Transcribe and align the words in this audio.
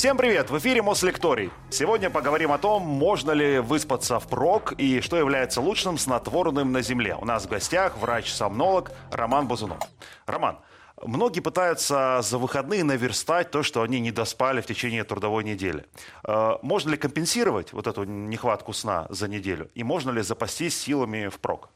Всем 0.00 0.16
привет! 0.16 0.48
В 0.48 0.56
эфире 0.56 0.80
Мослекторий. 0.80 1.50
Сегодня 1.68 2.08
поговорим 2.08 2.52
о 2.52 2.58
том, 2.58 2.84
можно 2.84 3.32
ли 3.32 3.58
выспаться 3.58 4.18
впрок 4.18 4.72
и 4.78 5.02
что 5.02 5.18
является 5.18 5.60
лучшим 5.60 5.98
снотворным 5.98 6.72
на 6.72 6.80
Земле. 6.80 7.16
У 7.16 7.26
нас 7.26 7.44
в 7.44 7.50
гостях 7.50 7.98
врач-сомнолог 7.98 8.92
Роман 9.10 9.46
Бузунов. 9.46 9.80
Роман, 10.24 10.58
Многие 11.02 11.40
пытаются 11.40 12.20
за 12.22 12.38
выходные 12.38 12.82
наверстать 12.82 13.50
то, 13.50 13.62
что 13.62 13.82
они 13.82 14.00
не 14.00 14.10
доспали 14.10 14.62
в 14.62 14.66
течение 14.66 15.04
трудовой 15.04 15.44
недели. 15.44 15.84
Э, 16.26 16.52
можно 16.62 16.92
ли 16.92 16.96
компенсировать 16.96 17.74
вот 17.74 17.86
эту 17.86 18.04
нехватку 18.04 18.72
сна 18.72 19.06
за 19.10 19.28
неделю? 19.28 19.70
И 19.74 19.84
можно 19.84 20.12
ли 20.12 20.22
запастись 20.22 20.80
силами 20.80 21.28
впрок? 21.28 21.68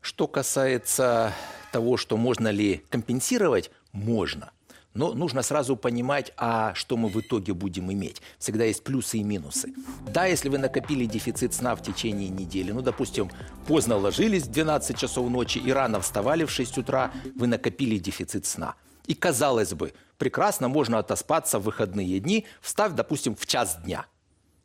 Что 0.00 0.26
касается 0.26 1.34
того, 1.72 1.98
что 1.98 2.16
можно 2.16 2.48
ли 2.48 2.82
компенсировать, 2.88 3.70
можно. 3.92 4.50
Но 4.94 5.12
нужно 5.12 5.42
сразу 5.42 5.76
понимать, 5.76 6.32
а 6.36 6.72
что 6.74 6.96
мы 6.96 7.08
в 7.08 7.20
итоге 7.20 7.52
будем 7.52 7.92
иметь. 7.92 8.22
Всегда 8.38 8.64
есть 8.64 8.84
плюсы 8.84 9.18
и 9.18 9.24
минусы. 9.24 9.74
Да, 10.08 10.26
если 10.26 10.48
вы 10.48 10.58
накопили 10.58 11.04
дефицит 11.04 11.52
сна 11.52 11.74
в 11.74 11.82
течение 11.82 12.28
недели, 12.28 12.70
ну, 12.70 12.80
допустим, 12.80 13.28
поздно 13.66 13.96
ложились 13.96 14.44
в 14.44 14.52
12 14.52 14.96
часов 14.96 15.28
ночи 15.28 15.58
и 15.58 15.72
рано 15.72 16.00
вставали 16.00 16.44
в 16.44 16.50
6 16.50 16.78
утра, 16.78 17.10
вы 17.34 17.48
накопили 17.48 17.98
дефицит 17.98 18.46
сна. 18.46 18.76
И, 19.06 19.14
казалось 19.14 19.74
бы, 19.74 19.92
прекрасно 20.16 20.68
можно 20.68 20.98
отоспаться 20.98 21.58
в 21.58 21.64
выходные 21.64 22.20
дни, 22.20 22.46
встав, 22.60 22.94
допустим, 22.94 23.34
в 23.34 23.46
час 23.46 23.78
дня, 23.84 24.06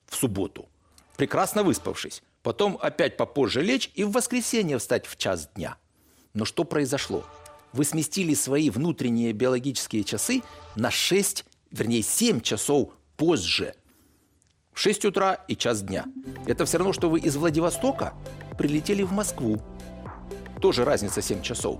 в 0.05 0.15
субботу, 0.15 0.69
прекрасно 1.17 1.63
выспавшись. 1.63 2.21
Потом 2.43 2.77
опять 2.81 3.17
попозже 3.17 3.61
лечь 3.61 3.91
и 3.95 4.03
в 4.03 4.11
воскресенье 4.11 4.77
встать 4.77 5.07
в 5.07 5.17
час 5.17 5.49
дня. 5.55 5.77
Но 6.33 6.45
что 6.45 6.63
произошло? 6.63 7.25
Вы 7.73 7.83
сместили 7.83 8.33
свои 8.33 8.69
внутренние 8.69 9.31
биологические 9.33 10.03
часы 10.03 10.43
на 10.75 10.91
6, 10.91 11.45
вернее 11.71 12.01
7 12.01 12.41
часов 12.41 12.89
позже. 13.17 13.73
6 14.73 15.05
утра 15.05 15.33
и 15.47 15.55
час 15.55 15.81
дня. 15.81 16.05
Это 16.45 16.65
все 16.65 16.77
равно, 16.77 16.93
что 16.93 17.09
вы 17.09 17.19
из 17.19 17.35
Владивостока 17.35 18.13
прилетели 18.57 19.03
в 19.03 19.11
Москву. 19.11 19.61
Тоже 20.61 20.85
разница 20.85 21.21
7 21.21 21.41
часов. 21.41 21.79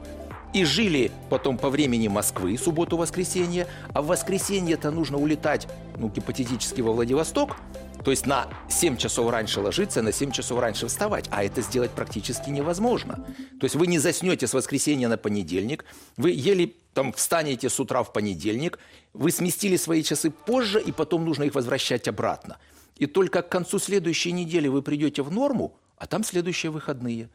И 0.53 0.65
жили 0.65 1.11
потом 1.29 1.57
по 1.57 1.69
времени 1.69 2.07
Москвы, 2.07 2.57
субботу-воскресенье, 2.57 3.67
а 3.93 4.01
в 4.01 4.07
воскресенье-то 4.07 4.89
нужно 4.89 5.17
улетать, 5.17 5.67
ну, 5.97 6.09
гипотетически 6.09 6.81
во 6.81 6.91
Владивосток, 6.91 7.55
то 8.03 8.11
есть 8.11 8.25
на 8.25 8.47
7 8.69 8.97
часов 8.97 9.29
раньше 9.29 9.59
ложиться, 9.59 10.01
на 10.01 10.11
7 10.11 10.31
часов 10.31 10.59
раньше 10.59 10.87
вставать. 10.87 11.27
А 11.31 11.43
это 11.43 11.61
сделать 11.61 11.91
практически 11.91 12.49
невозможно. 12.49 13.25
То 13.59 13.65
есть 13.65 13.75
вы 13.75 13.87
не 13.87 13.99
заснете 13.99 14.47
с 14.47 14.53
воскресенья 14.53 15.07
на 15.07 15.17
понедельник, 15.17 15.85
вы 16.17 16.31
еле 16.31 16.73
там 16.93 17.11
встанете 17.13 17.69
с 17.69 17.79
утра 17.79 18.03
в 18.03 18.13
понедельник, 18.13 18.79
вы 19.13 19.31
сместили 19.31 19.75
свои 19.75 20.03
часы 20.03 20.31
позже, 20.31 20.81
и 20.81 20.91
потом 20.91 21.25
нужно 21.25 21.43
их 21.43 21.55
возвращать 21.55 22.07
обратно. 22.07 22.57
И 22.97 23.05
только 23.05 23.41
к 23.41 23.49
концу 23.49 23.79
следующей 23.79 24.31
недели 24.31 24.67
вы 24.67 24.81
придете 24.81 25.21
в 25.21 25.31
норму, 25.31 25.75
а 25.97 26.05
там 26.07 26.23
следующие 26.23 26.71
выходные. 26.71 27.29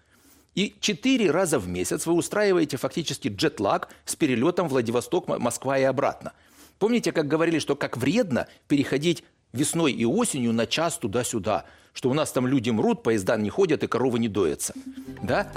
И 0.54 0.74
четыре 0.80 1.30
раза 1.30 1.58
в 1.58 1.66
месяц 1.68 2.06
вы 2.06 2.14
устраиваете 2.14 2.76
фактически 2.76 3.28
джетлаг 3.28 3.88
с 4.04 4.14
перелетом 4.14 4.68
Владивосток, 4.68 5.26
Москва 5.26 5.78
и 5.78 5.82
обратно. 5.82 6.32
Помните, 6.78 7.12
как 7.12 7.28
говорили, 7.28 7.58
что 7.58 7.76
как 7.76 7.96
вредно 7.96 8.46
переходить 8.68 9.24
весной 9.54 9.92
и 9.92 10.04
осенью 10.04 10.52
на 10.52 10.66
час 10.66 10.98
туда-сюда, 10.98 11.64
что 11.94 12.10
у 12.10 12.14
нас 12.14 12.32
там 12.32 12.46
люди 12.46 12.70
мрут, 12.70 13.04
поезда 13.04 13.36
не 13.36 13.50
ходят 13.50 13.84
и 13.84 13.86
коровы 13.86 14.18
не 14.18 14.28
доятся. 14.28 14.74
Да? 15.22 15.52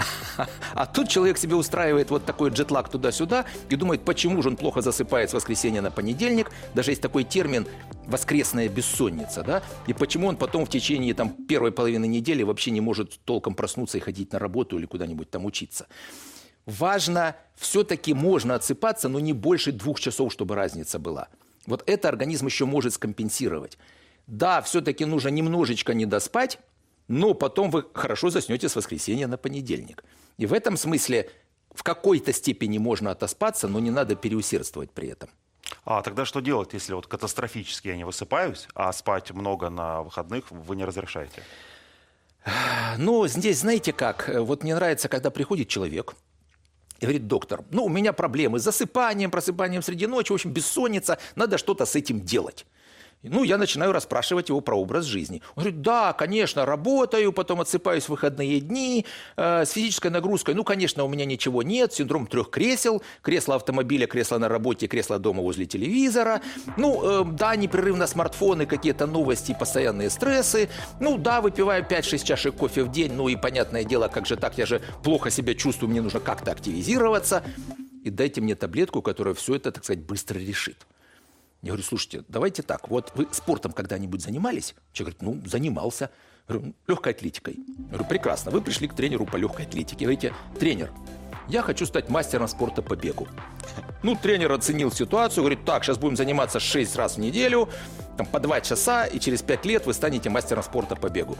А 0.73 0.85
тут 0.85 1.09
человек 1.09 1.37
себе 1.37 1.55
устраивает 1.55 2.11
вот 2.11 2.25
такой 2.25 2.51
джетлаг 2.51 2.89
туда-сюда 2.89 3.45
и 3.69 3.75
думает, 3.75 4.05
почему 4.05 4.41
же 4.43 4.49
он 4.49 4.55
плохо 4.55 4.81
засыпает 4.81 5.31
с 5.31 5.33
воскресенья 5.33 5.81
на 5.81 5.89
понедельник. 5.89 6.51
Даже 6.75 6.91
есть 6.91 7.01
такой 7.01 7.23
термин 7.23 7.65
«воскресная 8.05 8.69
бессонница». 8.69 9.43
Да? 9.43 9.63
И 9.87 9.93
почему 9.93 10.27
он 10.27 10.37
потом 10.37 10.65
в 10.65 10.69
течение 10.69 11.15
там, 11.15 11.31
первой 11.31 11.71
половины 11.71 12.05
недели 12.05 12.43
вообще 12.43 12.69
не 12.69 12.81
может 12.81 13.19
толком 13.25 13.55
проснуться 13.55 13.97
и 13.97 14.01
ходить 14.01 14.31
на 14.31 14.39
работу 14.39 14.77
или 14.77 14.85
куда-нибудь 14.85 15.31
там 15.31 15.45
учиться. 15.45 15.87
Важно, 16.67 17.35
все-таки 17.55 18.13
можно 18.13 18.53
отсыпаться, 18.53 19.09
но 19.09 19.19
не 19.19 19.33
больше 19.33 19.71
двух 19.71 19.99
часов, 19.99 20.31
чтобы 20.31 20.53
разница 20.53 20.99
была. 20.99 21.29
Вот 21.67 21.83
это 21.85 22.09
организм 22.09 22.47
еще 22.47 22.65
может 22.65 22.93
скомпенсировать. 22.93 23.77
Да, 24.25 24.61
все-таки 24.61 25.05
нужно 25.05 25.29
немножечко 25.29 25.93
не 25.93 26.07
доспать, 26.07 26.59
но 27.07 27.35
потом 27.35 27.69
вы 27.69 27.85
хорошо 27.93 28.29
заснете 28.29 28.67
с 28.67 28.75
воскресенья 28.75 29.27
на 29.27 29.37
понедельник. 29.37 30.03
И 30.37 30.45
в 30.47 30.53
этом 30.53 30.77
смысле 30.77 31.29
в 31.73 31.83
какой-то 31.83 32.33
степени 32.33 32.79
можно 32.79 33.11
отоспаться, 33.11 33.67
но 33.67 33.79
не 33.79 33.91
надо 33.91 34.15
переусердствовать 34.15 34.91
при 34.91 35.09
этом. 35.09 35.29
А 35.85 36.01
тогда 36.01 36.25
что 36.25 36.39
делать, 36.39 36.73
если 36.73 36.93
вот 36.93 37.07
катастрофически 37.07 37.89
я 37.89 37.97
не 37.97 38.05
высыпаюсь, 38.05 38.67
а 38.73 38.91
спать 38.93 39.31
много 39.31 39.69
на 39.69 40.01
выходных 40.01 40.49
вы 40.49 40.75
не 40.75 40.85
разрешаете? 40.85 41.43
Ну, 42.97 43.27
здесь 43.27 43.59
знаете 43.59 43.91
как, 43.91 44.29
вот 44.33 44.63
мне 44.63 44.73
нравится, 44.73 45.09
когда 45.09 45.29
приходит 45.29 45.67
человек, 45.67 46.15
и 46.99 47.05
говорит, 47.05 47.27
доктор, 47.27 47.63
ну, 47.71 47.85
у 47.85 47.89
меня 47.89 48.13
проблемы 48.13 48.59
с 48.59 48.63
засыпанием, 48.63 49.31
просыпанием 49.31 49.81
среди 49.81 50.07
ночи, 50.07 50.31
в 50.31 50.35
общем, 50.35 50.51
бессонница, 50.51 51.19
надо 51.35 51.57
что-то 51.57 51.85
с 51.85 51.95
этим 51.95 52.21
делать. 52.21 52.65
Ну, 53.23 53.43
я 53.43 53.57
начинаю 53.57 53.91
расспрашивать 53.91 54.49
его 54.49 54.61
про 54.61 54.75
образ 54.75 55.05
жизни. 55.05 55.41
Он 55.55 55.63
говорит, 55.63 55.81
да, 55.81 56.13
конечно, 56.13 56.65
работаю, 56.65 57.33
потом 57.33 57.61
отсыпаюсь 57.61 58.03
в 58.03 58.09
выходные 58.09 58.59
дни, 58.59 59.05
э, 59.35 59.65
с 59.65 59.71
физической 59.71 60.11
нагрузкой. 60.11 60.53
Ну, 60.53 60.63
конечно, 60.63 61.03
у 61.03 61.07
меня 61.07 61.25
ничего 61.25 61.63
нет, 61.63 61.93
синдром 61.93 62.27
трех 62.27 62.51
кресел, 62.51 63.01
кресло 63.21 63.55
автомобиля, 63.55 64.05
кресло 64.05 64.37
на 64.37 64.47
работе, 64.47 64.87
кресло 64.87 65.17
дома 65.17 65.41
возле 65.41 65.65
телевизора. 65.65 66.41
Ну, 66.77 67.23
э, 67.23 67.25
да, 67.31 67.55
непрерывно 67.55 68.05
смартфоны, 68.05 68.67
какие-то 68.67 69.07
новости, 69.07 69.55
постоянные 69.59 70.11
стрессы. 70.11 70.69
Ну, 70.99 71.17
да, 71.17 71.41
выпиваю 71.41 71.83
5-6 71.83 72.23
чашек 72.23 72.55
кофе 72.55 72.83
в 72.83 72.91
день, 72.91 73.13
ну 73.13 73.27
и 73.29 73.35
понятное 73.35 73.83
дело, 73.83 74.09
как 74.09 74.27
же 74.27 74.37
так, 74.37 74.57
я 74.59 74.67
же 74.67 74.81
плохо 75.03 75.31
себя 75.31 75.55
чувствую, 75.55 75.89
мне 75.89 76.01
нужно 76.01 76.19
как-то 76.19 76.51
активизироваться. 76.51 77.43
И 78.03 78.09
дайте 78.11 78.41
мне 78.41 78.55
таблетку, 78.55 79.01
которая 79.01 79.33
все 79.33 79.55
это, 79.55 79.71
так 79.71 79.83
сказать, 79.83 80.05
быстро 80.05 80.37
решит. 80.37 80.77
Я 81.67 81.71
говорю, 81.71 81.83
слушайте, 81.83 82.23
давайте 82.29 82.63
так, 82.63 82.87
вот 82.87 83.11
вы 83.15 83.27
спортом 83.33 83.73
когда-нибудь 83.73 84.21
занимались? 84.21 84.73
Человек 84.93 85.19
говорит, 85.19 85.43
ну, 85.43 85.49
занимался. 85.49 86.11
Говорю, 86.47 86.73
легкой 86.87 87.11
атлетикой. 87.11 87.55
Я 87.57 87.87
говорю, 87.87 88.05
прекрасно, 88.05 88.51
вы 88.51 88.61
пришли 88.61 88.87
к 88.87 88.93
тренеру 88.93 89.25
по 89.25 89.35
легкой 89.35 89.65
атлетике. 89.65 90.05
Говорите, 90.05 90.33
тренер, 90.57 90.93
я 91.49 91.61
хочу 91.63 91.85
стать 91.85 92.07
мастером 92.07 92.47
спорта 92.47 92.81
по 92.81 92.95
бегу. 92.95 93.27
Ну, 94.01 94.15
тренер 94.15 94.53
оценил 94.53 94.93
ситуацию, 94.93 95.43
говорит, 95.43 95.65
так, 95.65 95.83
сейчас 95.83 95.97
будем 95.97 96.15
заниматься 96.15 96.61
6 96.61 96.95
раз 96.95 97.17
в 97.17 97.19
неделю, 97.19 97.67
там, 98.15 98.25
по 98.25 98.39
2 98.39 98.61
часа, 98.61 99.05
и 99.05 99.19
через 99.19 99.41
5 99.41 99.65
лет 99.65 99.85
вы 99.85 99.93
станете 99.93 100.29
мастером 100.29 100.63
спорта 100.63 100.95
по 100.95 101.09
бегу. 101.09 101.37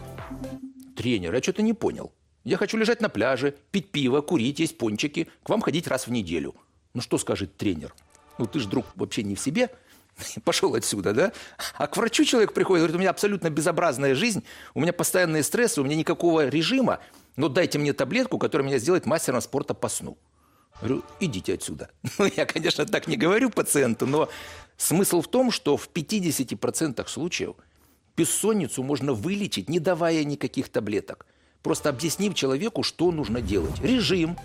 Тренер, 0.98 1.36
я 1.36 1.42
что-то 1.42 1.62
не 1.62 1.72
понял. 1.72 2.12
Я 2.44 2.58
хочу 2.58 2.76
лежать 2.76 3.00
на 3.00 3.08
пляже, 3.08 3.56
пить 3.72 3.92
пиво, 3.92 4.20
курить, 4.20 4.60
есть 4.60 4.78
пончики, 4.78 5.30
к 5.44 5.48
вам 5.48 5.62
ходить 5.62 5.88
раз 5.88 6.06
в 6.06 6.12
неделю. 6.12 6.54
Ну, 6.94 7.00
что 7.00 7.18
скажет 7.18 7.56
тренер? 7.56 7.96
Ну, 8.38 8.46
ты 8.46 8.60
же, 8.60 8.68
друг, 8.68 8.88
вообще 8.96 9.24
не 9.24 9.36
в 9.36 9.40
себе– 9.40 9.70
пошел 10.44 10.76
отсюда, 10.76 11.14
да? 11.14 11.32
А 11.76 11.88
к 11.88 11.98
врачу 11.98 12.24
человек 12.24 12.54
приходит, 12.54 12.82
говорит, 12.82 12.96
у 12.96 13.00
меня 13.00 13.10
абсолютно 13.10 13.50
безобразная 13.50 14.16
жизнь, 14.16 14.44
у 14.74 14.82
меня 14.82 14.94
постоянные 14.94 15.44
стрессы, 15.44 15.82
у 15.82 15.84
меня 15.84 15.96
никакого 15.96 16.48
режима, 16.48 17.00
но 17.36 17.50
дайте 17.50 17.78
мне 17.80 17.94
таблетку, 17.94 18.38
которая 18.38 18.68
меня 18.68 18.80
сделает 18.80 19.06
мастером 19.06 19.42
спорта 19.42 19.74
по 19.74 19.90
сну. 19.90 20.18
Говорю, 20.80 21.04
идите 21.20 21.54
отсюда. 21.54 21.90
Ну, 22.20 22.30
я, 22.36 22.46
конечно, 22.46 22.86
так 22.86 23.08
не 23.08 23.18
говорю 23.18 23.50
пациенту, 23.50 24.06
но 24.06 24.30
смысл 24.78 25.22
в 25.22 25.28
том, 25.28 25.52
что 25.52 25.78
в 25.78 25.90
50% 25.90 27.08
случаев 27.08 27.56
бессонницу 28.16 28.84
можно 28.84 29.14
вылечить, 29.14 29.70
не 29.70 29.80
давая 29.80 30.24
никаких 30.24 30.70
таблеток. 30.70 31.26
Просто 31.62 31.90
объяснив 31.90 32.34
человеку, 32.34 32.84
что 32.84 33.12
нужно 33.12 33.42
делать. 33.42 33.80
Режим, 33.82 34.38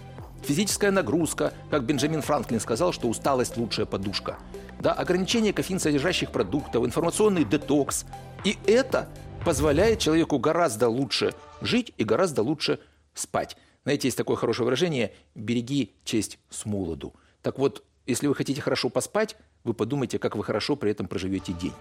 физическая 0.42 0.90
нагрузка, 0.90 1.54
как 1.70 1.84
Бенджамин 1.84 2.22
Франклин 2.22 2.60
сказал, 2.60 2.92
что 2.92 3.08
усталость– 3.08 3.56
лучшая 3.56 3.86
подушка– 3.86 4.38
да, 4.82 4.92
ограничение 4.92 5.52
кофеин 5.52 5.78
содержащих 5.78 6.32
продуктов, 6.32 6.84
информационный 6.84 7.44
детокс. 7.44 8.04
И 8.44 8.58
это 8.66 9.08
позволяет 9.44 10.00
человеку 10.00 10.40
гораздо 10.40 10.88
лучше 10.88 11.34
жить 11.60 11.92
и 11.96 12.04
гораздо 12.04 12.42
лучше 12.42 12.80
спать. 13.14 13.56
Знаете, 13.84 14.08
есть 14.08 14.18
такое 14.18 14.36
хорошее 14.36 14.64
выражение 14.64 15.14
«береги 15.36 15.94
честь 16.04 16.40
с 16.50 16.66
молоду». 16.66 17.14
Так 17.42 17.58
вот, 17.58 17.84
если 18.06 18.26
вы 18.26 18.34
хотите 18.34 18.60
хорошо 18.60 18.88
поспать, 18.88 19.36
вы 19.62 19.72
подумайте, 19.72 20.18
как 20.18 20.34
вы 20.34 20.42
хорошо 20.42 20.74
при 20.74 20.90
этом 20.90 21.06
проживете 21.06 21.52
день. 21.52 21.74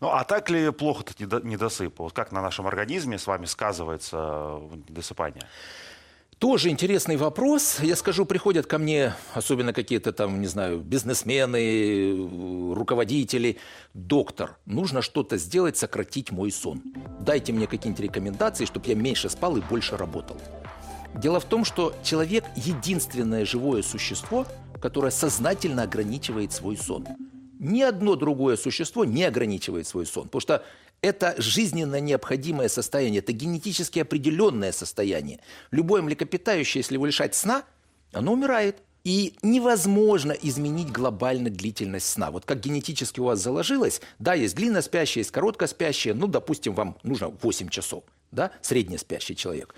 Ну, 0.00 0.08
а 0.08 0.24
так 0.24 0.50
ли 0.50 0.70
плохо-то 0.70 1.14
недосып? 1.46 1.98
Вот 1.98 2.12
как 2.12 2.30
на 2.30 2.42
нашем 2.42 2.66
организме 2.66 3.18
с 3.18 3.26
вами 3.26 3.46
сказывается 3.46 4.60
недосыпание? 4.88 5.46
Тоже 6.38 6.70
интересный 6.70 7.16
вопрос. 7.16 7.78
Я 7.80 7.96
скажу, 7.96 8.26
приходят 8.26 8.66
ко 8.66 8.78
мне, 8.78 9.14
особенно 9.34 9.72
какие-то 9.72 10.12
там, 10.12 10.40
не 10.40 10.46
знаю, 10.46 10.80
бизнесмены, 10.80 12.74
руководители. 12.74 13.58
Доктор, 13.94 14.56
нужно 14.66 15.00
что-то 15.00 15.38
сделать, 15.38 15.76
сократить 15.76 16.32
мой 16.32 16.50
сон. 16.50 16.82
Дайте 17.20 17.52
мне 17.52 17.66
какие-нибудь 17.66 18.04
рекомендации, 18.04 18.64
чтобы 18.64 18.88
я 18.88 18.94
меньше 18.94 19.28
спал 19.30 19.56
и 19.56 19.60
больше 19.60 19.96
работал. 19.96 20.36
Дело 21.14 21.38
в 21.38 21.44
том, 21.44 21.64
что 21.64 21.94
человек– 22.02 22.44
единственное 22.56 23.44
живое 23.44 23.82
существо, 23.82 24.46
которое 24.82 25.12
сознательно 25.12 25.84
ограничивает 25.84 26.52
свой 26.52 26.76
сон. 26.76 27.06
Ни 27.60 27.82
одно 27.82 28.16
другое 28.16 28.56
существо 28.56 29.04
не 29.04 29.22
ограничивает 29.22 29.86
свой 29.86 30.04
сон. 30.04 30.24
Потому 30.24 30.40
что 30.40 30.64
это 31.04 31.34
жизненно 31.36 32.00
необходимое 32.00 32.68
состояние, 32.68 33.18
это 33.20 33.32
генетически 33.32 33.98
определенное 33.98 34.72
состояние. 34.72 35.40
Любое 35.70 36.00
млекопитающее, 36.00 36.80
если 36.80 36.94
его 36.94 37.04
лишать 37.04 37.34
сна, 37.34 37.64
оно 38.12 38.32
умирает. 38.32 38.78
И 39.04 39.34
невозможно 39.42 40.32
изменить 40.32 40.90
глобально 40.90 41.50
длительность 41.50 42.08
сна. 42.08 42.30
Вот 42.30 42.46
как 42.46 42.60
генетически 42.60 43.20
у 43.20 43.24
вас 43.24 43.38
заложилось, 43.38 44.00
да, 44.18 44.32
есть 44.32 44.56
длинно 44.56 44.80
спящие, 44.80 45.20
есть 45.20 45.30
коротко 45.30 45.66
спящие, 45.66 46.14
ну, 46.14 46.26
допустим, 46.26 46.72
вам 46.72 46.96
нужно 47.02 47.28
8 47.28 47.68
часов, 47.68 48.02
да, 48.32 48.50
среднеспящий 48.62 49.34
человек. 49.34 49.74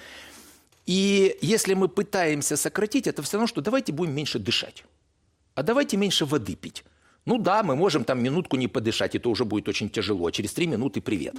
И 0.86 1.36
если 1.40 1.74
мы 1.74 1.88
пытаемся 1.88 2.56
сократить, 2.56 3.08
это 3.08 3.20
все 3.24 3.38
равно, 3.38 3.48
что 3.48 3.60
давайте 3.60 3.92
будем 3.92 4.14
меньше 4.14 4.38
дышать, 4.38 4.84
а 5.56 5.64
давайте 5.64 5.96
меньше 5.96 6.24
воды 6.24 6.54
пить. 6.54 6.84
Ну 7.26 7.38
да, 7.38 7.64
мы 7.64 7.74
можем 7.74 8.04
там 8.04 8.22
минутку 8.22 8.56
не 8.56 8.68
подышать, 8.68 9.16
это 9.16 9.28
уже 9.28 9.44
будет 9.44 9.68
очень 9.68 9.90
тяжело. 9.90 10.30
Через 10.30 10.52
три 10.52 10.68
минуты 10.68 11.00
привет. 11.00 11.34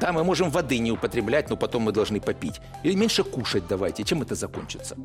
Да, 0.00 0.12
мы 0.12 0.22
можем 0.22 0.50
воды 0.50 0.78
не 0.78 0.92
употреблять, 0.92 1.50
но 1.50 1.56
потом 1.56 1.82
мы 1.82 1.92
должны 1.92 2.20
попить. 2.20 2.60
Или 2.84 2.94
меньше 2.94 3.24
кушать 3.24 3.64
давайте. 3.68 4.04
Чем 4.04 4.22
это 4.22 4.36
закончится? 4.36 4.96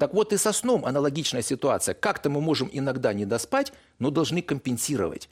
Так 0.00 0.14
вот 0.14 0.32
и 0.32 0.36
со 0.36 0.52
сном 0.52 0.84
аналогичная 0.84 1.42
ситуация. 1.42 1.94
Как-то 1.94 2.28
мы 2.28 2.40
можем 2.40 2.68
иногда 2.72 3.12
не 3.12 3.24
доспать, 3.24 3.72
но 4.00 4.10
должны 4.10 4.42
компенсировать. 4.42 5.28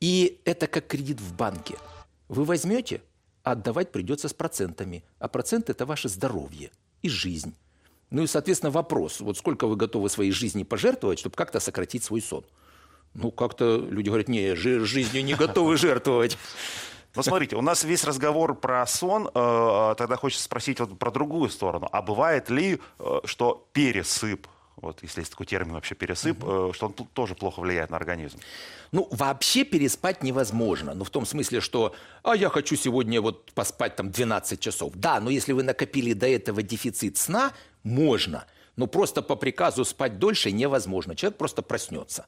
И 0.00 0.38
это 0.44 0.68
как 0.68 0.86
кредит 0.86 1.20
в 1.20 1.34
банке. 1.34 1.74
Вы 2.28 2.44
возьмете, 2.44 3.02
а 3.42 3.52
отдавать 3.52 3.90
придется 3.90 4.28
с 4.28 4.34
процентами. 4.34 5.02
А 5.18 5.26
процент– 5.26 5.68
это 5.68 5.84
ваше 5.84 6.08
здоровье 6.08 6.70
и 7.02 7.08
жизнь. 7.08 7.56
Ну 8.10 8.22
и, 8.22 8.28
соответственно, 8.28 8.70
вопрос, 8.70 9.18
вот 9.18 9.36
сколько 9.36 9.66
вы 9.66 9.74
готовы 9.74 10.08
своей 10.08 10.30
жизни 10.30 10.62
пожертвовать, 10.62 11.18
чтобы 11.18 11.34
как-то 11.34 11.58
сократить 11.58 12.04
свой 12.04 12.20
сон. 12.20 12.44
Ну, 13.14 13.30
как-то 13.30 13.76
люди 13.76 14.08
говорят, 14.08 14.28
не, 14.28 14.54
жизнью 14.54 15.24
не 15.24 15.34
готовы 15.34 15.76
жертвовать. 15.76 16.36
Ну, 17.14 17.22
смотрите, 17.22 17.54
у 17.54 17.60
нас 17.60 17.84
весь 17.84 18.02
разговор 18.04 18.56
про 18.56 18.84
сон, 18.86 19.30
э, 19.32 19.94
тогда 19.96 20.16
хочется 20.16 20.44
спросить 20.44 20.80
вот 20.80 20.98
про 20.98 21.12
другую 21.12 21.48
сторону. 21.48 21.88
А 21.92 22.02
бывает 22.02 22.50
ли, 22.50 22.80
э, 22.98 23.20
что 23.24 23.68
пересып, 23.72 24.48
вот 24.76 25.00
если 25.02 25.20
есть 25.20 25.30
такой 25.30 25.46
термин 25.46 25.74
вообще 25.74 25.94
пересып, 25.94 26.42
угу. 26.42 26.72
что 26.72 26.86
он 26.86 26.92
тоже 26.92 27.36
плохо 27.36 27.60
влияет 27.60 27.90
на 27.90 27.98
организм? 27.98 28.38
Ну, 28.90 29.06
вообще 29.12 29.64
переспать 29.64 30.24
невозможно. 30.24 30.92
Ну, 30.94 31.04
в 31.04 31.10
том 31.10 31.24
смысле, 31.24 31.60
что 31.60 31.94
а 32.24 32.34
я 32.34 32.48
хочу 32.48 32.74
сегодня 32.74 33.20
вот 33.20 33.52
поспать 33.52 33.94
там 33.94 34.10
12 34.10 34.58
часов. 34.58 34.92
Да, 34.96 35.20
но 35.20 35.30
если 35.30 35.52
вы 35.52 35.62
накопили 35.62 36.14
до 36.14 36.26
этого 36.26 36.62
дефицит 36.62 37.16
сна, 37.16 37.52
можно– 37.84 38.44
но 38.76 38.86
просто 38.86 39.22
по 39.22 39.36
приказу 39.36 39.84
спать 39.84 40.18
дольше 40.18 40.50
невозможно. 40.50 41.14
Человек 41.14 41.38
просто 41.38 41.62
проснется. 41.62 42.26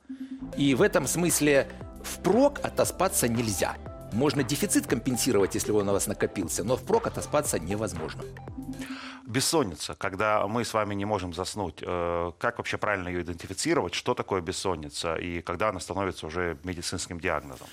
И 0.56 0.74
в 0.74 0.82
этом 0.82 1.06
смысле 1.06 1.68
впрок 2.02 2.60
отоспаться 2.62 3.28
нельзя. 3.28 3.76
Можно 4.12 4.42
дефицит 4.42 4.86
компенсировать, 4.86 5.54
если 5.54 5.72
он 5.72 5.88
у 5.88 5.92
вас 5.92 6.06
накопился, 6.06 6.64
но 6.64 6.76
впрок 6.76 7.08
отоспаться 7.08 7.58
невозможно. 7.58 8.24
Бессонница, 9.26 9.94
когда 9.94 10.46
мы 10.46 10.64
с 10.64 10.72
вами 10.72 10.94
не 10.94 11.04
можем 11.04 11.34
заснуть, 11.34 11.82
э, 11.82 12.32
как 12.38 12.58
вообще 12.58 12.78
правильно 12.78 13.08
ее 13.08 13.22
идентифицировать, 13.22 13.94
что 13.94 14.14
такое 14.14 14.40
бессонница 14.40 15.16
и 15.16 15.42
когда 15.42 15.70
она 15.70 15.80
становится 15.80 16.28
уже 16.28 16.56
медицинским 16.62 17.18
диагнозом? 17.18 17.66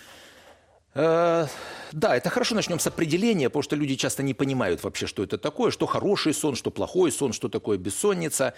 Э, 0.96 1.48
да, 1.92 2.16
это 2.16 2.30
хорошо 2.30 2.56
начнем 2.56 2.80
с 2.80 2.88
определения, 2.88 3.50
потому 3.50 3.64
что 3.64 3.76
люди 3.76 3.96
часто 3.96 4.24
не 4.24 4.34
понимают 4.34 4.84
вообще, 4.84 5.08
что 5.08 5.24
это 5.24 5.38
такое, 5.38 5.72
что 5.72 5.86
хороший 5.86 6.34
сон, 6.34 6.56
что 6.56 6.72
плохой 6.72 7.12
сон, 7.12 7.34
что 7.34 7.50
такое 7.50 7.78
бессонница. 7.78 8.54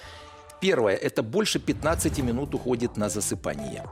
Первое– 0.62 0.96
это 1.02 1.22
больше 1.22 1.60
15 1.60 2.20
минут 2.20 2.56
уходит 2.56 2.98
на 2.98 3.10
засыпание. 3.10 3.84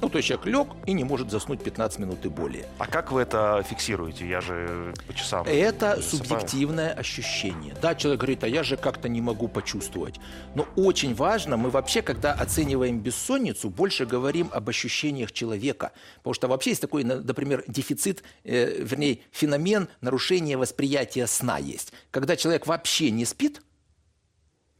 Ну, 0.00 0.08
то 0.08 0.16
есть 0.16 0.28
человек 0.28 0.46
лег 0.46 0.68
и 0.86 0.92
не 0.92 1.04
может 1.04 1.30
заснуть 1.30 1.62
15 1.62 1.98
минут 1.98 2.24
и 2.24 2.28
более. 2.28 2.66
А 2.78 2.86
как 2.86 3.12
вы 3.12 3.20
это 3.20 3.62
фиксируете? 3.68 4.26
Я 4.26 4.40
же 4.40 4.94
по 5.06 5.12
часам 5.12 5.46
Это 5.46 5.96
засыпаю. 5.96 6.02
субъективное 6.02 6.92
ощущение. 6.92 7.74
Да, 7.82 7.94
человек 7.94 8.20
говорит, 8.20 8.44
а 8.44 8.48
я 8.48 8.62
же 8.62 8.78
как-то 8.78 9.08
не 9.08 9.20
могу 9.20 9.46
почувствовать. 9.48 10.18
Но 10.54 10.66
очень 10.76 11.14
важно, 11.14 11.58
мы 11.58 11.68
вообще, 11.68 12.00
когда 12.00 12.32
оцениваем 12.32 13.00
бессонницу, 13.00 13.68
больше 13.68 14.06
говорим 14.06 14.48
об 14.52 14.68
ощущениях 14.70 15.32
человека. 15.32 15.92
Потому 16.18 16.34
что 16.34 16.48
вообще 16.48 16.70
есть 16.70 16.82
такой, 16.82 17.04
например, 17.04 17.64
дефицит, 17.66 18.22
э, 18.44 18.82
вернее, 18.82 19.18
феномен 19.32 19.88
нарушения 20.00 20.56
восприятия 20.56 21.26
сна 21.26 21.58
есть. 21.58 21.92
Когда 22.10 22.36
человек 22.36 22.66
вообще 22.66 23.10
не 23.10 23.26
спит, 23.26 23.60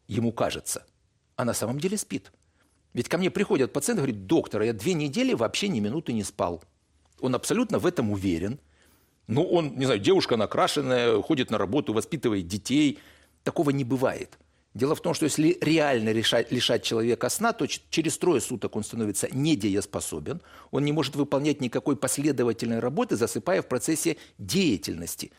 ему 0.09 0.33
кажется, 0.33 0.87
а 1.37 1.45
на 1.45 1.53
самом 1.53 1.79
деле 1.79 1.99
спит– 1.99 2.33
ведь 2.93 3.09
ко 3.09 3.19
мне 3.19 3.31
приходят 3.31 3.73
пациенты 3.73 4.03
говорят, 4.03 4.27
доктор, 4.27 4.63
я 4.63 4.73
две 4.73 4.95
недели 4.95 5.33
вообще 5.35 5.69
ни 5.69 5.81
минуты 5.81 6.13
не 6.13 6.25
спал. 6.25 6.63
Он 7.21 7.35
абсолютно 7.35 7.79
в 7.79 7.87
этом 7.87 8.11
уверен. 8.11 8.59
Ну, 9.27 9.45
он, 9.45 9.77
не 9.77 9.85
знаю, 9.85 10.01
девушка 10.01 10.37
накрашенная, 10.37 11.23
ходит 11.23 11.51
на 11.51 11.59
работу, 11.59 11.93
воспитывает 11.93 12.49
детей. 12.49 12.99
Такого 13.45 13.71
не 13.71 13.85
бывает. 13.85 14.39
Дело 14.75 14.95
в 14.95 15.01
том, 15.01 15.15
что 15.15 15.25
если 15.25 15.59
реально 15.61 16.11
решать, 16.11 16.53
лишать 16.53 16.85
человека 16.85 17.29
сна, 17.29 17.53
то 17.53 17.67
через 17.67 18.19
трое 18.19 18.41
суток 18.41 18.77
он 18.77 18.85
становится 18.85 19.29
недееспособен, 19.33 20.41
он 20.71 20.85
не 20.85 20.93
может 20.93 21.17
выполнять 21.17 21.61
никакой 21.61 21.97
последовательной 21.97 22.79
работы, 22.79 23.17
засыпая 23.17 23.63
в 23.63 23.69
процессе 23.69 24.17
деятельности. 24.39 25.33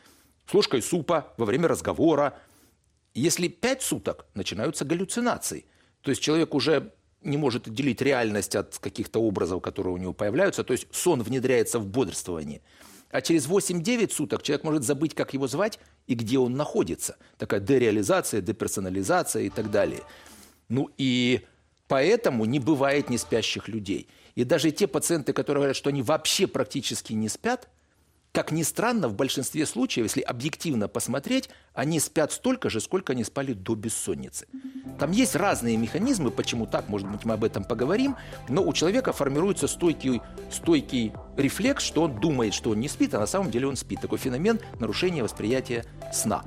С 0.46 0.52
ложкой 0.52 0.82
супа, 0.82 1.32
во 1.38 1.46
время 1.46 1.68
разговора. 1.68 2.38
Если 3.14 3.48
пять 3.48 3.82
суток, 3.82 4.26
начинаются 4.34 4.84
галлюцинации. 4.84 5.64
То 6.02 6.10
есть 6.10 6.20
человек 6.20 6.54
уже 6.54 6.92
не 7.24 7.36
может 7.36 7.68
отделить 7.68 8.02
реальность 8.02 8.56
от 8.56 8.78
каких-то 8.78 9.20
образов, 9.20 9.62
которые 9.62 9.94
у 9.94 9.96
него 9.96 10.12
появляются. 10.12 10.64
То 10.64 10.72
есть 10.72 10.86
сон 10.90 11.22
внедряется 11.22 11.78
в 11.78 11.86
бодрствование. 11.86 12.60
А 13.10 13.20
через 13.20 13.46
8-9 13.46 14.12
суток 14.12 14.42
человек 14.42 14.64
может 14.64 14.84
забыть, 14.84 15.14
как 15.14 15.34
его 15.34 15.46
звать 15.46 15.78
и 16.06 16.14
где 16.14 16.38
он 16.38 16.54
находится. 16.54 17.16
Такая 17.36 17.60
дереализация, 17.60 18.40
деперсонализация 18.40 19.42
и 19.42 19.50
так 19.50 19.70
далее. 19.70 20.02
Ну 20.68 20.90
и 20.96 21.42
поэтому 21.88 22.46
не 22.46 22.58
бывает 22.58 23.10
неспящих 23.10 23.68
людей. 23.68 24.08
И 24.34 24.44
даже 24.44 24.70
те 24.70 24.86
пациенты, 24.86 25.34
которые 25.34 25.60
говорят, 25.60 25.76
что 25.76 25.90
они 25.90 26.02
вообще 26.02 26.46
практически 26.46 27.12
не 27.12 27.28
спят– 27.28 27.68
как 28.32 28.50
ни 28.50 28.62
странно, 28.62 29.08
в 29.08 29.14
большинстве 29.14 29.66
случаев, 29.66 30.06
если 30.06 30.22
объективно 30.22 30.88
посмотреть, 30.88 31.50
они 31.74 32.00
спят 32.00 32.32
столько 32.32 32.70
же, 32.70 32.80
сколько 32.80 33.12
они 33.12 33.24
спали 33.24 33.52
до 33.52 33.74
бессонницы. 33.74 34.46
Там 34.98 35.10
есть 35.10 35.36
разные 35.36 35.76
механизмы, 35.76 36.30
почему 36.30 36.66
так, 36.66 36.88
может 36.88 37.08
быть, 37.08 37.26
мы 37.26 37.34
об 37.34 37.44
этом 37.44 37.62
поговорим, 37.62 38.16
но 38.48 38.62
у 38.62 38.72
человека 38.72 39.12
формируется 39.12 39.68
стойкий, 39.68 40.22
стойкий 40.50 41.12
рефлекс, 41.36 41.84
что 41.84 42.04
он 42.04 42.18
думает, 42.20 42.54
что 42.54 42.70
он 42.70 42.80
не 42.80 42.88
спит, 42.88 43.12
а 43.14 43.20
на 43.20 43.26
самом 43.26 43.50
деле 43.50 43.66
он 43.66 43.76
спит. 43.76 44.00
Такой 44.00 44.18
феномен 44.18 44.60
нарушения 44.80 45.22
восприятия 45.22 45.84
сна. 46.12 46.42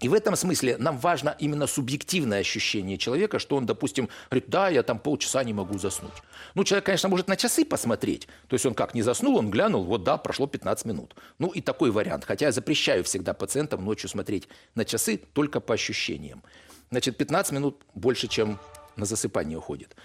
И 0.00 0.08
в 0.08 0.14
этом 0.14 0.34
смысле 0.34 0.78
нам 0.78 0.98
важно 0.98 1.36
именно 1.38 1.66
субъективное 1.66 2.40
ощущение 2.40 2.96
человека, 2.96 3.38
что 3.38 3.56
он, 3.56 3.66
допустим, 3.66 4.08
говорит, 4.30 4.48
да, 4.48 4.68
я 4.70 4.82
там 4.82 4.98
полчаса 4.98 5.44
не 5.44 5.52
могу 5.52 5.78
заснуть. 5.78 6.12
Ну, 6.54 6.64
человек, 6.64 6.86
конечно, 6.86 7.10
может 7.10 7.28
на 7.28 7.36
часы 7.36 7.66
посмотреть. 7.66 8.26
То 8.48 8.54
есть 8.54 8.64
он 8.64 8.74
как 8.74 8.94
не 8.94 9.02
заснул, 9.02 9.36
он 9.36 9.50
глянул, 9.50 9.84
вот 9.84 10.02
да, 10.02 10.16
прошло 10.16 10.46
15 10.46 10.86
минут. 10.86 11.14
Ну 11.38 11.48
и 11.48 11.60
такой 11.60 11.90
вариант. 11.90 12.24
Хотя 12.24 12.46
я 12.46 12.52
запрещаю 12.52 13.04
всегда 13.04 13.34
пациентам 13.34 13.84
ночью 13.84 14.08
смотреть 14.08 14.48
на 14.74 14.86
часы 14.86 15.18
только 15.18 15.60
по 15.60 15.74
ощущениям. 15.74 16.42
Значит, 16.90 17.18
15 17.18 17.52
минут 17.52 17.82
больше, 17.94 18.26
чем 18.26 18.58
на 18.96 19.04
засыпание 19.04 19.58
уходит. 19.58 19.96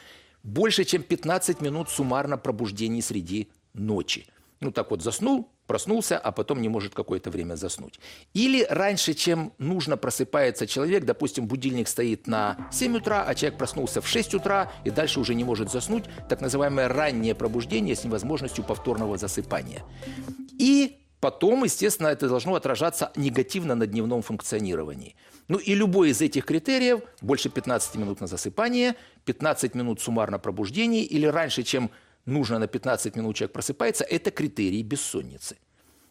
Больше, 0.43 0.83
чем 0.83 1.03
15 1.03 1.61
минут 1.61 1.89
суммарно 1.89 2.37
пробуждений 2.37 3.01
среди 3.01 3.49
ночи. 3.73 4.27
Ну 4.61 4.71
так 4.71 4.91
вот, 4.91 5.01
заснул, 5.01 5.49
проснулся, 5.67 6.17
а 6.17 6.31
потом 6.31 6.61
не 6.61 6.69
может 6.69 6.93
какое-то 6.93 7.29
время 7.29 7.55
заснуть. 7.55 7.99
Или 8.33 8.65
раньше, 8.69 9.13
чем 9.13 9.53
нужно, 9.57 9.97
просыпается 9.97 10.65
человек, 10.65 11.05
допустим, 11.05 11.47
будильник 11.47 11.87
стоит 11.87 12.27
на 12.27 12.69
7 12.71 12.97
утра, 12.97 13.25
а 13.27 13.35
человек 13.35 13.57
проснулся 13.57 14.01
в 14.01 14.07
6 14.07 14.35
утра 14.35 14.71
и 14.85 14.91
дальше 14.91 15.19
уже 15.19 15.35
не 15.35 15.43
может 15.43 15.71
заснуть, 15.71 16.05
так 16.29 16.41
называемое 16.41 16.87
раннее 16.87 17.35
пробуждение 17.35 17.95
с 17.95 18.03
невозможностью 18.03 18.63
повторного 18.63 19.17
засыпания. 19.17 19.83
И 20.57 20.99
потом, 21.19 21.63
естественно, 21.63 22.07
это 22.07 22.29
должно 22.29 22.55
отражаться 22.55 23.11
негативно 23.15 23.75
на 23.75 23.87
дневном 23.87 24.21
функционировании. 24.21 25.15
Ну 25.47 25.57
и 25.57 25.75
любой 25.75 26.09
из 26.09 26.21
этих 26.21 26.45
критериев, 26.45 27.01
больше 27.21 27.49
15 27.49 27.95
минут 27.95 28.21
на 28.21 28.27
засыпание, 28.27 28.95
15 29.25 29.75
минут 29.75 30.01
суммарно 30.01 30.39
пробуждений 30.39 31.03
или 31.03 31.25
раньше, 31.25 31.63
чем 31.63 31.91
нужно 32.25 32.59
на 32.59 32.67
15 32.67 33.15
минут 33.15 33.35
человек 33.35 33.53
просыпается, 33.53 34.03
это 34.03 34.31
критерий 34.31 34.83
бессонницы. 34.83 35.57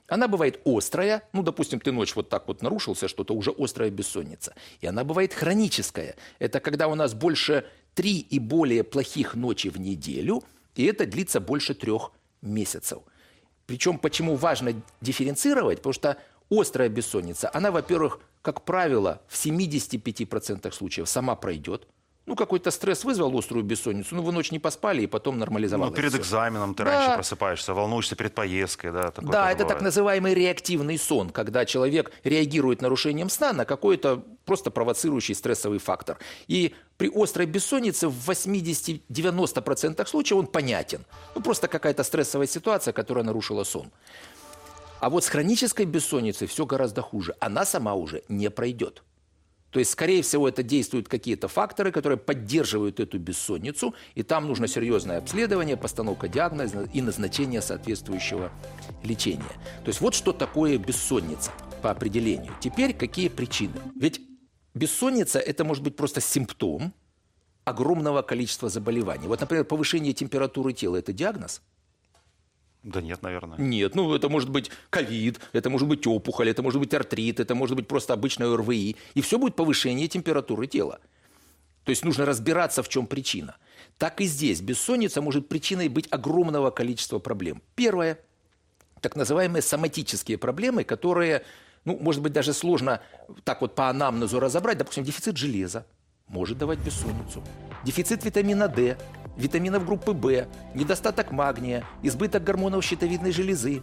Она 0.06 0.28
бывает 0.28 0.60
острая, 0.66 1.22
ну, 1.32 1.42
допустим, 1.42 1.80
ты 1.80 1.90
ночь 1.90 2.14
вот 2.14 2.28
так 2.28 2.46
вот 2.46 2.62
нарушился, 2.62 3.08
что-то 3.08 3.34
уже 3.34 3.52
острая 3.56 3.90
бессонница. 3.90 4.54
И 4.80 4.86
она 4.86 5.02
бывает 5.02 5.32
хроническая. 5.32 6.14
Это 6.38 6.60
когда 6.60 6.88
у 6.88 6.94
нас 6.94 7.14
больше 7.14 7.64
три 7.94 8.18
и 8.18 8.38
более 8.38 8.84
плохих 8.84 9.34
ночи 9.34 9.68
в 9.68 9.80
неделю, 9.80 10.42
и 10.74 10.84
это 10.84 11.06
длится 11.06 11.40
больше 11.40 11.74
трех 11.74 12.12
месяцев. 12.42 12.98
Причем 13.66 13.98
почему 13.98 14.36
важно 14.36 14.74
дифференцировать? 15.00 15.78
Потому 15.78 15.94
что 15.94 16.18
острая 16.50 16.90
бессонница, 16.90 17.50
она, 17.54 17.70
во-первых, 17.70 18.20
как 18.42 18.66
правило, 18.66 19.22
в 19.26 19.42
75% 19.42 20.70
случаев 20.72 21.08
сама 21.08 21.34
пройдет, 21.34 21.88
Ну, 22.26 22.36
какой-то 22.36 22.70
стресс 22.70 23.04
вызвал 23.04 23.36
острую 23.38 23.62
бессонницу, 23.64 24.14
ну, 24.14 24.22
вы 24.22 24.32
ночь 24.32 24.50
не 24.50 24.58
поспали, 24.58 25.02
и 25.02 25.06
потом 25.06 25.38
нормализовалось 25.38 25.90
Ну, 25.90 25.96
перед 25.96 26.14
экзаменом 26.14 26.74
ты 26.74 26.82
Да. 26.82 26.90
раньше 26.90 27.14
просыпаешься, 27.16 27.74
волнуешься 27.74 28.16
перед 28.16 28.34
поездкой, 28.34 28.92
да? 28.92 29.10
такое 29.10 29.30
Да, 29.30 29.50
это 29.50 29.58
так 29.58 29.66
бывает. 29.68 29.82
называемый 29.82 30.32
реактивный 30.32 30.96
сон, 30.98 31.28
когда 31.28 31.66
человек 31.66 32.12
реагирует 32.24 32.80
нарушением 32.80 33.28
сна 33.28 33.52
на 33.52 33.66
какой-то 33.66 34.24
просто 34.46 34.70
провоцирующий 34.70 35.34
стрессовый 35.34 35.78
фактор. 35.78 36.16
И 36.46 36.74
при 36.96 37.10
острой 37.14 37.44
бессоннице 37.46 38.08
в 38.08 38.30
80-90% 38.30 40.06
случаев 40.08 40.38
он 40.38 40.46
понятен. 40.46 41.04
Ну, 41.34 41.42
просто 41.42 41.68
какая-то 41.68 42.04
стрессовая 42.04 42.46
ситуация, 42.46 42.92
которая 42.92 43.24
нарушила 43.24 43.64
сон. 43.64 43.90
А 45.00 45.10
вот 45.10 45.24
с 45.24 45.28
хронической 45.28 45.84
бессонницей 45.84 46.46
все 46.46 46.64
гораздо 46.64 47.02
хуже. 47.02 47.34
Она 47.38 47.66
сама 47.66 47.92
уже 47.94 48.22
не 48.28 48.48
пройдет. 48.48 49.02
То 49.74 49.80
есть, 49.80 49.90
скорее 49.90 50.22
всего, 50.22 50.48
это 50.48 50.62
действуют 50.62 51.08
какие-то 51.08 51.48
факторы, 51.48 51.90
которые 51.90 52.16
поддерживают 52.16 53.00
эту 53.00 53.18
бессонницу, 53.18 53.92
и 54.14 54.22
там 54.22 54.46
нужно 54.46 54.68
серьезное 54.68 55.18
обследование, 55.18 55.76
постановка 55.76 56.28
диагноза 56.28 56.88
и 56.92 57.02
назначение 57.02 57.60
соответствующего 57.60 58.52
лечения. 59.02 59.42
То 59.84 59.88
есть 59.88 60.00
вот 60.00 60.14
что 60.14 60.32
такое 60.32 60.78
бессонница 60.78 61.50
по 61.82 61.90
определению. 61.90 62.52
Теперь 62.60 62.94
какие 62.94 63.26
причины? 63.26 63.74
Ведь 63.96 64.20
бессонница– 64.74 65.38
это 65.40 65.64
может 65.64 65.82
быть 65.82 65.96
просто 65.96 66.20
симптом 66.20 66.94
огромного 67.64 68.22
количества 68.22 68.68
заболеваний. 68.68 69.26
Вот, 69.26 69.40
например, 69.40 69.64
повышение 69.64 70.12
температуры 70.12 70.72
тела– 70.72 70.96
это 70.98 71.12
диагноз? 71.12 71.62
Да 72.84 73.00
нет, 73.00 73.22
наверное. 73.22 73.58
Нет, 73.58 73.94
ну 73.94 74.14
это 74.14 74.28
может 74.28 74.50
быть 74.50 74.70
ковид, 74.90 75.40
это 75.52 75.70
может 75.70 75.88
быть 75.88 76.06
опухоль, 76.06 76.50
это 76.50 76.62
может 76.62 76.78
быть 76.80 76.94
артрит, 76.94 77.40
это 77.40 77.54
может 77.54 77.76
быть 77.76 77.88
просто 77.88 78.12
обычное 78.12 78.48
ОРВИ. 78.48 78.96
И 79.14 79.20
все 79.20 79.38
будет 79.38 79.56
повышение 79.56 80.06
температуры 80.06 80.66
тела. 80.66 81.00
То 81.84 81.90
есть 81.90 82.04
нужно 82.04 82.24
разбираться, 82.24 82.82
в 82.82 82.88
чем 82.88 83.06
причина. 83.06 83.56
Так 83.98 84.20
и 84.20 84.24
здесь 84.24 84.60
бессонница 84.60 85.22
может 85.22 85.48
причиной 85.48 85.88
быть 85.88 86.08
огромного 86.10 86.70
количества 86.70 87.18
проблем. 87.18 87.62
Первое– 87.74 88.18
так 89.04 89.16
называемые 89.16 89.60
соматические 89.60 90.38
проблемы, 90.38 90.82
которые, 90.82 91.44
ну, 91.84 91.98
может 91.98 92.22
быть, 92.22 92.32
даже 92.32 92.54
сложно 92.54 93.02
так 93.44 93.60
вот 93.60 93.74
по 93.74 93.90
анамнезу 93.90 94.40
разобрать. 94.40 94.78
Допустим, 94.78 95.04
дефицит 95.04 95.36
железа 95.36 95.84
может 96.26 96.56
давать 96.56 96.78
бессонницу. 96.78 97.44
Дефицит 97.84 98.24
витамина 98.24 98.66
D, 98.66 98.96
витаминов 99.36 99.86
группы 99.86 100.12
В, 100.12 100.46
недостаток 100.74 101.32
магния, 101.32 101.84
избыток 102.02 102.44
гормонов 102.44 102.84
щитовидной 102.84 103.32
железы. 103.32 103.82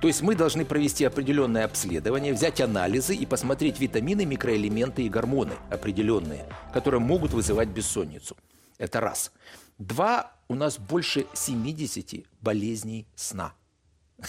То 0.00 0.08
есть 0.08 0.22
мы 0.22 0.34
должны 0.34 0.64
провести 0.64 1.04
определенное 1.04 1.66
обследование, 1.66 2.32
взять 2.32 2.60
анализы 2.60 3.14
и 3.14 3.26
посмотреть 3.26 3.78
витамины, 3.80 4.24
микроэлементы 4.24 5.02
и 5.02 5.10
гормоны 5.10 5.52
определенные, 5.70 6.46
которые 6.72 7.00
могут 7.00 7.32
вызывать 7.32 7.68
бессонницу. 7.68 8.36
Это 8.78 9.00
раз. 9.00 9.30
Два, 9.78 10.32
у 10.48 10.54
нас 10.54 10.78
больше 10.78 11.26
70 11.34 12.24
болезней 12.40 13.06
сна. 13.14 13.52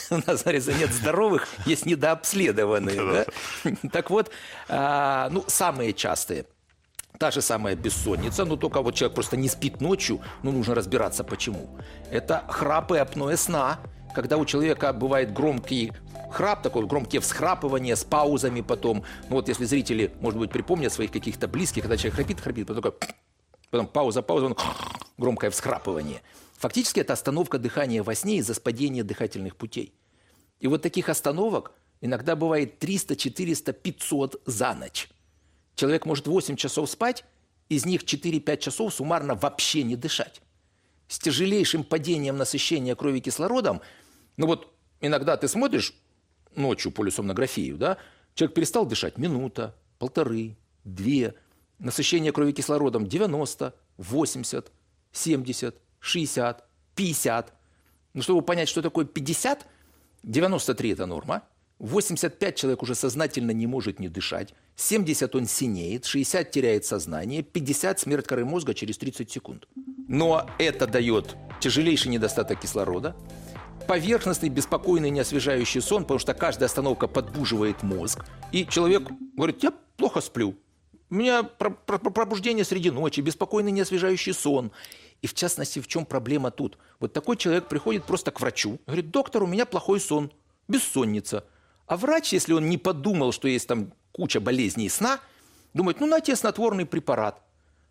У 0.10 0.18
нас, 0.28 0.44
говорится, 0.44 0.74
нет 0.74 0.92
здоровых, 0.92 1.48
есть 1.66 1.86
недообследованные. 1.86 3.26
Так 3.92 4.10
вот, 4.10 4.32
а, 4.68 5.30
ну, 5.32 5.44
самые 5.48 5.94
частые– 5.94 6.46
Та 7.18 7.32
же 7.32 7.42
самая 7.42 7.76
бессонница, 7.76 8.46
но 8.46 8.56
только 8.56 8.82
вот 8.82 8.96
человек 8.96 9.16
просто 9.16 9.38
не 9.38 9.48
спит 9.48 9.82
ночью, 9.82 10.22
ну 10.44 10.52
нужно 10.52 10.76
разбираться 10.76 11.24
почему. 11.24 11.78
Это 12.10 12.44
храп 12.50 12.92
и 12.92 12.98
апноэ 12.98 13.38
сна, 13.38 13.80
когда 14.16 14.38
у 14.38 14.46
человека 14.46 14.92
бывает 14.94 15.34
громкий 15.34 15.94
храп, 16.32 16.62
такой 16.64 16.86
громкие 16.86 17.22
всхрапывания 17.22 17.96
с 17.96 18.04
паузами 18.04 18.62
потом. 18.62 19.04
Ну 19.30 19.36
вот 19.36 19.48
если 19.48 19.66
зрители, 19.66 20.12
может 20.22 20.40
быть, 20.40 20.52
припомнят 20.52 20.92
своих 20.92 21.12
каких-то 21.12 21.48
близких, 21.48 21.84
когда 21.84 21.98
человек 21.98 22.16
храпит, 22.16 22.40
храпит, 22.40 22.68
потом, 22.68 22.84
такой, 22.84 23.10
потом 23.70 23.88
пауза, 23.88 24.22
пауза, 24.22 24.46
он, 24.48 24.58
громкое 25.18 25.52
всхрапывание. 25.52 26.22
Фактически 26.58 27.00
это 27.00 27.14
остановка 27.14 27.58
дыхания 27.58 28.04
во 28.04 28.16
сне 28.16 28.38
из-за 28.38 28.54
спадения 28.54 29.04
дыхательных 29.04 29.56
путей. 29.56 29.94
И 30.60 30.68
вот 30.68 30.82
таких 30.82 31.10
остановок 31.10 31.74
иногда 32.02 32.36
бывает 32.36 32.80
300, 32.80 33.16
400, 33.16 33.74
500 33.74 34.42
за 34.46 34.74
ночь. 34.74 35.10
Человек 35.82 36.06
может 36.06 36.28
8 36.28 36.58
часов 36.58 36.92
спать, 36.92 37.26
из 37.68 37.88
них 37.88 38.04
4-5 38.04 38.58
часов 38.58 38.94
суммарно 38.94 39.34
вообще 39.34 39.82
не 39.82 39.96
дышать. 39.96 40.40
С 41.08 41.18
тяжелейшим 41.18 41.84
падением 41.84 42.38
насыщения 42.38 42.94
крови 42.94 43.20
кислородом, 43.20 43.82
ну 44.38 44.46
вот 44.46 44.72
иногда 45.00 45.38
ты 45.38 45.48
смотришь 45.48 45.96
ночью 46.56 46.92
полисомнографию, 46.92 47.78
да, 47.78 47.98
человек 48.36 48.54
перестал 48.54 48.86
дышать 48.86 49.18
минута, 49.18 49.76
полторы, 49.98 50.56
две, 50.84 51.34
насыщение 51.80 52.32
крови 52.32 52.52
кислородом 52.52 53.08
90, 53.08 53.74
80, 53.98 54.72
70, 55.12 55.76
60, 56.00 56.70
50. 56.94 57.54
Ну, 58.14 58.22
чтобы 58.22 58.44
понять, 58.44 58.70
что 58.70 58.84
такое 58.84 59.06
50, 59.06 59.66
93– 60.22 60.90
это 60.92 61.08
норма, 61.08 61.42
85 61.80 62.56
человек 62.56 62.84
уже 62.84 62.94
сознательно 62.94 63.50
не 63.50 63.66
может 63.66 64.00
не 64.00 64.10
дышать, 64.10 64.54
70 64.76 65.36
он 65.36 65.46
синеет, 65.46 66.06
60 66.06 66.52
теряет 66.52 66.86
сознание, 66.86 67.44
50 67.44 68.00
смерть 68.00 68.28
коры 68.28 68.46
мозга 68.46 68.74
через 68.74 68.98
30 68.98 69.30
секунд. 69.32 69.68
Но 70.08 70.50
это 70.58 70.88
дает 70.88 71.36
тяжелейший 71.60 72.12
недостаток 72.12 72.60
кислорода, 72.62 73.16
поверхностный, 73.88 74.50
беспокойный, 74.50 75.10
неосвежающий 75.10 75.82
сон, 75.82 76.04
потому 76.04 76.20
что 76.20 76.34
каждая 76.34 76.68
остановка 76.68 77.08
подбуживает 77.08 77.84
мозг, 77.84 78.26
и 78.52 78.66
человек 78.66 79.04
говорит, 79.36 79.64
я 79.64 79.72
плохо 79.98 80.22
сплю, 80.22 80.56
у 81.10 81.16
меня 81.16 81.44
про- 81.44 81.72
про- 81.72 82.00
про- 82.00 82.10
пробуждение 82.10 82.64
среди 82.64 82.90
ночи, 82.90 83.20
беспокойный, 83.20 83.72
неосвежающий 83.72 84.34
сон. 84.34 84.72
И 85.22 85.28
в 85.28 85.34
частности, 85.34 85.80
в 85.80 85.88
чем 85.88 86.06
проблема 86.06 86.52
тут? 86.52 86.78
Вот 87.00 87.12
такой 87.12 87.36
человек 87.36 87.68
приходит 87.68 88.06
просто 88.06 88.32
к 88.32 88.40
врачу, 88.40 88.80
говорит, 88.88 89.12
доктор, 89.12 89.44
у 89.44 89.48
меня 89.48 89.66
плохой 89.66 90.00
сон, 90.00 90.32
бессонница. 90.70 91.46
А 91.86 91.98
врач, 91.98 92.32
если 92.32 92.54
он 92.54 92.70
не 92.70 92.78
подумал, 92.78 93.34
что 93.34 93.50
есть 93.50 93.68
там 93.68 93.92
куча 94.12 94.40
болезней 94.40 94.90
сна, 94.90 95.20
думает, 95.74 96.00
ну, 96.00 96.08
на 96.08 96.20
тебе 96.20 96.36
снотворный 96.36 96.86
препарат. 96.86 97.42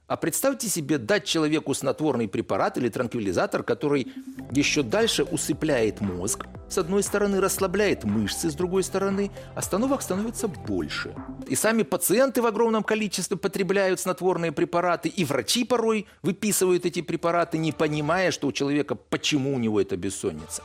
А 0.07 0.17
представьте 0.17 0.69
себе 0.69 0.99
дать 0.99 1.25
человеку 1.25 1.73
снотворный 1.73 2.27
препарат 2.27 2.77
или 2.77 2.89
транквилизатор, 2.89 3.63
который 3.63 4.13
еще 4.51 4.83
дальше 4.83 5.23
усыпляет 5.23 6.01
мозг, 6.01 6.47
с 6.69 6.79
одной 6.79 7.05
стороны, 7.05 7.41
расслабляет 7.41 8.03
мышцы, 8.03 8.51
с 8.51 8.55
другой 8.55 8.83
стороны, 8.83 9.31
остановок 9.55 10.03
становится 10.03 10.49
больше. 10.49 11.15
И 11.47 11.55
сами 11.55 11.85
пациенты 11.85 12.43
в 12.43 12.47
огромном 12.47 12.83
количестве 12.83 13.37
потребляют 13.37 14.01
снотворные 14.01 14.51
препараты, 14.51 15.09
и 15.09 15.25
врачи 15.25 15.65
порой 15.65 16.07
выписывают 16.23 16.87
эти 16.87 17.03
препараты, 17.03 17.59
не 17.59 17.71
понимая, 17.71 18.33
что 18.33 18.49
у 18.49 18.53
человека, 18.53 18.97
почему 18.97 19.55
у 19.55 19.59
него 19.61 19.81
это 19.81 19.97
бессонница. 19.97 20.65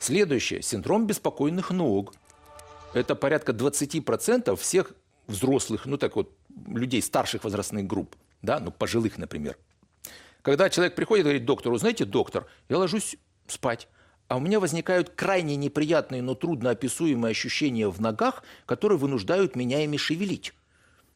Следующее– 0.00 0.62
синдром 0.62 1.06
беспокойных 1.06 1.70
ног. 1.70 2.12
Это 2.92 3.14
порядка 3.14 3.52
20% 3.52 4.56
всех 4.56 4.92
взрослых, 5.26 5.86
ну 5.86 5.96
так 5.96 6.16
вот, 6.16 6.32
людей 6.66 7.00
старших 7.02 7.44
возрастных 7.44 7.86
групп, 7.86 8.16
да, 8.42 8.58
ну 8.58 8.70
пожилых, 8.70 9.16
например. 9.16 9.56
Когда 10.42 10.70
человек 10.70 10.94
приходит 10.94 11.22
и 11.22 11.24
говорит 11.24 11.44
доктору, 11.44 11.76
знаете, 11.76 12.04
доктор, 12.04 12.46
я 12.68 12.78
ложусь 12.78 13.16
спать, 13.46 13.88
а 14.28 14.36
у 14.36 14.40
меня 14.40 14.58
возникают 14.58 15.10
крайне 15.10 15.56
неприятные, 15.56 16.22
но 16.22 16.34
трудно 16.34 16.70
описуемые 16.70 17.32
ощущения 17.32 17.88
в 17.88 18.00
ногах, 18.00 18.42
которые 18.66 18.98
вынуждают 18.98 19.56
меня 19.56 19.82
ими 19.84 19.96
шевелить. 19.96 20.54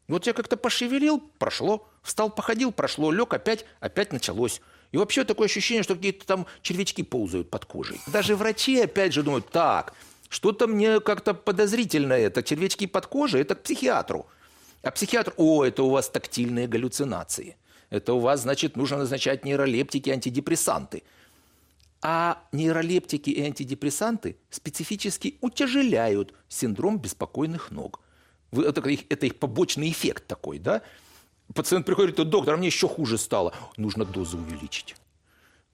Вот 0.07 0.27
я 0.27 0.33
как-то 0.33 0.55
пошевелил, 0.55 1.23
прошло, 1.39 1.87
встал, 2.03 2.29
походил, 2.29 2.71
прошло, 2.71 3.11
лег, 3.11 3.33
опять, 3.33 3.65
опять 3.79 4.13
началось. 4.13 4.61
И 4.91 4.97
вообще 4.97 5.23
такое 5.23 5.47
ощущение, 5.47 5.81
что 5.81 5.95
какие-то 5.95 6.25
там 6.27 6.45
червячки 6.61 7.03
ползают 7.03 7.49
под 7.49 7.65
кожей. 7.65 7.99
Даже 8.07 8.35
врачи 8.35 8.79
опять 8.79 9.13
же 9.13 9.23
думают, 9.23 9.49
так, 9.49 9.93
что-то 10.29 10.67
мне 10.67 10.99
как-то 10.99 11.33
подозрительно 11.33 12.13
это, 12.13 12.43
червячки 12.43 12.87
под 12.87 13.07
кожей, 13.07 13.41
это 13.41 13.55
к 13.55 13.63
психиатру. 13.63 14.27
А 14.83 14.91
психиатр, 14.91 15.33
о, 15.37 15.63
это 15.63 15.83
у 15.83 15.89
вас 15.89 16.09
тактильные 16.09 16.67
галлюцинации. 16.67 17.57
Это 17.89 18.13
у 18.13 18.19
вас, 18.19 18.41
значит, 18.41 18.75
нужно 18.75 18.97
назначать 18.97 19.45
нейролептики, 19.45 20.09
антидепрессанты. 20.09 21.03
А 22.01 22.43
нейролептики 22.51 23.29
и 23.29 23.41
антидепрессанты 23.41 24.37
специфически 24.49 25.37
утяжеляют 25.41 26.33
синдром 26.49 26.99
беспокойных 26.99 27.71
ног. 27.71 27.99
Вы- 28.51 28.65
Это 28.65 28.87
их, 28.89 29.05
это 29.09 29.25
их 29.25 29.37
побочный 29.37 29.89
эффект 29.89 30.27
такой, 30.27 30.59
да? 30.59 30.81
Пациент 31.53 31.85
приходит 31.85 32.13
и 32.13 32.15
говорит, 32.17 32.31
доктор, 32.31 32.53
а 32.53 32.57
мне 32.57 32.67
еще 32.67 32.87
хуже 32.87 33.17
стало. 33.17 33.53
Нужно 33.77 34.05
дозу 34.05 34.37
увеличить. 34.37 34.95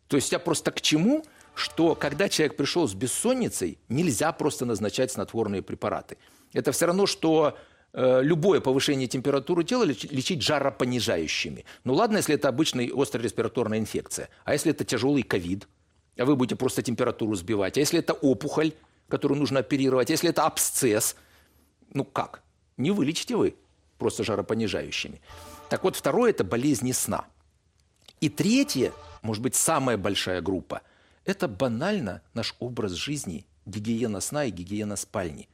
То 0.08 0.18
есть 0.18 0.32
я 0.32 0.40
просто 0.40 0.72
к 0.72 0.82
чему? 0.82 1.26
Что 1.62 1.94
когда 1.94 2.28
человек 2.28 2.58
пришел 2.58 2.88
с 2.88 2.96
бессонницей, 2.96 3.78
нельзя 3.88 4.32
просто 4.32 4.66
назначать 4.66 5.12
снотворные 5.12 5.62
препараты. 5.62 6.18
Это 6.54 6.72
все 6.72 6.88
равно, 6.88 7.06
что 7.06 7.56
э, 7.94 8.22
любое 8.24 8.62
повышение 8.62 9.08
температуры 9.08 9.64
тела 9.64 9.84
леч- 9.84 10.10
лечить 10.10 10.42
жаропонижающими. 10.42 11.66
Ну 11.84 11.94
ладно, 11.94 12.18
если 12.18 12.34
это 12.34 12.50
обычная 12.50 12.90
острая 12.92 13.24
респираторная 13.24 13.78
инфекция. 13.78 14.30
А 14.44 14.54
если 14.54 14.72
это 14.72 14.84
тяжелый 14.86 15.22
ковид, 15.22 15.68
а 16.18 16.26
вы 16.26 16.36
будете 16.36 16.56
просто 16.56 16.82
температуру 16.82 17.36
сбивать. 17.36 17.78
А 17.78 17.80
если 17.80 18.00
это 18.00 18.14
опухоль, 18.14 18.74
которую 19.08 19.38
нужно 19.38 19.60
оперировать, 19.60 20.10
а 20.10 20.14
если 20.14 20.32
это 20.32 20.48
абсцесс, 20.48 21.16
ну 21.94 22.04
как? 22.06 22.42
Не 22.78 22.90
вылечите 22.90 23.36
вы 23.36 23.54
просто 24.00 24.24
жаропонижающими. 24.24 25.22
Так 25.70 25.84
вот, 25.84 25.96
второе– 25.96 26.30
это 26.32 26.44
болезни 26.44 26.92
сна. 26.92 27.26
И 28.20 28.30
третье, 28.30 28.94
может 29.22 29.44
быть, 29.44 29.54
самая 29.54 29.98
большая 29.98 30.42
группа– 30.42 30.82
это 31.26 31.48
банально 31.48 32.22
наш 32.34 32.56
образ 32.60 32.94
жизни, 32.94 33.46
гигиена 33.66 34.22
сна 34.22 34.46
и 34.46 34.52
гигиена 34.52 34.96
спальни. 34.96 35.48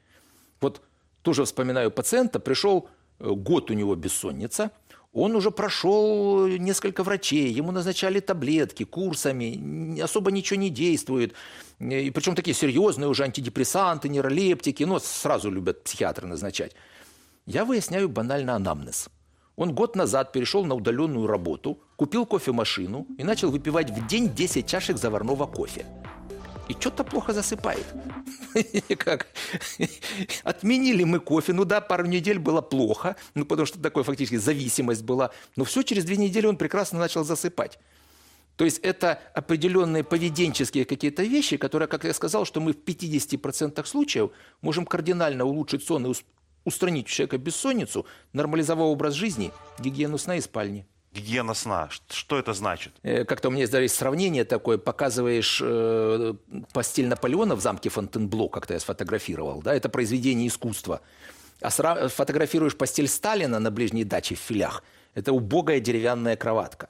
Вот 0.62 0.82
тоже 1.22 1.46
вспоминаю 1.46 1.92
пациента, 1.92 2.40
пришел 2.40 2.90
э, 3.20 3.30
год 3.30 3.70
у 3.70 3.74
него 3.74 3.96
бессонница, 3.96 4.72
он 5.14 5.36
уже 5.36 5.50
прошел 5.50 6.48
несколько 6.48 7.04
врачей, 7.04 7.52
ему 7.52 7.72
назначали 7.72 8.20
таблетки, 8.20 8.84
курсами, 8.84 10.00
особо 10.00 10.32
ничего 10.32 10.60
не 10.60 10.70
действует. 10.70 11.34
И 11.80 12.12
причем 12.12 12.36
такие 12.36 12.54
серьезные 12.54 13.08
уже 13.08 13.24
антидепрессанты, 13.24 14.10
нейролептики, 14.10 14.84
но 14.84 15.00
сразу 15.00 15.50
любят 15.50 15.84
психиатры 15.84 16.28
назначать. 16.28 16.74
Я 17.48 17.66
выясняю 17.66 18.10
банально 18.10 18.56
анамнез. 18.56 19.10
Он 19.56 19.74
год 19.74 19.96
назад 19.96 20.32
перешел 20.32 20.66
на 20.66 20.76
удаленную 20.76 21.26
работу, 21.26 21.82
купил 21.98 22.25
кофемашину 22.25 23.06
и 23.18 23.24
начал 23.24 23.51
выпивать 23.51 23.89
в 23.89 24.08
день 24.08 24.34
10 24.34 24.66
чашек 24.66 24.98
заварного 24.98 25.46
кофе 25.46 25.86
и 26.70 26.74
что-то 26.74 27.04
плохо 27.04 27.34
засыпает. 27.34 27.86
Как? 28.98 29.27
Отменили 30.44 31.04
мы 31.04 31.20
кофе. 31.20 31.54
Ну 31.54 31.66
да, 31.66 31.82
пару 31.82 32.06
недель 32.06 32.39
было 32.39 32.62
плохо, 32.62 33.16
ну 33.36 33.46
потому 33.46 33.66
что 33.66 33.80
такой 33.80 34.04
фактически 34.04 34.36
зависимость 34.36 35.04
была. 35.04 35.32
Но 35.56 35.63
все, 35.63 35.84
через 35.84 36.06
две 36.06 36.18
недели 36.18 36.46
он 36.46 36.58
прекрасно 36.58 37.00
начал 37.00 37.24
засыпать. 37.24 37.80
То 38.58 38.66
есть 38.66 38.80
это 38.80 39.20
определенные 39.34 40.04
поведенческие 40.04 40.84
какие-то 40.84 41.24
вещи, 41.24 41.58
которые, 41.58 41.88
как 41.88 42.04
я 42.04 42.13
сказал, 42.13 42.44
что 42.44 42.60
мы 42.60 42.74
в 42.74 42.77
50% 42.77 43.86
случаев 43.86 44.32
можем 44.62 44.86
кардинально 44.86 45.46
улучшить 45.46 45.86
сон 45.86 46.08
и 46.08 46.13
устранить 46.66 47.06
у 47.06 47.10
человека 47.10 47.38
бессонницу, 47.38 48.06
нормализовав 48.34 48.88
образ 48.88 49.13
жизни, 49.13 49.51
гигиену 49.80 50.18
сна 50.18 50.38
и 50.38 50.42
спальни 50.42 50.86
гигиена 51.18 51.54
сна. 51.54 51.90
Что 52.10 52.38
это 52.38 52.54
значит? 52.54 52.94
Э, 53.04 53.26
как-то 53.26 53.50
у 53.50 53.52
меня 53.52 53.66
здесь 53.66 53.94
сравнение 53.94 54.46
такое. 54.46 54.78
Показываешь 54.78 55.62
э, 55.64 56.34
постель 56.74 57.08
Наполеона 57.08 57.56
в 57.56 57.62
замке 57.62 57.90
Фонтенбло, 57.90 58.48
как-то 58.48 58.74
я 58.74 58.80
сфотографировал. 58.80 59.62
Да? 59.62 59.74
Это 59.74 59.90
произведение 59.90 60.48
искусства. 60.48 61.02
А 61.62 61.70
сра- 61.70 62.08
фотографируешь 62.08 62.76
постель 62.76 63.08
Сталина 63.08 63.60
на 63.60 63.72
ближней 63.72 64.04
даче 64.04 64.36
в 64.36 64.40
филях. 64.40 64.84
Это 65.16 65.34
убогая 65.34 65.80
деревянная 65.80 66.36
кроватка. 66.36 66.90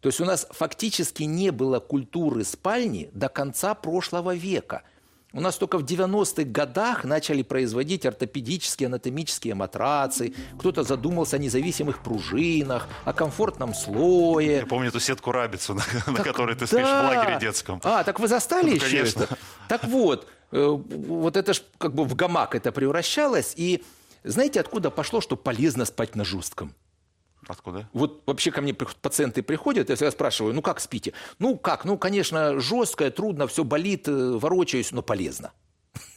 То 0.00 0.08
есть 0.08 0.20
у 0.20 0.24
нас 0.24 0.46
фактически 0.50 1.24
не 1.24 1.50
было 1.50 1.80
культуры 1.80 2.44
спальни 2.44 3.10
до 3.12 3.28
конца 3.28 3.74
прошлого 3.74 4.34
века– 4.34 4.82
у 5.36 5.40
нас 5.40 5.56
только 5.58 5.76
в 5.76 5.84
90-х 5.84 6.44
годах 6.44 7.04
начали 7.04 7.42
производить 7.42 8.06
ортопедические 8.06 8.86
анатомические 8.86 9.54
матрацы. 9.54 10.32
Кто-то 10.58 10.82
задумался 10.82 11.36
о 11.36 11.38
независимых 11.38 11.98
пружинах, 11.98 12.88
о 13.04 13.12
комфортном 13.12 13.74
слое. 13.74 14.60
Я 14.60 14.66
помню 14.66 14.88
эту 14.88 14.98
сетку 14.98 15.32
рабицу, 15.32 15.74
на, 15.74 15.82
так, 15.82 16.06
на 16.06 16.24
которой 16.24 16.54
ты 16.54 16.60
да. 16.60 16.66
спишь 16.66 16.86
в 16.86 17.16
лагере 17.16 17.38
детском. 17.38 17.80
А, 17.84 18.02
так 18.02 18.18
вы 18.18 18.28
застали 18.28 18.70
ну, 18.70 18.76
еще 18.76 18.86
конечно. 18.86 19.22
это? 19.24 19.38
Так 19.68 19.84
вот, 19.84 20.26
э, 20.52 20.66
вот 20.66 21.36
это 21.36 21.52
ж 21.52 21.62
как 21.76 21.94
бы 21.94 22.04
в 22.04 22.14
гамак 22.14 22.54
это 22.54 22.72
превращалось. 22.72 23.52
И 23.56 23.84
знаете, 24.24 24.60
откуда 24.60 24.90
пошло, 24.90 25.20
что 25.20 25.36
полезно 25.36 25.84
спать 25.84 26.16
на 26.16 26.24
жестком? 26.24 26.74
Откуда? 27.46 27.88
Вот 27.92 28.22
вообще 28.26 28.50
ко 28.50 28.60
мне 28.60 28.74
пациенты 28.74 29.42
приходят, 29.42 29.88
я 29.88 29.96
всегда 29.96 30.10
спрашиваю, 30.10 30.52
ну 30.52 30.62
как 30.62 30.80
спите? 30.80 31.12
Ну 31.38 31.56
как, 31.56 31.84
ну 31.84 31.96
конечно 31.96 32.58
жесткое, 32.58 33.10
трудно, 33.10 33.46
все 33.46 33.62
болит, 33.62 34.08
э, 34.08 34.12
ворочаюсь, 34.12 34.90
но 34.90 35.02
полезно. 35.02 35.52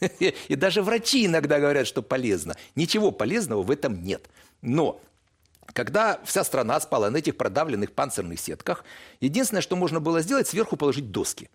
И 0.00 0.56
даже 0.56 0.82
врачи 0.82 1.26
иногда 1.26 1.60
говорят, 1.60 1.86
что 1.86 2.02
полезно. 2.02 2.56
Ничего 2.74 3.12
полезного 3.12 3.62
в 3.62 3.70
этом 3.70 4.02
нет. 4.02 4.28
Но 4.60 5.00
когда 5.72 6.20
вся 6.24 6.42
страна 6.42 6.80
спала 6.80 7.10
на 7.10 7.18
этих 7.18 7.36
продавленных 7.36 7.92
панцирных 7.92 8.40
сетках, 8.40 8.84
единственное, 9.20 9.62
что 9.62 9.76
можно 9.76 10.00
было 10.00 10.22
сделать, 10.22 10.48
сверху 10.48 10.76
положить 10.76 11.12
доски. 11.12 11.48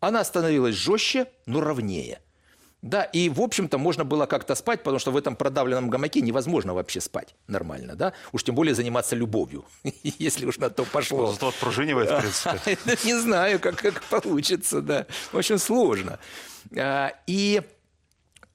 Она 0.00 0.24
становилась 0.24 0.74
жестче, 0.74 1.26
но 1.44 1.60
ровнее– 1.60 2.20
да, 2.82 3.02
и, 3.02 3.28
в 3.28 3.40
общем-то, 3.42 3.76
можно 3.76 4.04
было 4.04 4.24
как-то 4.26 4.54
спать, 4.54 4.82
потому 4.82 4.98
что 4.98 5.10
в 5.10 5.16
этом 5.16 5.36
продавленном 5.36 5.90
гамаке 5.90 6.22
невозможно 6.22 6.72
вообще 6.72 7.00
спать 7.00 7.34
нормально, 7.46 7.94
да? 7.94 8.14
Уж 8.32 8.42
тем 8.44 8.54
более 8.54 8.74
заниматься 8.74 9.14
любовью, 9.14 9.64
если 10.02 10.46
уж 10.46 10.58
на 10.58 10.70
то 10.70 10.84
пошло. 10.84 11.32
Зато 11.32 11.48
отпружинивает, 11.48 12.10
в 12.10 12.20
принципе. 12.20 12.78
Не 13.04 13.20
знаю, 13.20 13.60
как, 13.60 13.76
как 13.76 14.02
получится, 14.04 14.80
да. 14.80 15.06
Очень 15.34 15.58
сложно. 15.58 16.18
А, 16.74 17.12
и 17.26 17.62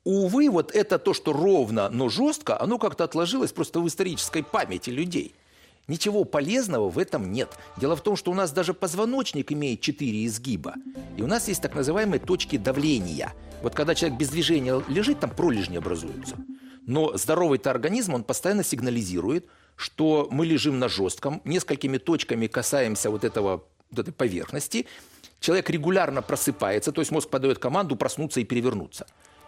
увы, 0.03 0.49
вот 0.49 0.73
это 0.73 0.97
то, 0.97 1.13
что 1.13 1.31
ровно, 1.31 1.89
но 1.89 2.09
жестко, 2.09 2.59
оно 2.59 2.79
как-то 2.79 3.03
отложилось 3.03 3.51
просто 3.51 3.79
в 3.79 3.87
исторической 3.87 4.43
памяти 4.43 4.89
людей– 4.89 5.35
Ничего 5.87 6.23
полезного 6.23 6.89
в 6.89 6.97
этом 6.97 7.31
нет. 7.31 7.49
Дело 7.77 7.95
в 7.95 8.01
том, 8.01 8.15
что 8.15 8.31
у 8.31 8.33
нас 8.33 8.51
даже 8.51 8.73
позвоночник 8.73 9.51
имеет 9.51 9.81
четыре 9.81 10.25
изгиба. 10.25 10.75
И 11.17 11.21
у 11.21 11.27
нас 11.27 11.47
есть 11.47 11.61
так 11.61 11.75
называемые 11.75 12.19
точки 12.19 12.57
давления. 12.57 13.33
Вот 13.61 13.75
когда 13.75 13.93
человек 13.93 14.17
без 14.17 14.29
движения 14.29 14.81
лежит, 14.87 15.19
там 15.19 15.29
пролежни 15.29 15.77
образуются. 15.77 16.37
Но 16.87 17.15
здоровый-то 17.17 17.69
организм, 17.69 18.13
он 18.15 18.23
постоянно 18.23 18.63
сигнализирует, 18.63 19.45
что 19.75 20.27
мы 20.31 20.45
лежим 20.45 20.79
на 20.79 20.87
жестком, 20.87 21.41
несколькими 21.45 21.97
точками 21.97 22.47
касаемся 22.47 23.09
вот 23.09 23.23
этого 23.23 23.63
вот 23.91 23.99
этой 23.99 24.13
поверхности. 24.13 24.87
Человек 25.39 25.69
регулярно 25.69 26.21
просыпается, 26.21 26.91
то 26.91 27.01
есть 27.01 27.11
мозг 27.11 27.29
подает 27.29 27.59
команду 27.59 27.95
проснуться 27.95 28.39
и 28.39 28.43
перевернуться. 28.43 29.05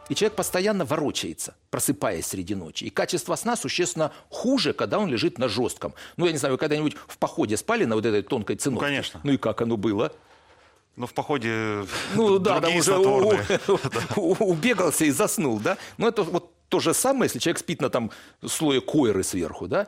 И 0.10 0.16
человек 0.16 0.36
постоянно 0.36 0.86
ворочается, 0.86 1.56
просыпаясь 1.70 2.26
среди 2.26 2.56
ночи. 2.56 2.86
И 2.86 2.90
качество 2.90 3.36
сна 3.36 3.56
существенно 3.56 4.12
хуже, 4.30 4.74
когда 4.74 5.00
он 5.00 5.10
лежит 5.10 5.38
на 5.38 5.48
жестком. 5.48 5.94
Ну, 6.16 6.26
я 6.26 6.32
не 6.32 6.38
знаю, 6.38 6.54
вы 6.54 6.58
когда-нибудь 6.58 6.96
в 7.08 7.18
походе 7.18 7.58
спали 7.58 7.86
на 7.86 7.96
вот 7.96 8.06
этой 8.06 8.22
тонкой 8.22 8.56
циновке? 8.56 8.86
Ну, 8.86 8.90
конечно. 8.90 9.20
Ну 9.24 9.32
и 9.34 9.38
как 9.38 9.62
оно 9.62 9.78
было? 9.78 10.12
Ну, 10.96 11.06
в 11.06 11.14
походе 11.14 11.86
ну, 12.16 12.40
да, 12.40 12.60
там 12.60 12.76
уже 12.76 12.98
убегался 14.16 15.06
и 15.06 15.12
заснул, 15.12 15.60
да? 15.60 15.78
Ну, 15.98 16.08
это 16.08 16.24
вот 16.24 16.52
то 16.70 16.80
же 16.80 16.94
самое, 16.94 17.26
если 17.26 17.40
человек 17.40 17.60
спит 17.60 17.82
на 17.82 17.90
там 17.90 18.12
слое 18.46 18.82
койры 18.82 19.24
сверху, 19.24 19.68
да? 19.68 19.88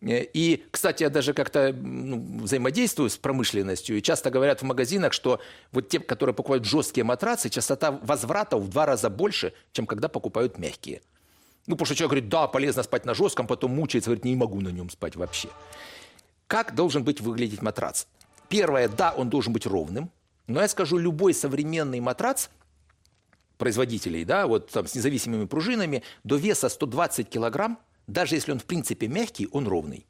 Э, 0.00 0.24
и, 0.32 0.64
кстати, 0.70 1.02
я 1.02 1.10
даже 1.10 1.34
как-то 1.34 1.72
ну, 1.72 2.40
взаимодействую 2.42 3.10
с 3.10 3.16
промышленностью, 3.16 3.96
и 3.96 4.02
часто 4.02 4.30
говорят 4.30 4.62
в 4.62 4.64
магазинах, 4.64 5.12
что 5.12 5.40
вот 5.72 5.88
те, 5.88 5.98
которые 5.98 6.34
покупают 6.34 6.64
жесткие 6.64 7.04
матрацы, 7.04 7.48
частота 7.48 7.92
возврата 8.02 8.56
в 8.56 8.68
два 8.68 8.86
раза 8.86 9.10
больше, 9.10 9.52
чем 9.72 9.86
когда 9.86 10.08
покупают 10.08 10.58
мягкие. 10.58 11.02
Ну, 11.66 11.74
потому 11.74 11.86
что 11.86 11.94
человек 11.96 12.10
говорит, 12.12 12.28
да, 12.30 12.46
полезно 12.46 12.82
спать 12.82 13.04
на 13.04 13.14
жестком, 13.14 13.46
потом 13.46 13.72
мучается, 13.72 14.10
говорит, 14.10 14.24
не 14.24 14.36
могу 14.36 14.60
на 14.60 14.68
нем 14.68 14.88
спать 14.88 15.16
вообще. 15.16 15.48
Как 16.46 16.74
должен 16.74 17.04
быть 17.04 17.20
выглядеть 17.20 17.60
матрац? 17.60 18.06
Первое, 18.48 18.88
да, 18.88 19.12
он 19.14 19.28
должен 19.28 19.52
быть 19.52 19.66
ровным, 19.66 20.10
но 20.46 20.62
я 20.62 20.68
скажу, 20.68 20.96
любой 20.96 21.34
современный 21.34 22.00
матрац 22.00 22.48
производителей, 23.58 24.24
да, 24.24 24.46
вот 24.46 24.70
там 24.70 24.86
с 24.86 24.94
независимыми 24.94 25.44
пружинами, 25.44 26.02
до 26.24 26.36
веса 26.36 26.70
120 26.70 27.28
килограмм 27.28 27.78
даже 28.08 28.34
если 28.34 28.52
он 28.52 28.58
в 28.58 28.64
принципе 28.64 29.06
мягкий, 29.06 29.48
он 29.52 29.68
ровный. 29.68 30.06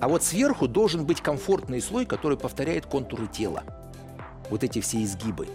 А 0.00 0.08
вот 0.08 0.24
сверху 0.24 0.66
должен 0.66 1.04
быть 1.04 1.20
комфортный 1.20 1.80
слой, 1.80 2.06
который 2.06 2.36
повторяет 2.36 2.86
контуры 2.86 3.28
тела. 3.28 3.62
Вот 4.50 4.64
эти 4.64 4.80
все 4.80 5.02
изгибы. 5.02 5.46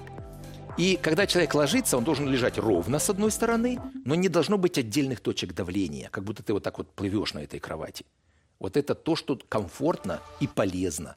И 0.77 0.97
когда 1.01 1.27
человек 1.27 1.53
ложится, 1.53 1.97
он 1.97 2.03
должен 2.03 2.27
лежать 2.27 2.57
ровно 2.57 2.97
с 2.99 3.09
одной 3.09 3.31
стороны, 3.31 3.79
но 4.05 4.15
не 4.15 4.29
должно 4.29 4.57
быть 4.57 4.77
отдельных 4.77 5.19
точек 5.19 5.53
давления, 5.53 6.09
как 6.09 6.23
будто 6.23 6.41
ты 6.41 6.53
вот 6.53 6.63
так 6.63 6.77
вот 6.77 6.91
плывешь 6.91 7.33
на 7.33 7.39
этой 7.39 7.59
кровати. 7.59 8.05
Вот 8.59 8.77
это 8.77 8.95
то, 8.95 9.15
что 9.15 9.38
комфортно 9.49 10.19
и 10.39 10.47
полезно. 10.47 11.15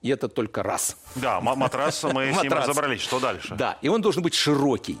И 0.00 0.10
это 0.10 0.28
только 0.28 0.62
раз. 0.62 0.96
Да, 1.16 1.40
матрас 1.40 2.02
мы 2.04 2.32
с 2.32 2.42
ним 2.42 2.52
разобрались. 2.52 3.00
Что 3.00 3.20
дальше? 3.20 3.56
Да, 3.56 3.78
и 3.82 3.88
он 3.88 4.00
должен 4.00 4.22
быть 4.22 4.34
широкий 4.34 4.98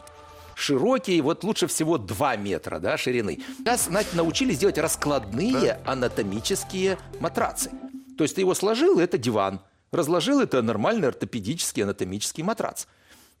широкий, 0.58 1.20
вот 1.20 1.44
лучше 1.44 1.66
всего 1.66 1.98
2 1.98 2.36
метра 2.36 2.78
да, 2.78 2.96
ширины. 2.96 3.40
Сейчас 3.58 3.88
научились 4.12 4.58
делать 4.58 4.78
раскладные 4.78 5.80
анатомические 5.86 6.98
матрацы. 7.20 7.70
То 8.16 8.24
есть 8.24 8.34
ты 8.34 8.40
его 8.40 8.54
сложил, 8.54 8.98
это 8.98 9.18
диван. 9.18 9.60
Разложил, 9.92 10.40
это 10.40 10.60
нормальный 10.60 11.08
ортопедический 11.08 11.84
анатомический 11.84 12.42
матрац. 12.42 12.86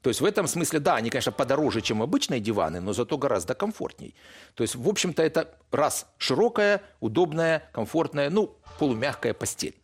То 0.00 0.10
есть 0.10 0.20
в 0.20 0.24
этом 0.24 0.46
смысле, 0.46 0.78
да, 0.78 0.94
они, 0.94 1.10
конечно, 1.10 1.32
подороже, 1.32 1.80
чем 1.80 2.02
обычные 2.02 2.40
диваны, 2.40 2.80
но 2.80 2.92
зато 2.92 3.18
гораздо 3.18 3.54
комфортней. 3.54 4.14
То 4.54 4.62
есть, 4.62 4.76
в 4.76 4.88
общем-то, 4.88 5.22
это 5.22 5.56
раз 5.72 6.06
широкая, 6.18 6.82
удобная, 7.00 7.68
комфортная, 7.72 8.30
ну, 8.30 8.56
полумягкая 8.78 9.34
постель. 9.34 9.74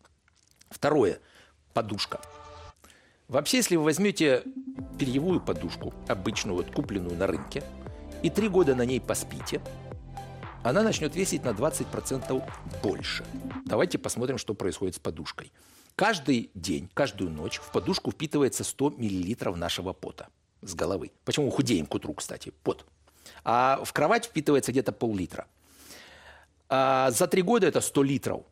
Второе– 0.70 1.18
подушка. 1.74 2.20
Вообще, 3.28 3.58
если 3.58 3.76
вы 3.76 3.84
возьмете 3.84 4.42
перьевую 4.98 5.40
подушку, 5.40 5.94
обычную, 6.08 6.56
вот 6.56 6.70
купленную 6.70 7.16
на 7.16 7.26
рынке, 7.26 7.62
и 8.22 8.30
три 8.30 8.48
года 8.48 8.74
на 8.74 8.84
ней 8.84 9.00
поспите, 9.00 9.60
она 10.62 10.82
начнет 10.82 11.14
весить 11.14 11.44
на 11.44 11.50
20% 11.50 12.42
больше. 12.82 13.24
Давайте 13.66 13.98
посмотрим, 13.98 14.38
что 14.38 14.54
происходит 14.54 14.94
с 14.96 14.98
подушкой. 14.98 15.52
Каждый 15.96 16.50
день, 16.54 16.90
каждую 16.92 17.30
ночь 17.30 17.58
в 17.58 17.70
подушку 17.70 18.10
впитывается 18.10 18.64
100 18.64 18.94
мл 18.98 19.56
нашего 19.56 19.92
пота 19.92 20.28
с 20.62 20.74
головы. 20.74 21.12
Почему 21.24 21.50
худеем 21.50 21.86
к 21.86 21.94
утру, 21.94 22.14
кстати? 22.14 22.52
Пот. 22.62 22.84
А 23.44 23.80
в 23.84 23.92
кровать 23.92 24.26
впитывается 24.26 24.72
где-то 24.72 24.92
пол-литра. 24.92 25.46
А 26.68 27.10
за 27.10 27.26
три 27.26 27.42
года 27.42 27.66
это 27.66 27.80
100 27.80 28.02
литров. 28.02 28.44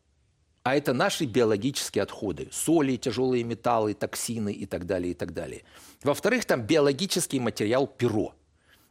А 0.63 0.75
это 0.75 0.93
наши 0.93 1.25
биологические 1.25 2.03
отходы. 2.03 2.47
Соли, 2.51 2.95
тяжелые 2.95 3.43
металлы, 3.43 3.93
токсины 3.93 4.53
и 4.53 4.65
так 4.65 4.85
далее, 4.85 5.11
и 5.11 5.13
так 5.13 5.33
далее. 5.33 5.63
Во-вторых, 6.03 6.45
там 6.45 6.61
биологический 6.61 7.39
материал 7.39 7.85
перо. 7.85 8.33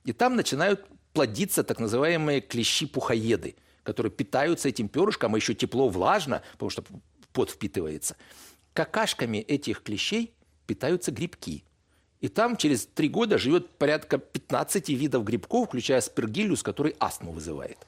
И 0.04 0.12
там 0.12 0.36
начинают 0.36 0.86
плодиться 1.14 1.64
так 1.64 1.80
называемые 1.80 2.40
клещи-пухоеды, 2.40 3.56
которые 3.82 4.12
питаются 4.12 4.68
этим 4.68 4.88
перышком, 4.88 5.34
а 5.34 5.38
еще 5.38 5.54
тепло, 5.54 5.88
влажно, 5.88 6.42
потому 6.52 6.70
что 6.70 6.84
пот 7.32 7.50
впитывается. 7.50 8.16
Какашками 8.74 9.38
этих 9.38 9.82
клещей 9.82 10.34
питаются 10.66 11.10
грибки. 11.10 11.64
И 12.20 12.28
там 12.28 12.56
через 12.56 12.86
три 12.86 13.08
года 13.08 13.38
живет 13.38 13.70
порядка 13.78 14.18
15 14.18 14.90
видов 14.90 15.24
грибков, 15.24 15.68
включая 15.68 16.00
спиргиллюс, 16.00 16.62
который 16.62 16.94
астму 16.98 17.32
вызывает. 17.32 17.78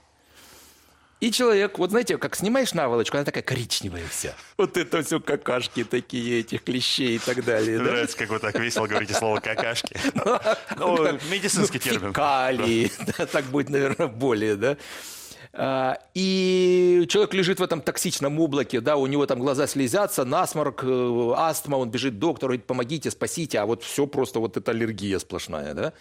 И 1.21 1.31
человек, 1.31 1.79
вот 1.79 1.91
знаете, 1.91 2.19
как 2.19 2.37
снимаешь 2.37 2.75
наволочку, 2.75 3.17
она 3.17 3.25
такая 3.25 3.43
коричневая 3.43 4.05
вся. 4.11 4.35
Вот 4.59 4.77
это 4.77 5.03
все 5.03 5.21
какашки 5.21 5.85
такие, 5.85 6.41
этих 6.41 6.65
клещей 6.65 7.17
и 7.17 7.19
так 7.19 7.45
далее. 7.45 7.79
Мне 7.79 7.91
нравится, 7.91 8.17
как 8.17 8.29
вы 8.29 8.39
так 8.39 8.59
весело 8.59 8.87
говорите 8.87 9.15
слово 9.15 9.41
«какашки». 9.41 9.97
Ну, 10.77 11.13
медицинский 11.31 11.79
термин. 11.79 12.11
Фекалии, 12.11 12.91
так 13.33 13.45
будет, 13.47 13.71
наверное, 13.71 14.09
более, 14.09 14.57
да. 14.57 14.77
А, 15.57 15.99
и 16.15 17.07
человек 17.09 17.33
лежит 17.33 17.61
в 17.61 17.63
этом 17.63 17.81
токсичном 17.81 18.41
облаке, 18.41 18.81
да, 18.81 18.97
у 18.97 19.07
него 19.07 19.25
там 19.27 19.39
глаза 19.39 19.69
слезятся, 19.69 20.25
насморк, 20.25 20.83
э, 20.83 21.33
астма, 21.37 21.77
он 21.77 21.91
бежит 21.91 22.15
к 22.15 22.19
доктору, 22.19 22.51
говорит, 22.51 22.67
помогите, 22.67 23.11
спасите, 23.11 23.61
а 23.61 23.67
вот 23.67 23.85
все 23.85 24.09
просто 24.09 24.41
вот 24.41 24.57
это 24.57 24.73
аллергия 24.73 25.19
сплошная, 25.21 25.75
да. 25.75 25.93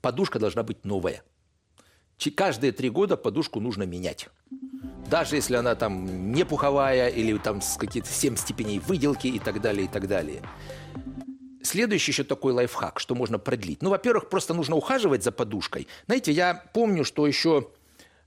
Подушка 0.00 0.38
должна 0.38 0.62
быть 0.62 0.84
новая. 0.84 1.22
Каждые 2.28 2.72
три 2.72 2.90
года 2.90 3.16
подушку 3.16 3.60
нужно 3.60 3.84
менять. 3.84 4.28
Даже 5.08 5.36
если 5.36 5.54
она 5.56 5.74
там 5.74 6.32
не 6.32 6.44
пуховая 6.44 7.08
или 7.08 7.36
там 7.38 7.62
с 7.62 7.76
каких-то 7.76 8.10
7 8.10 8.36
степеней 8.36 8.78
выделки 8.78 9.28
и 9.28 9.38
так 9.38 9.60
далее, 9.60 9.86
и 9.86 9.88
так 9.88 10.06
далее. 10.06 10.42
Следующий 11.62 12.12
еще 12.12 12.24
такой 12.24 12.52
лайфхак, 12.52 13.00
что 13.00 13.14
можно 13.14 13.38
продлить. 13.38 13.82
Ну, 13.82 13.90
во-первых, 13.90 14.28
просто 14.28 14.54
нужно 14.54 14.76
ухаживать 14.76 15.22
за 15.24 15.32
подушкой. 15.32 15.88
Знаете, 16.06 16.32
я 16.32 16.62
помню, 16.72 17.04
что 17.04 17.26
еще 17.26 17.68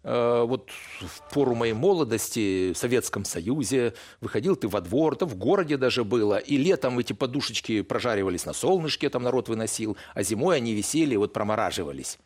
Э, 0.04 0.44
вот 0.46 0.70
в 1.00 1.34
пору 1.34 1.56
моей 1.56 1.74
молодости 1.74 2.74
в 2.74 2.78
Советском 2.78 3.24
Союзе 3.24 3.94
выходил 4.20 4.56
ты 4.56 4.68
во 4.68 4.82
двор, 4.82 5.16
там 5.16 5.30
в 5.30 5.36
городе 5.36 5.78
даже 5.78 6.04
было, 6.04 6.38
и 6.38 6.58
летом 6.58 7.00
эти 7.00 7.14
подушечки 7.14 7.82
прожаривались 7.82 8.46
на 8.46 8.54
солнышке, 8.54 9.10
там 9.10 9.24
народ 9.24 9.48
выносил, 9.48 9.98
а 10.14 10.24
зимой 10.24 10.58
они 10.58 10.74
висели, 10.74 11.16
вот 11.16 11.32
промораживались. 11.32 12.20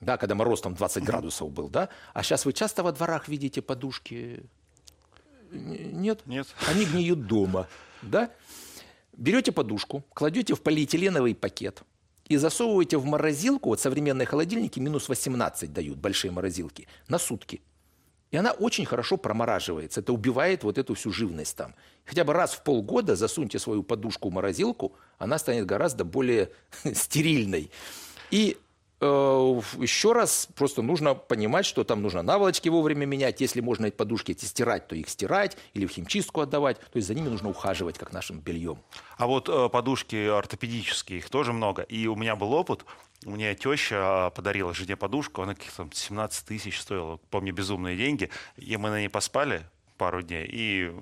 Да, 0.00 0.16
когда 0.16 0.34
мороз 0.34 0.60
там 0.60 0.74
20 0.74 1.04
градусов 1.04 1.50
был, 1.50 1.68
да? 1.68 1.88
А 2.14 2.22
сейчас 2.22 2.44
вы 2.44 2.52
часто 2.52 2.82
во 2.82 2.92
дворах 2.92 3.28
видите 3.28 3.60
подушки? 3.60 4.44
Нет? 5.50 6.22
Нет. 6.26 6.46
Они 6.68 6.84
гниют 6.84 7.26
дома, 7.26 7.68
да? 8.02 8.30
Берете 9.16 9.52
подушку, 9.52 10.04
кладете 10.14 10.54
в 10.54 10.62
полиэтиленовый 10.62 11.34
пакет– 11.34 11.82
и 12.30 12.36
засовываете 12.36 12.96
в 12.96 13.04
морозилку, 13.04 13.70
вот 13.70 13.80
современные 13.80 14.24
холодильники 14.24 14.78
минус 14.78 15.08
18 15.08 15.72
дают, 15.72 15.98
большие 15.98 16.30
морозилки, 16.30 16.86
на 17.08 17.18
сутки. 17.18 17.60
И 18.30 18.36
она 18.36 18.52
очень 18.52 18.86
хорошо 18.86 19.16
промораживается. 19.16 19.98
Это 19.98 20.12
убивает 20.12 20.62
вот 20.62 20.78
эту 20.78 20.94
всю 20.94 21.10
живность 21.10 21.56
там. 21.56 21.74
Хотя 22.04 22.22
бы 22.22 22.32
раз 22.32 22.52
в 22.52 22.62
полгода 22.62 23.16
засуньте 23.16 23.58
свою 23.58 23.82
подушку 23.82 24.30
в 24.30 24.32
морозилку, 24.32 24.92
она 25.18 25.38
станет 25.38 25.66
гораздо 25.66 26.04
более 26.04 26.52
стерильной. 26.94 27.72
И 28.30 28.56
еще 29.00 30.12
раз 30.12 30.48
просто 30.54 30.82
нужно 30.82 31.14
понимать, 31.14 31.64
что 31.64 31.84
там 31.84 32.02
нужно 32.02 32.22
наволочки 32.22 32.68
вовремя 32.68 33.06
менять. 33.06 33.40
Если 33.40 33.60
можно 33.60 33.86
эти 33.86 33.94
подушки 33.94 34.32
эти 34.32 34.44
стирать, 34.44 34.88
то 34.88 34.94
их 34.94 35.08
стирать 35.08 35.56
или 35.72 35.86
в 35.86 35.90
химчистку 35.90 36.42
отдавать. 36.42 36.78
То 36.78 36.96
есть 36.96 37.08
за 37.08 37.14
ними 37.14 37.28
нужно 37.28 37.48
ухаживать, 37.48 37.96
как 37.96 38.12
нашим 38.12 38.40
бельем. 38.40 38.78
А 39.16 39.26
вот 39.26 39.48
э, 39.48 39.68
подушки 39.70 40.28
ортопедические, 40.28 41.20
их 41.20 41.30
тоже 41.30 41.52
много. 41.52 41.82
И 41.82 42.06
у 42.06 42.14
меня 42.14 42.36
был 42.36 42.52
опыт. 42.52 42.84
У 43.24 43.30
меня 43.30 43.54
теща 43.54 44.30
подарила 44.34 44.72
жене 44.74 44.96
подушку, 44.96 45.42
она 45.42 45.54
каких-то 45.54 45.88
17 45.92 46.46
тысяч 46.46 46.80
стоила, 46.80 47.18
помню, 47.30 47.52
безумные 47.52 47.96
деньги. 47.96 48.30
И 48.56 48.76
мы 48.76 48.90
на 48.90 49.00
ней 49.00 49.08
поспали 49.08 49.62
пару 49.98 50.22
дней, 50.22 50.48
и 50.50 50.92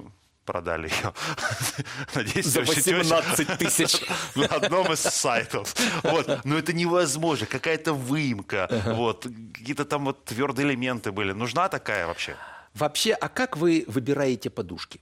продали 0.48 0.88
ее. 0.88 1.12
Надеюсь, 2.14 2.46
За 2.46 2.62
18 2.62 3.58
тысяч. 3.58 4.00
На 4.34 4.46
одном 4.46 4.90
из 4.92 5.00
сайтов. 5.00 5.74
Вот. 6.02 6.44
Но 6.44 6.56
это 6.56 6.72
невозможно. 6.72 7.46
Какая-то 7.46 7.92
выемка. 7.92 8.66
Вот. 8.86 9.26
Какие-то 9.54 9.84
там 9.84 10.06
вот 10.06 10.24
твердые 10.24 10.66
элементы 10.68 11.12
были. 11.12 11.32
Нужна 11.32 11.68
такая 11.68 12.06
вообще? 12.06 12.34
Вообще, 12.74 13.12
а 13.12 13.28
как 13.28 13.58
вы 13.58 13.84
выбираете 13.88 14.48
подушки? 14.48 15.00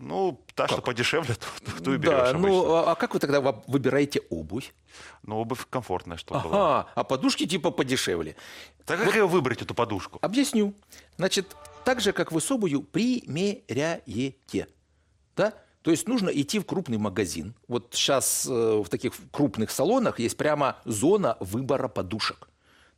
Ну, 0.00 0.40
та, 0.54 0.64
как? 0.64 0.72
что 0.72 0.82
подешевле, 0.82 1.34
ту, 1.64 1.84
ту 1.84 1.94
и 1.94 1.96
берешь 1.96 2.32
да, 2.32 2.32
Ну, 2.32 2.72
а, 2.72 2.92
а 2.92 2.94
как 2.94 3.14
вы 3.14 3.20
тогда 3.20 3.40
выбираете 3.66 4.20
обувь? 4.30 4.72
Ну, 5.22 5.38
обувь 5.38 5.66
комфортная, 5.70 6.16
чтобы 6.16 6.40
ага, 6.40 6.48
была. 6.48 6.86
а 6.94 7.04
подушки 7.04 7.46
типа 7.46 7.70
подешевле. 7.70 8.36
Так 8.84 8.98
как 8.98 9.06
вот, 9.06 9.14
ее 9.14 9.26
выбрать, 9.26 9.62
эту 9.62 9.74
подушку? 9.74 10.18
Объясню. 10.22 10.74
Значит, 11.16 11.56
так 11.84 12.00
же, 12.00 12.12
как 12.12 12.32
вы 12.32 12.40
с 12.40 12.50
обувью 12.50 12.82
примеряете. 12.82 14.66
Да? 15.36 15.54
То 15.82 15.92
есть 15.92 16.08
нужно 16.08 16.30
идти 16.30 16.58
в 16.58 16.64
крупный 16.64 16.98
магазин. 16.98 17.54
Вот 17.68 17.90
сейчас 17.92 18.44
э, 18.44 18.50
в 18.50 18.88
таких 18.88 19.12
крупных 19.30 19.70
салонах 19.70 20.18
есть 20.18 20.36
прямо 20.36 20.78
зона 20.84 21.36
выбора 21.38 21.86
подушек. 21.86 22.48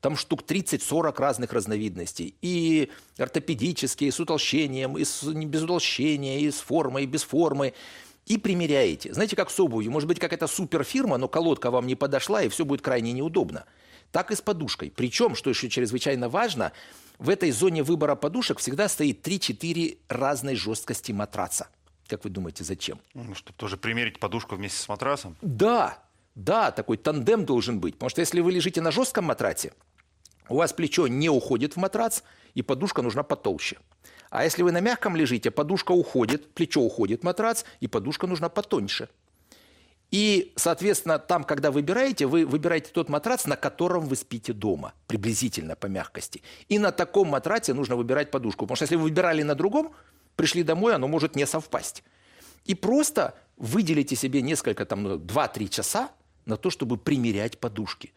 Там 0.01 0.17
штук 0.17 0.43
30-40 0.47 1.15
разных 1.19 1.53
разновидностей. 1.53 2.35
И 2.41 2.91
ортопедические, 3.19 4.09
и 4.09 4.11
с 4.11 4.21
утолщением, 4.21 4.97
и 4.97 5.05
с, 5.05 5.23
не 5.25 5.45
без 5.45 5.65
утолщения, 5.65 6.41
и 6.41 6.51
с 6.51 6.61
формой, 6.61 7.03
и 7.03 7.07
без 7.07 7.25
формы. 7.25 7.75
И 8.25 8.39
примеряете. 8.39 9.13
Знаете, 9.13 9.37
как 9.37 9.51
с 9.51 9.61
обувью. 9.61 9.91
Может 9.91 10.09
быть, 10.09 10.21
какая-то 10.21 10.47
суперфирма, 10.47 11.19
но 11.19 11.29
колодка 11.29 11.71
вам 11.71 11.87
не 11.87 11.95
подошла, 11.95 12.43
и 12.43 12.49
все 12.49 12.65
будет 12.65 12.81
крайне 12.81 13.13
неудобно. 13.13 13.65
Так 14.13 14.31
и 14.31 14.37
с 14.37 14.41
подушкой. 14.41 14.91
Причем, 14.95 15.35
что 15.35 15.51
еще 15.51 15.69
чрезвычайно 15.69 16.31
важно, 16.31 16.73
в 17.19 17.29
этой 17.29 17.51
зоне 17.51 17.83
выбора 17.83 18.15
подушек 18.15 18.61
всегда 18.61 18.89
стоит 18.89 19.27
3-4 19.27 19.99
разной 20.09 20.55
жесткости 20.55 21.13
матраца. 21.13 21.69
Как 22.09 22.25
вы 22.25 22.31
думаете, 22.31 22.65
зачем? 22.65 22.99
Ну, 23.15 23.35
чтобы 23.35 23.57
тоже 23.59 23.77
примерить 23.77 24.19
подушку 24.19 24.57
вместе 24.57 24.79
с 24.79 24.89
матрасом? 24.89 25.37
Да, 25.43 26.03
да, 26.35 26.71
такой 26.71 26.97
тандем 26.97 27.45
должен 27.45 27.81
быть. 27.81 27.95
Потому 27.95 28.09
что 28.09 28.21
если 28.23 28.41
вы 28.41 28.51
лежите 28.51 28.81
на 28.81 28.91
жестком 28.91 29.27
матраце, 29.27 29.73
у 30.49 30.57
вас 30.57 30.73
плечо 30.73 31.07
не 31.07 31.29
уходит 31.29 31.75
в 31.75 31.77
матрац, 31.77 32.23
и 32.55 32.63
подушка 32.63 33.03
нужна 33.03 33.23
потолще. 33.23 33.77
А 34.31 34.45
если 34.45 34.63
вы 34.63 34.73
на 34.73 34.81
мягком 34.81 35.17
лежите, 35.17 35.51
подушка 35.51 35.93
уходит, 35.93 36.55
плечо 36.55 36.81
уходит 36.81 37.21
в 37.21 37.25
матрац, 37.25 37.65
и 37.81 37.89
подушка 37.89 38.27
нужна 38.27 38.49
потоньше. 38.49 39.11
И, 40.11 40.55
соответственно, 40.57 41.19
там, 41.19 41.45
когда 41.45 41.71
выбираете, 41.71 42.27
вы 42.27 42.47
выбираете 42.47 42.91
тот 42.93 43.11
матрац, 43.11 43.45
на 43.45 43.57
котором 43.57 44.07
вы 44.07 44.17
спите 44.17 44.55
дома, 44.55 44.95
приблизительно 45.07 45.77
по 45.77 45.87
мягкости. 45.87 46.43
И 46.71 46.79
на 46.79 46.93
таком 46.93 47.29
матраце 47.29 47.75
нужно 47.75 47.97
выбирать 47.97 48.31
подушку. 48.31 48.65
Потому 48.65 48.77
что 48.77 48.85
если 48.85 48.97
вы 48.97 49.03
выбирали 49.03 49.43
на 49.43 49.55
другом, 49.55 49.93
пришли 50.39 50.63
домой, 50.63 50.95
оно 50.95 51.09
может 51.09 51.37
не 51.37 51.47
совпасть. 51.47 52.05
И 52.65 52.75
просто 52.75 53.35
выделите 53.57 54.15
себе 54.15 54.41
несколько, 54.41 54.87
там, 54.87 55.07
2-3 55.07 55.61
ну, 55.61 55.69
часа 55.69 56.11
на 56.47 56.57
то, 56.57 56.71
чтобы 56.71 56.97
примерять 56.97 57.59
подушки. 57.59 58.13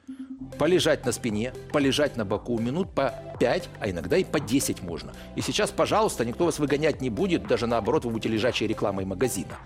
Полежать 0.59 1.03
на 1.05 1.11
спине, 1.11 1.53
полежать 1.73 2.17
на 2.17 2.23
боку 2.23 2.59
минут 2.59 2.93
по 2.93 3.13
5, 3.39 3.69
а 3.79 3.89
иногда 3.89 4.17
и 4.17 4.23
по 4.23 4.39
10 4.39 4.83
можно. 4.83 5.13
И 5.35 5.41
сейчас, 5.41 5.71
пожалуйста, 5.71 6.23
никто 6.23 6.45
вас 6.45 6.59
выгонять 6.59 7.01
не 7.01 7.09
будет, 7.09 7.47
даже 7.47 7.65
наоборот, 7.65 8.05
вы 8.05 8.11
будете 8.11 8.29
лежачей 8.29 8.67
рекламой 8.67 9.05
магазина. 9.05 9.57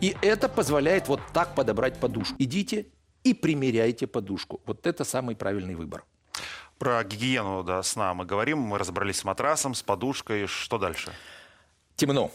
И 0.00 0.16
это 0.22 0.48
позволяет 0.48 1.08
вот 1.08 1.20
так 1.34 1.54
подобрать 1.54 2.00
подушку. 2.00 2.34
Идите 2.38 2.86
и 3.24 3.34
примеряйте 3.34 4.06
подушку. 4.06 4.62
Вот 4.64 4.86
это 4.86 5.04
самый 5.04 5.36
правильный 5.36 5.74
выбор. 5.74 6.04
Про 6.78 7.04
гигиену 7.04 7.62
да, 7.62 7.82
сна 7.82 8.14
мы 8.14 8.24
говорим, 8.24 8.58
мы 8.58 8.78
разобрались 8.78 9.18
с 9.18 9.24
матрасом, 9.24 9.74
с 9.74 9.82
подушкой. 9.82 10.46
Что 10.46 10.78
дальше? 10.78 11.12
Темно. 11.96 12.30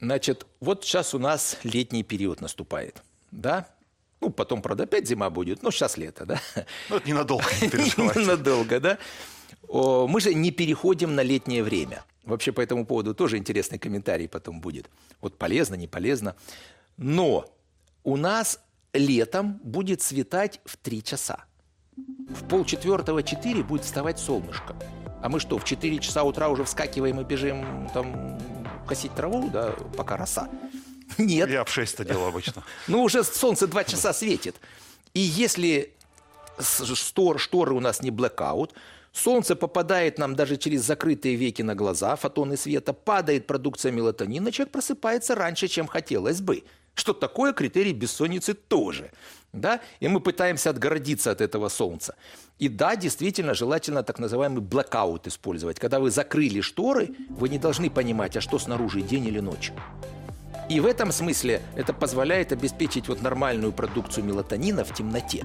Значит, 0.00 0.46
вот 0.60 0.84
сейчас 0.84 1.14
у 1.14 1.18
нас 1.18 1.58
летний 1.62 2.02
период 2.02 2.40
наступает, 2.40 3.02
да? 3.30 3.68
Ну, 4.20 4.30
потом, 4.30 4.62
правда, 4.62 4.84
опять 4.84 5.06
зима 5.06 5.30
будет, 5.30 5.62
но 5.62 5.70
сейчас 5.70 5.96
лето, 5.96 6.26
да? 6.26 6.40
Ну, 6.88 6.96
это 6.96 7.08
ненадолго, 7.08 7.46
не 7.60 7.68
переживайте. 7.70 8.20
Ненадолго, 8.20 8.80
да? 8.80 8.98
Мы 9.68 10.20
же 10.20 10.34
не 10.34 10.50
переходим 10.50 11.14
на 11.14 11.22
летнее 11.22 11.62
время. 11.62 12.04
Вообще 12.24 12.52
по 12.52 12.60
этому 12.60 12.84
поводу 12.84 13.14
тоже 13.14 13.36
интересный 13.36 13.78
комментарий 13.78 14.28
потом 14.28 14.60
будет. 14.60 14.90
Вот 15.20 15.38
полезно, 15.38 15.74
не 15.76 15.86
полезно. 15.86 16.34
Но 16.96 17.46
у 18.04 18.16
нас 18.16 18.60
летом 18.92 19.60
будет 19.62 20.02
светать 20.02 20.60
в 20.64 20.76
3 20.76 21.02
часа. 21.02 21.44
В 21.96 22.48
полчетвертого 22.48 23.22
4 23.22 23.62
будет 23.62 23.84
вставать 23.84 24.18
солнышко. 24.18 24.76
А 25.22 25.28
мы 25.28 25.40
что, 25.40 25.58
в 25.58 25.64
4 25.64 25.98
часа 25.98 26.24
утра 26.24 26.48
уже 26.48 26.64
вскакиваем 26.64 27.20
и 27.20 27.24
бежим 27.24 27.88
там 27.94 28.38
косить 28.86 29.14
траву, 29.14 29.50
да, 29.52 29.74
пока 29.96 30.16
роса. 30.16 30.48
Нет. 31.18 31.48
Я 31.50 31.64
в 31.64 31.70
6 31.70 31.94
это 31.94 32.04
делал 32.04 32.26
обычно. 32.26 32.62
Ну, 32.88 33.02
уже 33.02 33.24
солнце 33.24 33.66
2 33.66 33.84
часа 33.84 34.12
светит. 34.12 34.56
И 35.14 35.20
если 35.20 35.92
штор, 36.60 37.38
шторы 37.38 37.74
у 37.74 37.80
нас 37.80 38.02
не 38.02 38.10
blackout, 38.10 38.72
Солнце 39.16 39.56
попадает 39.56 40.18
нам 40.18 40.36
даже 40.36 40.58
через 40.58 40.82
закрытые 40.82 41.36
веки 41.36 41.62
на 41.62 41.74
глаза, 41.74 42.16
фотоны 42.16 42.58
света, 42.58 42.92
падает 42.92 43.46
продукция 43.46 43.90
мелатонина, 43.90 44.52
человек 44.52 44.72
просыпается 44.72 45.34
раньше, 45.34 45.68
чем 45.68 45.86
хотелось 45.86 46.42
бы. 46.42 46.64
Что 46.96 47.12
такое 47.12 47.52
критерий 47.52 47.92
бессонницы 47.92 48.54
тоже. 48.54 49.10
Да? 49.52 49.80
И 50.00 50.08
мы 50.08 50.20
пытаемся 50.20 50.70
отгородиться 50.70 51.30
от 51.30 51.42
этого 51.42 51.68
солнца. 51.68 52.16
И 52.58 52.68
да, 52.68 52.96
действительно, 52.96 53.52
желательно 53.52 54.02
так 54.02 54.18
называемый 54.18 54.62
блокаут 54.62 55.26
использовать. 55.26 55.78
Когда 55.78 56.00
вы 56.00 56.10
закрыли 56.10 56.62
шторы, 56.62 57.14
вы 57.28 57.50
не 57.50 57.58
должны 57.58 57.90
понимать, 57.90 58.36
а 58.36 58.40
что 58.40 58.58
снаружи, 58.58 59.02
день 59.02 59.26
или 59.26 59.40
ночь. 59.40 59.72
И 60.70 60.80
в 60.80 60.86
этом 60.86 61.12
смысле 61.12 61.60
это 61.76 61.92
позволяет 61.92 62.52
обеспечить 62.52 63.08
вот 63.08 63.20
нормальную 63.20 63.72
продукцию 63.72 64.24
мелатонина 64.24 64.82
в 64.82 64.94
темноте. 64.94 65.44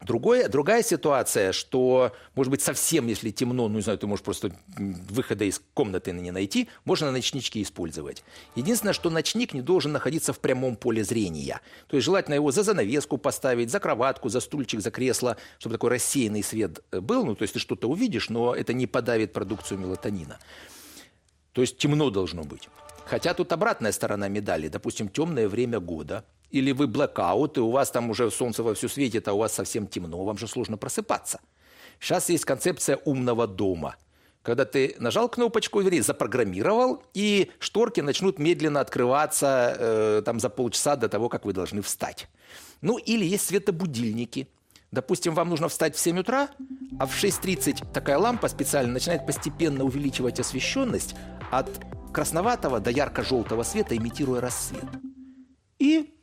Другое, 0.00 0.48
другая 0.48 0.82
ситуация, 0.82 1.52
что, 1.52 2.12
может 2.34 2.50
быть, 2.50 2.62
совсем, 2.62 3.06
если 3.06 3.30
темно, 3.30 3.68
ну, 3.68 3.76
не 3.76 3.82
знаю, 3.82 3.98
ты 3.98 4.06
можешь 4.06 4.24
просто 4.24 4.50
выхода 4.76 5.44
из 5.44 5.60
комнаты 5.74 6.12
не 6.12 6.30
найти, 6.30 6.70
можно 6.86 7.12
ночнички 7.12 7.60
использовать. 7.60 8.24
Единственное, 8.54 8.94
что 8.94 9.10
ночник 9.10 9.52
не 9.52 9.60
должен 9.60 9.92
находиться 9.92 10.32
в 10.32 10.38
прямом 10.38 10.76
поле 10.76 11.04
зрения. 11.04 11.60
То 11.86 11.96
есть 11.96 12.06
желательно 12.06 12.34
его 12.34 12.50
за 12.50 12.62
занавеску 12.62 13.18
поставить, 13.18 13.70
за 13.70 13.78
кроватку, 13.78 14.30
за 14.30 14.40
стульчик, 14.40 14.80
за 14.80 14.90
кресло, 14.90 15.36
чтобы 15.58 15.74
такой 15.74 15.90
рассеянный 15.90 16.42
свет 16.42 16.80
э, 16.92 17.00
был. 17.00 17.26
Ну, 17.26 17.34
то 17.34 17.42
есть 17.42 17.52
ты 17.52 17.60
что-то 17.60 17.86
увидишь, 17.86 18.30
но 18.30 18.54
это 18.54 18.72
не 18.72 18.86
подавит 18.86 19.34
продукцию 19.34 19.80
мелатонина. 19.80 20.38
То 21.52 21.60
есть 21.60 21.76
темно 21.76 22.08
должно 22.08 22.44
быть. 22.44 22.70
Хотя 23.04 23.34
тут 23.34 23.52
обратная 23.52 23.92
сторона 23.92 24.28
медали. 24.28 24.68
Допустим, 24.68 25.10
темное 25.10 25.46
время 25.46 25.78
года– 25.78 26.24
или 26.50 26.72
вы 26.72 26.86
блокаут, 26.86 27.58
и 27.58 27.60
у 27.60 27.70
вас 27.70 27.90
там 27.90 28.10
уже 28.10 28.30
солнце 28.30 28.62
во 28.62 28.74
всю 28.74 28.88
светит, 28.88 29.28
а 29.28 29.32
у 29.32 29.38
вас 29.38 29.52
совсем 29.52 29.86
темно, 29.86 30.24
вам 30.24 30.38
же 30.38 30.46
сложно 30.46 30.76
просыпаться. 30.76 31.40
Сейчас 32.00 32.28
есть 32.28 32.44
концепция 32.44 32.98
умного 33.04 33.46
дома. 33.46 33.96
Когда 34.42 34.64
ты 34.64 34.96
нажал 34.98 35.28
кнопочку, 35.28 35.80
вернее, 35.80 36.02
запрограммировал, 36.02 37.02
и 37.12 37.50
шторки 37.58 38.00
начнут 38.00 38.38
медленно 38.38 38.80
открываться 38.80 39.76
э, 39.78 40.22
там, 40.24 40.40
за 40.40 40.48
полчаса 40.48 40.96
до 40.96 41.10
того, 41.10 41.28
как 41.28 41.44
вы 41.44 41.52
должны 41.52 41.82
встать. 41.82 42.28
Ну, 42.80 42.96
или 42.96 43.24
есть 43.24 43.48
светобудильники. 43.48 44.48
Допустим, 44.92 45.34
вам 45.34 45.50
нужно 45.50 45.68
встать 45.68 45.94
в 45.94 46.00
7 46.00 46.20
утра, 46.20 46.48
а 46.98 47.06
в 47.06 47.12
6.30 47.22 47.92
такая 47.92 48.18
лампа 48.18 48.48
специально 48.48 48.92
начинает 48.92 49.26
постепенно 49.26 49.84
увеличивать 49.84 50.40
освещенность 50.40 51.14
от 51.50 51.68
красноватого 52.12 52.80
до 52.80 52.90
ярко-желтого 52.90 53.62
света, 53.62 53.96
имитируя 53.96 54.40
рассвет. 54.40 54.86
И 55.78 56.14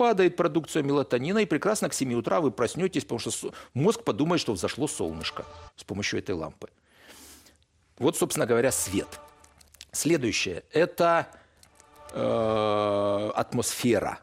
падает 0.00 0.34
продукция 0.34 0.82
мелатонина, 0.82 1.40
и 1.40 1.44
прекрасно 1.44 1.90
к 1.90 1.92
7 1.92 2.14
утра 2.14 2.40
вы 2.40 2.50
проснетесь, 2.50 3.04
потому 3.04 3.18
что 3.18 3.52
мозг 3.74 4.02
подумает, 4.02 4.40
что 4.40 4.54
взошло 4.54 4.88
солнышко 4.88 5.44
с 5.76 5.84
помощью 5.84 6.20
этой 6.20 6.34
лампы. 6.34 6.70
Вот, 7.98 8.16
собственно 8.16 8.46
говоря, 8.46 8.72
свет. 8.72 9.20
Следующее– 9.92 10.64
это 10.72 11.26
э, 12.14 13.30
атмосфера. 13.34 14.20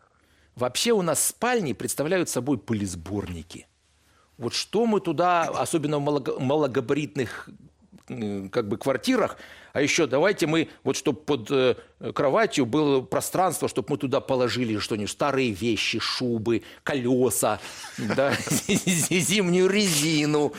Вообще 0.55 0.93
у 0.93 1.03
нас 1.03 1.23
спальни 1.23 1.73
представляют 1.73 2.27
собой 2.27 2.57
пылесборники. 2.57 3.67
Вот 4.39 4.55
что 4.55 4.87
мы 4.87 4.99
туда, 4.99 5.43
особенно 5.43 5.99
в 5.99 6.39
малогабаритных 6.39 7.49
как 8.51 8.67
бы 8.67 8.77
квартирах, 8.77 9.37
а 9.77 9.81
еще 9.81 10.07
давайте 10.07 10.47
мы, 10.47 10.69
вот 10.83 10.95
чтобы 10.97 11.19
под 11.19 11.51
э, 11.51 11.75
кроватью 12.15 12.65
было 12.65 13.01
пространство, 13.01 13.67
чтобы 13.67 13.91
мы 13.91 13.97
туда 13.97 14.21
положили 14.21 14.79
что-нибудь, 14.79 15.11
старые 15.11 15.51
вещи, 15.51 15.99
шубы, 15.99 16.63
колеса, 16.81 17.59
да, 17.99 18.33
зимнюю 18.67 19.69
резину. 19.69 20.51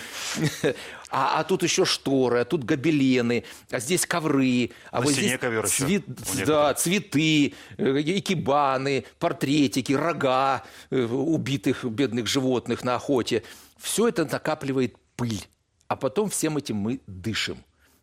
А, 1.11 1.41
а 1.41 1.43
тут 1.43 1.65
еще 1.65 1.85
шторы, 1.85 2.39
а 2.39 2.45
тут 2.45 2.63
гобелены, 2.63 3.43
а 3.73 3.81
здесь 3.81 4.07
ковры, 4.07 4.71
а 4.93 5.01
На 5.01 5.07
вот 5.07 5.15
здесь 5.15 5.37
ковер 5.37 5.67
цвет, 5.67 6.05
да, 6.47 6.73
цветы, 6.75 7.55
э, 7.77 8.01
икебаны, 8.01 9.05
портретики, 9.19 9.95
рога 9.95 10.63
э, 10.91 11.03
убитых 11.03 11.83
бедных 11.83 12.29
животных 12.29 12.85
на 12.85 12.95
охоте. 12.95 13.43
Все 13.79 14.07
это 14.07 14.27
накапливает 14.27 14.95
пыль 15.17 15.45
а 15.89 15.97
потом 15.97 16.29
всем 16.29 16.57
этим 16.59 16.77
мы 16.77 17.01
дышим. 17.07 17.59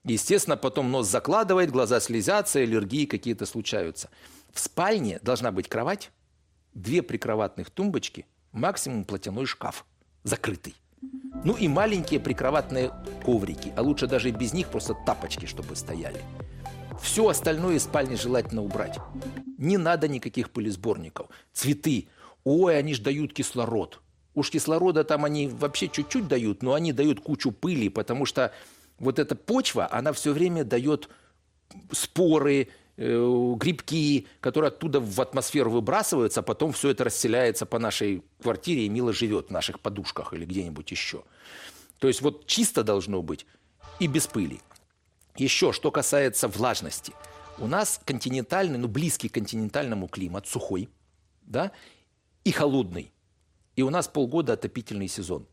Естественно, 0.06 0.56
потом 0.56 0.92
нос 0.92 1.08
закладывает, 1.08 1.72
глаза 1.72 2.00
слезятся, 2.00 2.60
аллергии 2.60 3.06
какие-то 3.06 3.46
случаются. 3.48 4.10
В 4.54 4.60
спальне 4.60 5.20
должна 5.24 5.52
быть 5.52 5.68
кровать, 5.68 6.12
две 6.76 7.02
прикроватных 7.02 7.72
тумбочки, 7.72 8.28
максимум 8.52 9.04
платяной 9.04 9.48
шкаф, 9.48 9.84
закрытый. 10.24 10.76
Ну 11.44 11.54
и 11.54 11.68
маленькие 11.68 12.20
прикроватные 12.20 12.92
коврики, 13.24 13.74
а 13.76 13.82
лучше 13.82 14.08
даже 14.08 14.30
без 14.30 14.54
них 14.54 14.68
просто 14.70 14.96
тапочки, 15.06 15.48
чтобы 15.48 15.76
стояли. 15.76 16.22
Все 17.02 17.28
остальное 17.28 17.76
из 17.76 17.84
спальни 17.84 18.16
желательно 18.16 18.62
убрать. 18.64 18.98
Не 19.58 19.78
надо 19.78 20.08
никаких 20.08 20.52
пылесборников. 20.52 21.28
Цветы. 21.52 22.08
Ой, 22.44 22.78
они 22.78 22.94
ж 22.94 23.00
дают 23.00 23.34
кислород. 23.34 24.02
Уж 24.34 24.52
кислорода 24.52 25.04
там 25.04 25.26
они 25.26 25.48
вообще 25.48 25.88
чуть-чуть 25.88 26.28
дают, 26.28 26.62
но 26.62 26.74
они 26.74 26.94
дают 26.94 27.22
кучу 27.22 27.52
пыли, 27.52 27.90
потому 27.90 28.26
что 28.26 28.54
вот 29.00 29.20
эта 29.20 29.36
почва, 29.36 29.88
она 29.92 30.14
все 30.14 30.32
время 30.32 30.64
дает 30.64 31.10
споры, 31.92 32.70
э, 32.98 33.54
грибки, 33.58 34.28
которые 34.40 34.70
оттуда 34.70 35.00
в 35.00 35.20
атмосферу 35.20 35.72
выбрасываются, 35.72 36.40
а 36.40 36.44
потом 36.44 36.72
все 36.72 36.90
это 36.90 37.04
расселяется 37.04 37.66
по 37.66 37.80
нашей 37.80 38.24
квартире 38.42 38.86
и 38.86 38.90
мило 38.90 39.14
живет 39.14 39.48
в 39.48 39.52
наших 39.52 39.80
подушках 39.80 40.34
или 40.34 40.46
где-нибудь 40.46 40.90
еще. 40.92 41.24
То 42.00 42.08
есть 42.08 42.22
вот 42.22 42.46
чисто 42.46 42.84
должно 42.84 43.22
быть 43.22 43.46
и 44.00 44.08
без 44.08 44.28
пыли. 44.28 44.62
Еще, 45.38 45.72
что 45.74 45.92
касается 45.92 46.48
влажности. 46.48 47.14
У 47.58 47.68
нас 47.68 48.00
континентальный, 48.06 48.78
ну 48.78 48.88
близкий 48.88 49.30
к 49.30 49.34
континентальному 49.34 50.08
климат, 50.08 50.48
сухой, 50.48 50.90
да, 51.44 51.72
и 52.44 52.52
холодный. 52.52 53.12
И 53.76 53.82
у 53.82 53.90
нас 53.90 54.08
полгода 54.08 54.54
отопительный 54.54 55.08
сезон. 55.08 55.48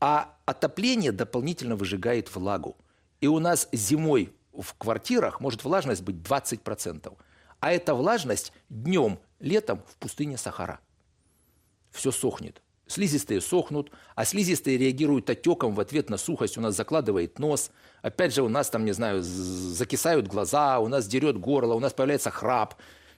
А 0.00 0.36
отопление 0.46 1.12
дополнительно 1.12 1.76
выжигает 1.76 2.34
влагу. 2.34 2.76
И 3.24 3.26
у 3.26 3.38
нас 3.38 3.70
зимой 3.72 4.34
в 4.52 4.74
квартирах 4.74 5.40
может 5.40 5.64
влажность 5.64 6.02
быть 6.02 6.16
20%. 6.16 7.10
А 7.58 7.72
эта 7.72 7.94
влажность 7.94 8.52
днем, 8.68 9.18
летом 9.40 9.82
в 9.88 9.96
пустыне 9.96 10.36
Сахара. 10.36 10.78
Все 11.90 12.10
сохнет. 12.10 12.60
Слизистые 12.86 13.40
сохнут, 13.40 13.90
а 14.14 14.26
слизистые 14.26 14.76
реагируют 14.76 15.30
отеком 15.30 15.74
в 15.74 15.80
ответ 15.80 16.10
на 16.10 16.18
сухость. 16.18 16.58
У 16.58 16.60
нас 16.60 16.76
закладывает 16.76 17.38
нос. 17.38 17.70
Опять 18.02 18.34
же, 18.34 18.42
у 18.42 18.50
нас 18.50 18.68
там, 18.68 18.84
не 18.84 18.92
знаю, 18.92 19.22
закисают 19.22 20.26
глаза, 20.26 20.78
у 20.78 20.88
нас 20.88 21.06
дерет 21.06 21.38
горло, 21.38 21.72
у 21.72 21.80
нас 21.80 21.94
появляется 21.94 22.30
храп 22.30 22.74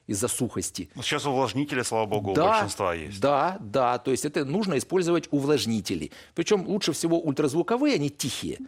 из-за 0.06 0.28
сухости. 0.28 0.88
Ну, 0.94 1.02
сейчас 1.02 1.26
увлажнители, 1.26 1.82
слава 1.82 2.06
богу, 2.06 2.34
да, 2.34 2.44
у 2.44 2.48
большинства 2.48 2.94
есть. 2.94 3.20
Да, 3.20 3.58
да, 3.60 3.98
то 3.98 4.10
есть 4.10 4.24
это 4.24 4.44
нужно 4.44 4.78
использовать 4.78 5.28
увлажнители. 5.30 6.12
Причем 6.34 6.66
лучше 6.66 6.92
всего 6.92 7.20
ультразвуковые, 7.20 7.94
они 7.96 8.10
тихие. 8.10 8.58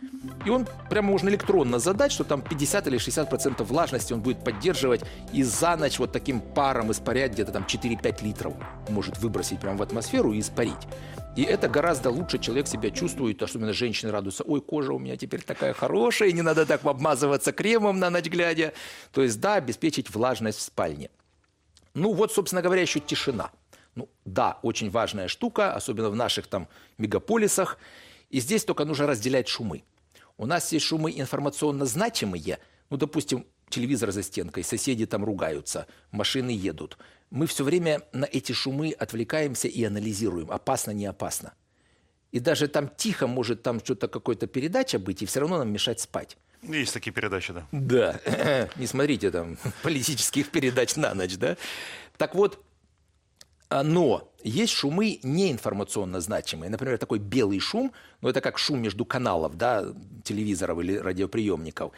И 0.44 0.50
он 0.50 0.66
прямо 0.90 1.08
можно 1.08 1.28
электронно 1.28 1.78
задать, 1.78 2.12
что 2.12 2.24
там 2.24 2.42
50 2.42 2.86
или 2.88 2.98
60 2.98 3.28
процентов 3.28 3.68
влажности 3.68 4.12
он 4.12 4.20
будет 4.20 4.42
поддерживать 4.44 5.02
и 5.32 5.42
за 5.42 5.76
ночь 5.76 5.98
вот 5.98 6.12
таким 6.12 6.40
паром 6.40 6.90
испарять 6.90 7.32
где-то 7.32 7.52
там 7.52 7.64
4-5 7.64 8.24
литров 8.24 8.54
может 8.88 9.18
выбросить 9.18 9.60
прямо 9.60 9.78
в 9.78 9.82
атмосферу 9.82 10.32
и 10.32 10.40
испарить. 10.40 10.88
И 11.36 11.42
это 11.44 11.68
гораздо 11.68 12.10
лучше 12.10 12.38
человек 12.40 12.66
себя 12.66 12.90
чувствует, 12.90 13.40
особенно 13.40 13.72
женщины 13.72 14.10
радуются. 14.10 14.42
Ой, 14.42 14.60
кожа 14.60 14.92
у 14.92 14.98
меня 14.98 15.16
теперь 15.16 15.42
такая 15.42 15.72
хорошая, 15.72 16.32
не 16.32 16.42
надо 16.42 16.66
так 16.66 16.84
обмазываться 16.84 17.52
кремом 17.52 18.00
на 18.00 18.10
ночь 18.10 18.24
глядя. 18.24 18.72
То 19.12 19.22
есть, 19.22 19.40
да, 19.40 19.54
обеспечить 19.54 20.10
влажность 20.12 20.58
в 20.58 20.62
спальне. 20.62 21.10
Ну 21.94 22.12
вот, 22.12 22.32
собственно 22.32 22.62
говоря, 22.62 22.82
еще 22.82 23.00
тишина. 23.00 23.50
Ну 23.94 24.08
да, 24.24 24.58
очень 24.62 24.90
важная 24.90 25.28
штука, 25.28 25.74
особенно 25.74 26.10
в 26.10 26.16
наших 26.16 26.46
там 26.46 26.68
мегаполисах. 26.98 27.78
И 28.30 28.40
здесь 28.40 28.64
только 28.64 28.84
нужно 28.84 29.06
разделять 29.06 29.48
шумы. 29.48 29.84
У 30.36 30.46
нас 30.46 30.72
есть 30.72 30.86
шумы 30.86 31.12
информационно 31.18 31.84
значимые. 31.84 32.58
Ну, 32.90 32.96
допустим, 32.96 33.44
телевизор 33.68 34.12
за 34.12 34.22
стенкой, 34.22 34.64
соседи 34.64 35.06
там 35.06 35.24
ругаются, 35.24 35.86
машины 36.10 36.50
едут. 36.50 36.98
Мы 37.30 37.46
все 37.46 37.64
время 37.64 38.02
на 38.12 38.24
эти 38.24 38.52
шумы 38.52 38.92
отвлекаемся 38.92 39.68
и 39.68 39.84
анализируем, 39.84 40.50
опасно, 40.50 40.92
не 40.92 41.06
опасно. 41.06 41.54
И 42.30 42.40
даже 42.40 42.68
там 42.68 42.88
тихо 42.88 43.26
может 43.26 43.62
там 43.62 43.80
что-то, 43.80 44.08
какая-то 44.08 44.46
передача 44.46 44.98
быть, 44.98 45.22
и 45.22 45.26
все 45.26 45.40
равно 45.40 45.58
нам 45.58 45.72
мешать 45.72 46.00
спать. 46.00 46.36
Есть 46.62 46.92
такие 46.92 47.12
передачи, 47.12 47.52
да. 47.52 47.66
Да, 47.72 48.68
не 48.76 48.86
смотрите 48.86 49.30
там 49.30 49.56
политических 49.82 50.50
передач 50.50 50.96
на 50.96 51.14
ночь, 51.14 51.36
да. 51.36 51.56
Так 52.16 52.34
вот, 52.34 52.64
а, 53.70 53.82
но 53.82 54.32
есть 54.42 54.72
шумы 54.72 55.20
неинформационно 55.22 56.20
значимые. 56.20 56.70
Например, 56.70 56.98
такой 56.98 57.18
белый 57.18 57.60
шум, 57.60 57.92
ну 58.20 58.28
это 58.28 58.40
как 58.40 58.58
шум 58.58 58.80
между 58.80 59.04
каналов, 59.04 59.56
да, 59.56 59.84
телевизоров 60.24 60.80
или 60.80 60.96
радиоприемников, 60.96 61.92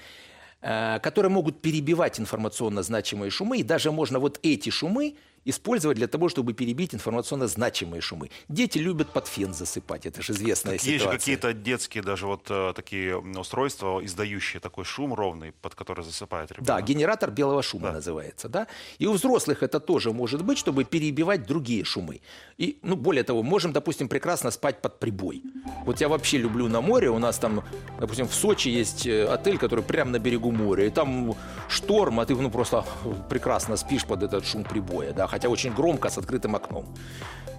э, 0.62 0.98
которые 1.00 1.30
могут 1.30 1.62
перебивать 1.62 2.18
информационно 2.18 2.82
значимые 2.82 3.30
шумы, 3.30 3.58
и 3.58 3.62
даже 3.62 3.92
можно 3.92 4.18
вот 4.18 4.40
эти 4.42 4.70
шумы 4.70 5.16
использовать 5.50 5.96
для 5.96 6.06
того, 6.06 6.28
чтобы 6.28 6.52
перебить 6.52 6.94
информационно 6.94 7.46
значимые 7.46 8.00
шумы. 8.00 8.30
Дети 8.48 8.78
любят 8.78 9.12
под 9.12 9.28
фен 9.28 9.54
засыпать, 9.54 10.06
это 10.06 10.22
же 10.22 10.32
известная 10.32 10.74
так 10.74 10.80
ситуация. 10.80 10.92
Есть 10.92 11.04
же 11.04 11.10
какие-то 11.10 11.52
детские 11.52 12.02
даже 12.02 12.26
вот 12.26 12.46
э, 12.48 12.72
такие 12.74 13.16
устройства, 13.16 14.00
издающие 14.04 14.60
такой 14.60 14.84
шум 14.84 15.14
ровный, 15.14 15.52
под 15.52 15.74
который 15.74 16.04
засыпает 16.04 16.50
ребенок. 16.52 16.66
Да, 16.66 16.80
генератор 16.80 17.30
белого 17.30 17.62
шума 17.62 17.88
да. 17.88 17.92
называется, 17.94 18.48
да. 18.48 18.66
И 18.98 19.06
у 19.06 19.12
взрослых 19.12 19.62
это 19.62 19.80
тоже 19.80 20.12
может 20.12 20.44
быть, 20.44 20.58
чтобы 20.58 20.84
перебивать 20.84 21.46
другие 21.46 21.84
шумы. 21.84 22.20
И, 22.58 22.78
ну, 22.82 22.96
более 22.96 23.24
того, 23.24 23.42
можем, 23.42 23.72
допустим, 23.72 24.08
прекрасно 24.08 24.50
спать 24.50 24.80
под 24.82 24.98
прибой. 24.98 25.42
Вот 25.84 26.00
я 26.00 26.08
вообще 26.08 26.38
люблю 26.38 26.68
на 26.68 26.80
море, 26.80 27.10
у 27.10 27.18
нас 27.18 27.38
там, 27.38 27.64
допустим, 27.98 28.26
в 28.28 28.34
Сочи 28.34 28.68
есть 28.68 29.06
э, 29.06 29.26
отель, 29.26 29.58
который 29.58 29.84
прямо 29.84 30.10
на 30.10 30.18
берегу 30.18 30.50
моря, 30.50 30.86
и 30.86 30.90
там 30.90 31.34
шторм, 31.68 32.20
а 32.20 32.26
ты, 32.26 32.34
ну, 32.34 32.50
просто 32.50 32.84
прекрасно 33.28 33.76
спишь 33.76 34.04
под 34.04 34.22
этот 34.22 34.46
шум 34.46 34.64
прибоя, 34.64 35.12
да, 35.12 35.26
хотя 35.40 35.48
очень 35.48 35.72
громко, 35.72 36.10
с 36.10 36.18
открытым 36.18 36.54
окном. 36.54 36.84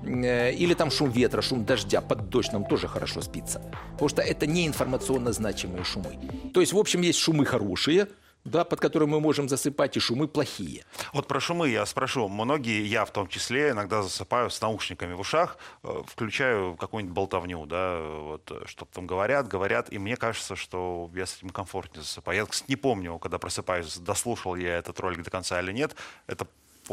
Э, 0.04 0.52
или 0.54 0.76
там 0.76 0.92
шум 0.92 1.10
ветра, 1.10 1.42
шум 1.42 1.66
дождя, 1.66 2.02
под 2.02 2.30
дождь 2.30 2.54
нам 2.54 2.64
тоже 2.64 2.88
хорошо 2.88 3.22
спится. 3.22 3.60
Потому 3.94 4.10
что 4.10 4.22
это 4.22 4.46
не 4.46 4.68
информационно 4.68 5.34
значимые 5.34 5.84
шумы. 5.84 6.20
То 6.54 6.62
есть, 6.62 6.74
в 6.74 6.78
общем, 6.78 7.02
есть 7.02 7.18
шумы 7.18 7.44
хорошие, 7.46 8.08
да, 8.46 8.64
под 8.64 8.80
которые 8.80 9.08
мы 9.10 9.20
можем 9.20 9.50
засыпать, 9.50 9.98
и 9.98 10.00
шумы 10.00 10.28
плохие. 10.28 10.84
Вот 11.14 11.28
про 11.28 11.40
шумы 11.40 11.70
я 11.70 11.86
спрошу. 11.86 12.28
Многие, 12.28 12.86
я 12.86 13.06
в 13.06 13.12
том 13.12 13.28
числе, 13.28 13.72
иногда 13.72 14.04
засыпаю 14.04 14.50
с 14.50 14.62
наушниками 14.62 15.14
в 15.14 15.20
ушах, 15.20 15.58
э, 15.84 16.04
включаю 16.06 16.76
какую-нибудь 16.76 17.16
болтовню, 17.16 17.66
да, 17.66 18.00
вот, 18.00 18.52
э, 18.52 18.64
что-то 18.68 18.94
там 18.94 19.08
говорят, 19.08 19.48
говорят, 19.48 19.92
и 19.92 19.98
мне 19.98 20.18
кажется, 20.18 20.56
что 20.56 21.10
я 21.16 21.26
с 21.26 21.38
этим 21.38 21.50
комфортнее 21.50 22.04
засыпаю. 22.04 22.38
Я, 22.38 22.46
кстати, 22.46 22.70
не 22.70 22.76
помню, 22.76 23.18
когда 23.18 23.40
просыпаюсь, 23.40 23.98
дослушал 23.98 24.56
я 24.56 24.78
этот 24.78 25.00
ролик 25.00 25.24
до 25.24 25.32
конца 25.32 25.60
или 25.60 25.72
нет. 25.72 25.96
Это 26.28 26.48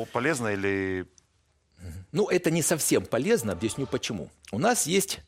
полезно 0.05 0.49
или... 0.49 1.07
Ну, 2.13 2.29
это 2.29 2.51
не 2.51 2.63
совсем 2.63 3.05
полезно, 3.05 3.53
объясню 3.53 3.87
почему. 3.87 4.31
У 4.51 4.59
нас 4.59 4.87
есть, 4.87 5.21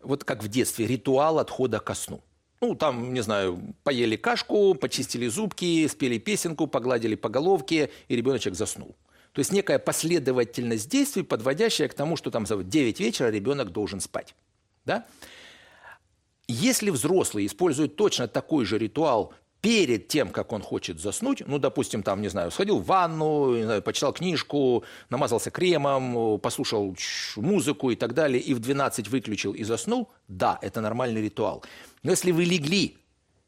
вот 0.00 0.24
как 0.24 0.42
в 0.42 0.48
детстве, 0.48 0.86
ритуал 0.86 1.38
отхода 1.38 1.80
ко 1.80 1.94
сну. 1.94 2.22
Ну, 2.60 2.74
там, 2.74 3.12
не 3.12 3.20
знаю, 3.20 3.74
поели 3.84 4.16
кашку, 4.16 4.74
почистили 4.74 5.28
зубки, 5.28 5.86
спели 5.86 6.18
песенку, 6.18 6.66
погладили 6.66 7.14
по 7.14 7.28
головке, 7.28 7.90
и 8.08 8.16
ребеночек 8.16 8.54
заснул. 8.54 8.96
То 9.32 9.40
есть 9.40 9.52
некая 9.52 9.78
последовательность 9.78 10.88
действий, 10.88 11.22
подводящая 11.22 11.88
к 11.88 11.94
тому, 11.94 12.16
что 12.16 12.30
там 12.30 12.44
в 12.44 12.68
9 12.68 13.00
вечера 13.00 13.28
ребенок 13.28 13.70
должен 13.70 14.00
спать. 14.00 14.34
Да? 14.84 15.06
Если 16.48 16.90
взрослый 16.90 17.46
использует 17.46 17.94
точно 17.94 18.26
такой 18.26 18.64
же 18.64 18.78
ритуал 18.78 19.34
перед 19.60 20.08
тем, 20.08 20.30
как 20.30 20.52
он 20.52 20.62
хочет 20.62 21.00
заснуть, 21.00 21.42
ну, 21.46 21.58
допустим, 21.58 22.02
там, 22.02 22.22
не 22.22 22.28
знаю, 22.28 22.50
сходил 22.50 22.78
в 22.78 22.86
ванну, 22.86 23.60
знаю, 23.62 23.82
почитал 23.82 24.12
книжку, 24.12 24.84
намазался 25.10 25.50
кремом, 25.50 26.38
послушал 26.40 26.96
музыку 27.36 27.90
и 27.90 27.96
так 27.96 28.14
далее, 28.14 28.40
и 28.40 28.54
в 28.54 28.60
12 28.60 29.08
выключил 29.08 29.52
и 29.52 29.64
заснул, 29.64 30.10
да, 30.28 30.58
это 30.62 30.80
нормальный 30.80 31.22
ритуал. 31.22 31.64
Но 32.02 32.12
если 32.12 32.30
вы 32.30 32.44
легли, 32.44 32.98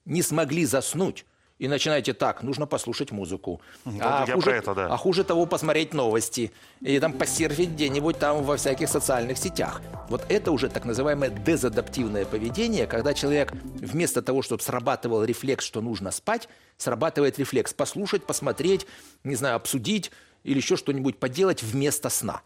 не 0.04 0.22
смогли 0.22 0.64
заснуть, 0.64 1.24
и 1.60 1.68
начинаете 1.68 2.14
так, 2.14 2.42
нужно 2.42 2.66
послушать 2.66 3.12
музыку. 3.12 3.60
а, 4.00 4.24
хуже, 4.26 4.50
это, 4.50 4.74
да. 4.74 4.86
а 4.86 4.96
хуже 4.96 5.24
того 5.24 5.44
посмотреть 5.44 5.92
новости. 5.92 6.52
И 6.80 6.98
там 6.98 7.12
посерфить 7.12 7.72
где-нибудь 7.72 8.18
там 8.18 8.42
во 8.42 8.56
всяких 8.56 8.88
социальных 8.88 9.36
сетях. 9.36 9.82
Вот 10.08 10.24
это 10.30 10.52
уже 10.52 10.70
так 10.70 10.86
называемое 10.86 11.28
дезадаптивное 11.28 12.24
поведение, 12.24 12.86
когда 12.86 13.12
человек 13.12 13.52
вместо 13.74 14.22
того, 14.22 14.40
чтобы 14.40 14.62
срабатывал 14.62 15.22
рефлекс, 15.22 15.62
что 15.62 15.82
нужно 15.82 16.12
спать, 16.12 16.48
срабатывает 16.78 17.38
рефлекс 17.38 17.74
послушать, 17.74 18.24
посмотреть, 18.24 18.86
не 19.22 19.34
знаю, 19.34 19.56
обсудить 19.56 20.10
или 20.44 20.56
еще 20.56 20.76
что-нибудь 20.76 21.18
поделать 21.18 21.62
вместо 21.62 22.08
сна. 22.08 22.40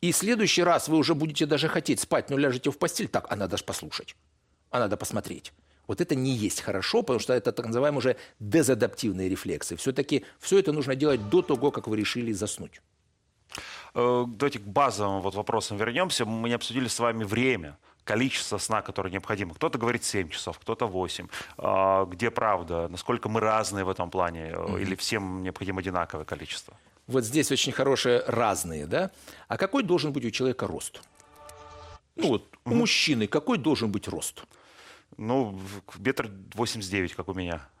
И 0.00 0.10
в 0.10 0.16
следующий 0.16 0.64
раз 0.64 0.88
вы 0.88 0.96
уже 0.96 1.14
будете 1.14 1.46
даже 1.46 1.68
хотеть 1.68 2.00
спать, 2.00 2.30
но 2.30 2.36
ляжете 2.36 2.72
в 2.72 2.78
постель, 2.78 3.06
так, 3.06 3.26
а 3.30 3.36
надо 3.36 3.56
же 3.56 3.62
послушать, 3.62 4.16
а 4.70 4.80
надо 4.80 4.96
посмотреть. 4.96 5.52
Вот 5.86 6.00
это 6.00 6.14
не 6.14 6.32
есть 6.32 6.60
хорошо, 6.60 7.02
потому 7.02 7.18
что 7.18 7.32
это 7.32 7.52
так 7.52 7.66
называемые 7.66 7.98
уже 7.98 8.16
дезадаптивные 8.38 9.28
рефлексы. 9.28 9.76
Все-таки 9.76 10.24
все 10.38 10.58
это 10.58 10.72
нужно 10.72 10.94
делать 10.94 11.28
до 11.28 11.42
того, 11.42 11.70
как 11.70 11.88
вы 11.88 11.96
решили 11.96 12.32
заснуть. 12.32 12.80
Э, 13.94 14.24
давайте 14.26 14.58
к 14.58 14.62
базовым 14.62 15.20
вот 15.20 15.34
вопросам 15.34 15.76
вернемся. 15.76 16.24
Мы 16.24 16.48
не 16.48 16.54
обсудили 16.54 16.88
с 16.88 16.98
вами 16.98 17.24
время 17.24 17.76
количество 18.04 18.58
сна, 18.58 18.82
которое 18.82 19.10
необходимо. 19.10 19.54
Кто-то 19.54 19.78
говорит 19.78 20.04
7 20.04 20.28
часов, 20.30 20.58
кто-то 20.58 20.86
8. 20.86 21.28
А, 21.58 22.06
где 22.06 22.30
правда? 22.30 22.88
Насколько 22.88 23.28
мы 23.28 23.40
разные 23.40 23.84
в 23.84 23.88
этом 23.88 24.10
плане? 24.10 24.50
Mm-hmm. 24.50 24.82
Или 24.82 24.94
всем 24.94 25.42
необходимо 25.42 25.80
одинаковое 25.80 26.24
количество? 26.24 26.74
Вот 27.06 27.24
здесь 27.24 27.52
очень 27.52 27.72
хорошие 27.72 28.22
разные, 28.26 28.86
да? 28.86 29.10
А 29.48 29.56
какой 29.56 29.82
должен 29.82 30.12
быть 30.12 30.24
у 30.24 30.30
человека 30.30 30.66
рост? 30.66 31.02
Ну 32.16 32.28
вот, 32.28 32.44
у 32.64 32.70
mm-hmm. 32.70 32.74
мужчины 32.74 33.26
какой 33.26 33.58
должен 33.58 33.92
быть 33.92 34.08
рост? 34.08 34.44
Ну, 35.16 35.58
метр 35.98 36.30
восемьдесят 36.54 36.92
девять, 36.92 37.14
как 37.14 37.28
у 37.28 37.34
меня. 37.34 37.60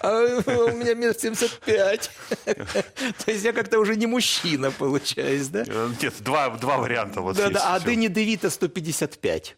А 0.00 0.10
у 0.10 0.76
меня 0.76 0.94
метр 0.94 1.18
семьдесят 1.18 1.58
пять. 1.60 2.10
То 2.44 3.30
есть 3.30 3.44
я 3.44 3.52
как-то 3.52 3.78
уже 3.78 3.96
не 3.96 4.06
мужчина, 4.06 4.70
получаюсь, 4.70 5.48
да? 5.48 5.64
Э, 5.66 5.90
нет, 6.00 6.14
два, 6.20 6.50
два 6.50 6.78
варианта 6.78 7.20
вот 7.20 7.36
Да, 7.36 7.50
да, 7.50 7.74
а 7.74 7.80
Дэнни 7.80 8.08
Девита 8.08 8.50
155. 8.50 9.56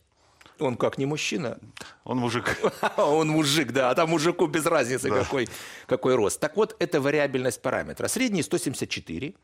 Он 0.61 0.77
как, 0.77 0.99
не 0.99 1.07
мужчина? 1.07 1.59
Он 2.05 2.19
мужик. 2.19 2.57
Он 2.97 3.29
мужик, 3.29 3.73
да, 3.73 3.91
а 3.91 3.95
там 3.95 4.11
мужику 4.11 4.47
без 4.47 4.67
разницы, 4.67 5.09
да. 5.09 5.23
какой, 5.23 5.49
какой 5.87 6.15
рост. 6.15 6.39
Так 6.41 6.57
вот, 6.57 6.77
это 6.79 7.01
вариабельность 7.01 7.61
параметра. 7.61 8.07
Средний 8.09 8.43
174, 8.43 9.35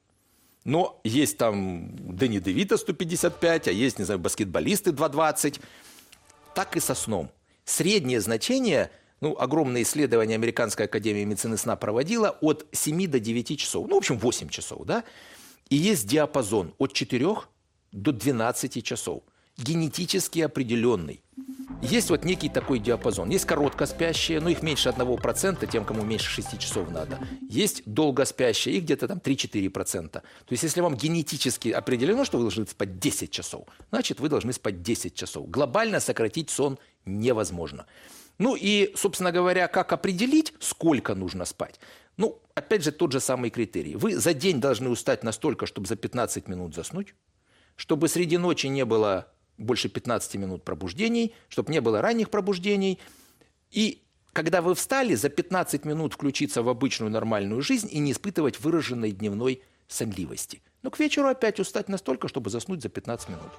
но 0.64 1.00
есть 1.04 1.36
там 1.38 2.16
Дэнни 2.16 2.38
Девита 2.38 2.76
155, 2.76 3.68
а 3.68 3.72
есть, 3.72 3.98
не 3.98 4.04
знаю, 4.04 4.20
баскетболисты 4.20 4.92
220 4.92 5.60
так 6.54 6.76
и 6.76 6.80
со 6.80 6.94
сном. 6.94 7.30
Среднее 7.64 8.20
значение, 8.20 8.90
ну, 9.20 9.36
огромное 9.38 9.82
исследование 9.82 10.34
Американская 10.34 10.86
академия 10.86 11.24
медицины 11.24 11.56
сна 11.56 11.76
проводила 11.76 12.36
от 12.40 12.66
7 12.72 13.06
до 13.06 13.20
9 13.20 13.58
часов. 13.58 13.86
Ну, 13.88 13.94
в 13.94 13.98
общем, 13.98 14.18
8 14.18 14.48
часов, 14.48 14.84
да? 14.84 15.04
И 15.68 15.76
есть 15.76 16.06
диапазон 16.06 16.74
от 16.78 16.92
4 16.92 17.36
до 17.92 18.12
12 18.12 18.84
часов 18.84 19.22
генетически 19.62 20.40
определенный. 20.40 21.22
Есть 21.82 22.10
вот 22.10 22.24
некий 22.24 22.50
такой 22.50 22.78
диапазон. 22.78 23.30
Есть 23.30 23.46
короткоспящие, 23.46 24.40
но 24.40 24.50
их 24.50 24.62
меньше 24.62 24.90
1%, 24.90 25.70
тем, 25.70 25.84
кому 25.86 26.02
меньше 26.02 26.28
6 26.30 26.58
часов 26.58 26.90
надо. 26.90 27.18
Есть 27.48 27.82
долгоспящие, 27.86 28.76
их 28.76 28.84
где-то 28.84 29.08
там 29.08 29.18
3-4%. 29.18 30.10
То 30.10 30.22
есть 30.50 30.62
если 30.62 30.82
вам 30.82 30.94
генетически 30.94 31.70
определено, 31.70 32.24
что 32.24 32.36
вы 32.36 32.44
должны 32.44 32.66
спать 32.66 32.98
10 32.98 33.30
часов, 33.30 33.66
значит, 33.90 34.20
вы 34.20 34.28
должны 34.28 34.52
спать 34.52 34.82
10 34.82 35.14
часов. 35.14 35.48
Глобально 35.48 36.00
сократить 36.00 36.50
сон 36.50 36.78
невозможно. 37.06 37.86
Ну 38.38 38.56
и, 38.56 38.92
собственно 38.94 39.32
говоря, 39.32 39.66
как 39.66 39.92
определить, 39.92 40.52
сколько 40.60 41.14
нужно 41.14 41.46
спать? 41.46 41.80
Ну, 42.18 42.42
опять 42.54 42.84
же, 42.84 42.92
тот 42.92 43.12
же 43.12 43.20
самый 43.20 43.48
критерий. 43.48 43.96
Вы 43.96 44.16
за 44.16 44.34
день 44.34 44.60
должны 44.60 44.90
устать 44.90 45.24
настолько, 45.24 45.64
чтобы 45.64 45.86
за 45.86 45.96
15 45.96 46.48
минут 46.48 46.74
заснуть, 46.74 47.14
чтобы 47.76 48.08
среди 48.08 48.36
ночи 48.36 48.66
не 48.66 48.84
было 48.84 49.32
больше 49.60 49.88
15 49.88 50.34
минут 50.36 50.64
пробуждений, 50.64 51.34
чтобы 51.48 51.72
не 51.72 51.80
было 51.80 52.00
ранних 52.00 52.30
пробуждений. 52.30 52.98
И 53.70 54.02
когда 54.32 54.62
вы 54.62 54.74
встали, 54.74 55.14
за 55.14 55.28
15 55.28 55.84
минут 55.84 56.14
включиться 56.14 56.62
в 56.62 56.68
обычную 56.68 57.10
нормальную 57.10 57.62
жизнь 57.62 57.88
и 57.90 57.98
не 57.98 58.12
испытывать 58.12 58.60
выраженной 58.60 59.12
дневной 59.12 59.62
сонливости. 59.88 60.62
Но 60.82 60.90
к 60.90 60.98
вечеру 60.98 61.28
опять 61.28 61.60
устать 61.60 61.88
настолько, 61.88 62.28
чтобы 62.28 62.50
заснуть 62.50 62.82
за 62.82 62.88
15 62.88 63.28
минут. 63.28 63.50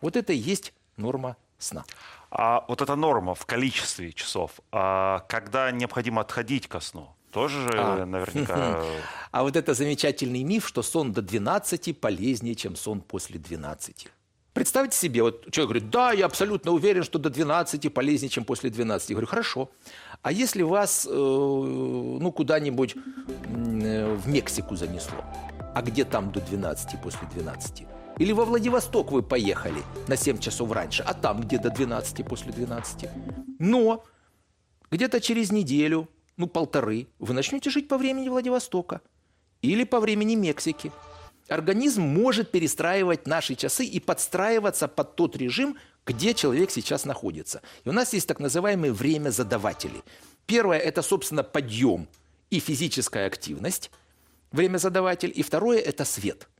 Вот 0.00 0.16
это 0.16 0.32
и 0.32 0.36
есть 0.36 0.72
норма 0.96 1.36
сна. 1.58 1.84
А 2.30 2.64
вот 2.68 2.82
эта 2.82 2.96
норма 2.96 3.34
в 3.34 3.46
количестве 3.46 4.12
часов, 4.12 4.60
а 4.72 5.20
когда 5.28 5.70
необходимо 5.70 6.20
отходить 6.20 6.66
ко 6.68 6.80
сну? 6.80 7.08
Тоже 7.30 7.62
же 7.62 7.70
а. 7.74 8.04
наверняка... 8.04 8.84
А 9.32 9.42
вот 9.42 9.56
это 9.56 9.74
замечательный 9.74 10.44
миф, 10.44 10.68
что 10.68 10.82
сон 10.82 11.12
до 11.12 11.20
12 11.20 11.98
полезнее, 11.98 12.54
чем 12.54 12.76
сон 12.76 13.00
после 13.00 13.40
12. 13.40 14.08
Представьте 14.54 14.96
себе, 14.96 15.24
вот 15.24 15.50
человек 15.50 15.70
говорит, 15.70 15.90
да, 15.90 16.12
я 16.12 16.26
абсолютно 16.26 16.70
уверен, 16.70 17.02
что 17.02 17.18
до 17.18 17.28
12 17.28 17.92
полезнее, 17.92 18.30
чем 18.30 18.44
после 18.44 18.70
12. 18.70 19.10
Я 19.10 19.14
говорю, 19.14 19.26
хорошо. 19.26 19.70
А 20.22 20.30
если 20.30 20.62
вас 20.62 21.08
э, 21.10 21.12
ну, 21.12 22.30
куда-нибудь 22.30 22.94
э, 22.94 24.14
в 24.14 24.28
Мексику 24.28 24.76
занесло, 24.76 25.24
а 25.74 25.82
где 25.82 26.04
там 26.04 26.30
до 26.30 26.40
12 26.40 27.02
после 27.02 27.26
12? 27.34 27.82
Или 28.18 28.30
во 28.30 28.44
Владивосток 28.44 29.10
вы 29.10 29.24
поехали 29.24 29.82
на 30.06 30.16
7 30.16 30.38
часов 30.38 30.70
раньше, 30.70 31.02
а 31.02 31.14
там 31.14 31.40
где 31.40 31.58
до 31.58 31.70
12 31.70 32.24
после 32.24 32.52
12? 32.52 33.10
Но 33.58 34.04
где-то 34.88 35.20
через 35.20 35.50
неделю, 35.50 36.08
ну 36.36 36.46
полторы, 36.46 37.08
вы 37.18 37.34
начнете 37.34 37.70
жить 37.70 37.88
по 37.88 37.98
времени 37.98 38.28
Владивостока 38.28 39.00
или 39.62 39.82
по 39.82 39.98
времени 39.98 40.36
Мексики– 40.36 40.92
Организм 41.48 42.02
может 42.02 42.50
перестраивать 42.50 43.26
наши 43.26 43.54
часы 43.54 43.84
и 43.84 44.00
подстраиваться 44.00 44.88
под 44.88 45.16
тот 45.16 45.36
режим, 45.36 45.76
где 46.06 46.34
человек 46.34 46.70
сейчас 46.70 47.04
находится. 47.04 47.60
И 47.84 47.88
у 47.88 47.92
нас 47.92 48.12
есть 48.12 48.28
так 48.28 48.40
называемые 48.40 48.92
время 48.92 49.30
задаватели. 49.30 50.02
Первое– 50.46 50.78
это, 50.80 51.02
собственно, 51.02 51.42
подъем 51.42 52.08
и 52.50 52.60
физическая 52.60 53.26
активность, 53.26 53.90
время 54.52 54.78
задаватель. 54.78 55.32
И 55.34 55.42
второе– 55.42 55.78
это 55.80 56.04
свет– 56.04 56.48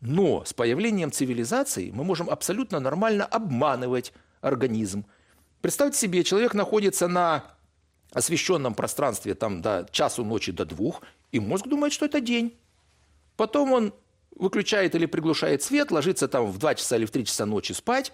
Но 0.00 0.44
с 0.44 0.52
появлением 0.52 1.10
цивилизации 1.10 1.90
мы 1.90 2.04
можем 2.04 2.30
абсолютно 2.30 2.78
нормально 2.80 3.24
обманывать 3.24 4.12
организм. 4.40 5.04
Представьте 5.60 5.98
себе, 5.98 6.22
человек 6.22 6.54
находится 6.54 7.08
на 7.08 7.44
освещенном 8.12 8.74
пространстве 8.74 9.34
там 9.34 9.60
до 9.60 9.88
часу 9.90 10.24
ночи 10.24 10.52
до 10.52 10.64
двух, 10.64 11.02
и 11.32 11.40
мозг 11.40 11.66
думает, 11.66 11.92
что 11.92 12.06
это 12.06 12.20
день. 12.20 12.56
Потом 13.36 13.72
он 13.72 13.92
выключает 14.38 14.94
или 14.94 15.06
приглушает 15.06 15.62
свет, 15.62 15.90
ложится 15.90 16.28
там 16.28 16.46
в 16.46 16.58
2 16.58 16.74
часа 16.76 16.96
или 16.96 17.04
в 17.04 17.10
3 17.10 17.24
часа 17.24 17.46
ночи 17.46 17.72
спать, 17.72 18.12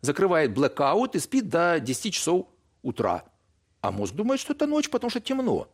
закрывает 0.00 0.52
блэкаут 0.54 1.14
и 1.14 1.18
спит 1.18 1.48
до 1.48 1.78
10 1.80 2.14
часов 2.14 2.46
утра. 2.82 3.24
А 3.80 3.90
мозг 3.90 4.14
думает, 4.14 4.40
что 4.40 4.52
это 4.52 4.66
ночь, 4.66 4.90
потому 4.90 5.10
что 5.10 5.20
темно. 5.20 5.68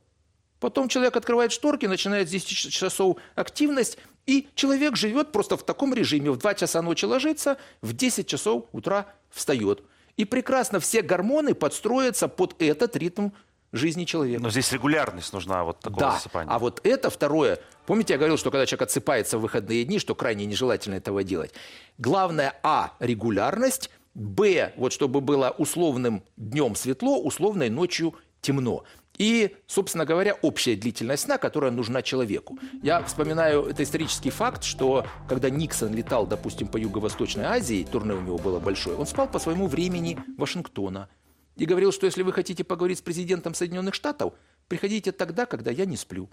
Потом 0.60 0.88
человек 0.88 1.16
открывает 1.16 1.50
шторки, 1.50 1.86
начинает 1.86 2.28
с 2.28 2.30
10 2.30 2.72
часов 2.72 3.16
активность, 3.34 3.98
и 4.26 4.48
человек 4.54 4.96
живет 4.96 5.32
просто 5.32 5.56
в 5.56 5.64
таком 5.64 5.92
режиме. 5.92 6.30
В 6.30 6.36
2 6.36 6.54
часа 6.54 6.82
ночи 6.82 7.04
ложится, 7.04 7.56
в 7.80 7.92
10 7.92 8.26
часов 8.26 8.66
утра 8.72 9.06
встает. 9.30 9.82
И 10.16 10.24
прекрасно 10.24 10.78
все 10.78 11.02
гормоны 11.02 11.54
подстроятся 11.54 12.28
под 12.28 12.60
этот 12.62 12.96
ритм 12.96 13.30
жизни 13.72 14.04
человека. 14.04 14.42
Но 14.42 14.50
здесь 14.50 14.70
регулярность 14.72 15.32
нужна 15.32 15.64
вот 15.64 15.80
такого 15.80 16.00
да. 16.00 16.12
засыпания. 16.12 16.52
А 16.52 16.58
вот 16.58 16.80
это 16.84 17.10
второе. 17.10 17.58
Помните, 17.86 18.14
я 18.14 18.18
говорил, 18.18 18.36
что 18.36 18.50
когда 18.50 18.66
человек 18.66 18.82
отсыпается 18.82 19.38
в 19.38 19.40
выходные 19.40 19.84
дни, 19.84 19.98
что 19.98 20.14
крайне 20.14 20.46
нежелательно 20.46 20.96
этого 20.96 21.24
делать. 21.24 21.52
Главное, 21.98 22.54
а, 22.62 22.92
регулярность, 23.00 23.90
б, 24.14 24.72
вот 24.76 24.92
чтобы 24.92 25.20
было 25.20 25.50
условным 25.56 26.22
днем 26.36 26.74
светло, 26.76 27.18
условной 27.18 27.70
ночью 27.70 28.14
темно. 28.40 28.84
И, 29.18 29.56
собственно 29.66 30.04
говоря, 30.04 30.34
общая 30.42 30.74
длительность 30.74 31.24
сна, 31.24 31.38
которая 31.38 31.70
нужна 31.70 32.02
человеку. 32.02 32.58
Я 32.82 33.02
вспоминаю, 33.02 33.64
это 33.66 33.82
исторический 33.82 34.30
факт, 34.30 34.64
что 34.64 35.06
когда 35.28 35.50
Никсон 35.50 35.94
летал, 35.94 36.26
допустим, 36.26 36.66
по 36.66 36.76
Юго-Восточной 36.78 37.44
Азии, 37.44 37.86
турне 37.90 38.14
у 38.14 38.20
него 38.20 38.38
было 38.38 38.58
большое, 38.58 38.96
он 38.96 39.06
спал 39.06 39.28
по 39.28 39.38
своему 39.38 39.66
времени 39.66 40.18
Вашингтона– 40.36 41.08
и 41.56 41.66
говорил, 41.66 41.92
что 41.92 42.06
если 42.06 42.22
вы 42.22 42.32
хотите 42.32 42.64
поговорить 42.64 42.98
с 42.98 43.02
президентом 43.02 43.54
Соединенных 43.54 43.94
Штатов, 43.94 44.34
приходите 44.68 45.12
тогда, 45.12 45.46
когда 45.46 45.70
я 45.70 45.84
не 45.84 45.96
сплю. 45.96 46.28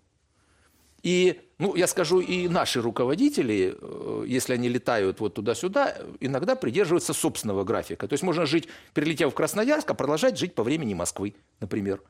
И, 1.02 1.40
ну, 1.60 1.76
я 1.76 1.88
скажу, 1.88 2.20
и 2.20 2.48
наши 2.50 2.82
руководители, 2.82 3.76
э, 3.80 4.24
если 4.28 4.54
они 4.54 4.68
летают 4.68 5.20
вот 5.22 5.34
туда-сюда, 5.34 5.96
иногда 6.20 6.56
придерживаются 6.56 7.14
собственного 7.14 7.64
графика. 7.64 8.08
То 8.08 8.14
есть 8.14 8.24
можно 8.24 8.46
жить, 8.46 8.68
перелетев 8.94 9.32
в 9.32 9.36
Красноярск, 9.36 9.90
а 9.90 9.94
продолжать 9.94 10.38
жить 10.38 10.56
по 10.56 10.64
времени 10.64 10.94
Москвы, 10.94 11.36
например. 11.62 12.02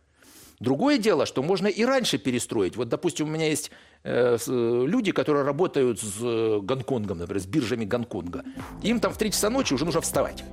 Другое 0.59 0.97
дело, 0.97 1.25
что 1.25 1.41
можно 1.41 1.67
и 1.67 1.85
раньше 1.85 2.17
перестроить. 2.17 2.75
Вот, 2.75 2.89
допустим, 2.89 3.27
у 3.27 3.29
меня 3.29 3.47
есть 3.47 3.71
э, 4.03 4.37
люди, 4.47 5.11
которые 5.11 5.45
работают 5.45 6.01
с 6.01 6.17
э, 6.21 6.59
Гонконгом, 6.61 7.19
например, 7.19 7.41
с 7.41 7.45
биржами 7.45 7.85
Гонконга. 7.85 8.43
Им 8.83 8.99
там 8.99 9.13
в 9.13 9.17
3 9.17 9.31
часа 9.31 9.49
ночи 9.49 9.73
уже 9.73 9.85
нужно 9.85 10.01
вставать. 10.01 10.43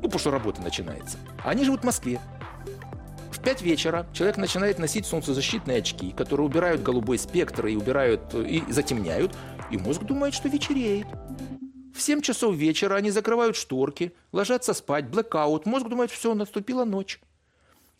Ну, 0.00 0.02
потому 0.02 0.18
что 0.18 0.30
работа 0.30 0.62
начинается. 0.62 1.18
Они 1.44 1.64
живут 1.64 1.80
в 1.80 1.84
Москве. 1.84 2.20
В 3.32 3.40
5 3.40 3.62
вечера 3.62 4.06
человек 4.12 4.36
начинает 4.36 4.78
носить 4.78 5.06
солнцезащитные 5.06 5.78
очки, 5.78 6.12
которые 6.12 6.46
убирают 6.46 6.82
голубой 6.82 7.18
спектр 7.18 7.66
и 7.66 7.76
убирают 7.76 8.34
и 8.34 8.64
затемняют, 8.68 9.34
и 9.70 9.76
мозг 9.76 10.02
думает, 10.02 10.34
что 10.34 10.48
вечереет. 10.48 11.06
В 11.94 12.00
7 12.00 12.20
часов 12.20 12.54
вечера 12.54 12.94
они 12.94 13.10
закрывают 13.10 13.56
шторки, 13.56 14.12
ложатся 14.32 14.72
спать, 14.72 15.08
блэкаут. 15.08 15.66
Мозг 15.66 15.88
думает, 15.88 16.10
все, 16.10 16.34
наступила 16.34 16.84
ночь. 16.84 17.20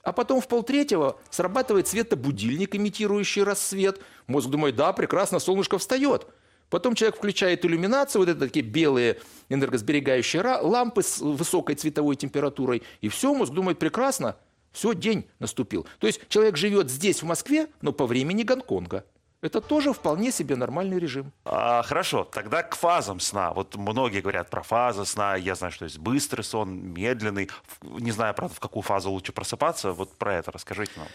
А 0.02 0.12
потом 0.12 0.40
в 0.40 0.48
полтретьего 0.48 1.18
срабатывает 1.30 1.88
светобудильник, 1.88 2.76
имитирующий 2.76 3.42
рассвет. 3.42 4.00
Мозг 4.26 4.48
думает, 4.48 4.76
да, 4.76 4.92
прекрасно, 4.92 5.38
солнышко 5.40 5.78
встает. 5.78 6.26
Потом 6.70 6.94
человек 6.94 7.16
включает 7.16 7.64
иллюминацию, 7.64 8.20
вот 8.20 8.28
это 8.28 8.40
такие 8.40 8.64
белые 8.64 9.18
энергосберегающие 9.48 10.42
лампы 10.42 11.02
с 11.02 11.18
высокой 11.20 11.74
цветовой 11.74 12.16
температурой, 12.16 12.82
и 13.00 13.08
все, 13.08 13.34
мозг 13.34 13.52
думает, 13.52 13.78
прекрасно, 13.78 14.36
все, 14.72 14.92
день 14.92 15.26
наступил. 15.38 15.86
То 15.98 16.06
есть 16.06 16.20
человек 16.28 16.56
живет 16.56 16.90
здесь, 16.90 17.22
в 17.22 17.26
Москве, 17.26 17.68
но 17.80 17.92
по 17.92 18.06
времени 18.06 18.42
Гонконга. 18.42 19.04
Это 19.40 19.60
тоже 19.60 19.92
вполне 19.92 20.32
себе 20.32 20.56
нормальный 20.56 20.98
режим. 20.98 21.32
А, 21.44 21.82
хорошо, 21.82 22.24
тогда 22.24 22.64
к 22.64 22.74
фазам 22.74 23.20
сна. 23.20 23.52
Вот 23.52 23.76
многие 23.76 24.20
говорят 24.20 24.50
про 24.50 24.62
фазы 24.62 25.04
сна. 25.04 25.36
Я 25.36 25.54
знаю, 25.54 25.72
что 25.72 25.84
есть 25.84 25.98
быстрый 25.98 26.42
сон, 26.42 26.92
медленный. 26.92 27.48
Не 27.82 28.10
знаю, 28.10 28.34
правда, 28.34 28.56
в 28.56 28.60
какую 28.60 28.82
фазу 28.82 29.10
лучше 29.12 29.32
просыпаться. 29.32 29.92
Вот 29.92 30.16
про 30.18 30.34
это 30.34 30.50
расскажите 30.50 30.90
нам. 30.96 31.06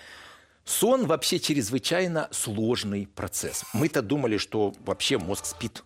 Сон 0.65 1.07
вообще 1.07 1.39
чрезвычайно 1.39 2.29
сложный 2.31 3.07
процесс. 3.07 3.65
Мы-то 3.73 4.01
думали, 4.01 4.37
что 4.37 4.73
вообще 4.85 5.17
мозг 5.17 5.45
спит. 5.45 5.83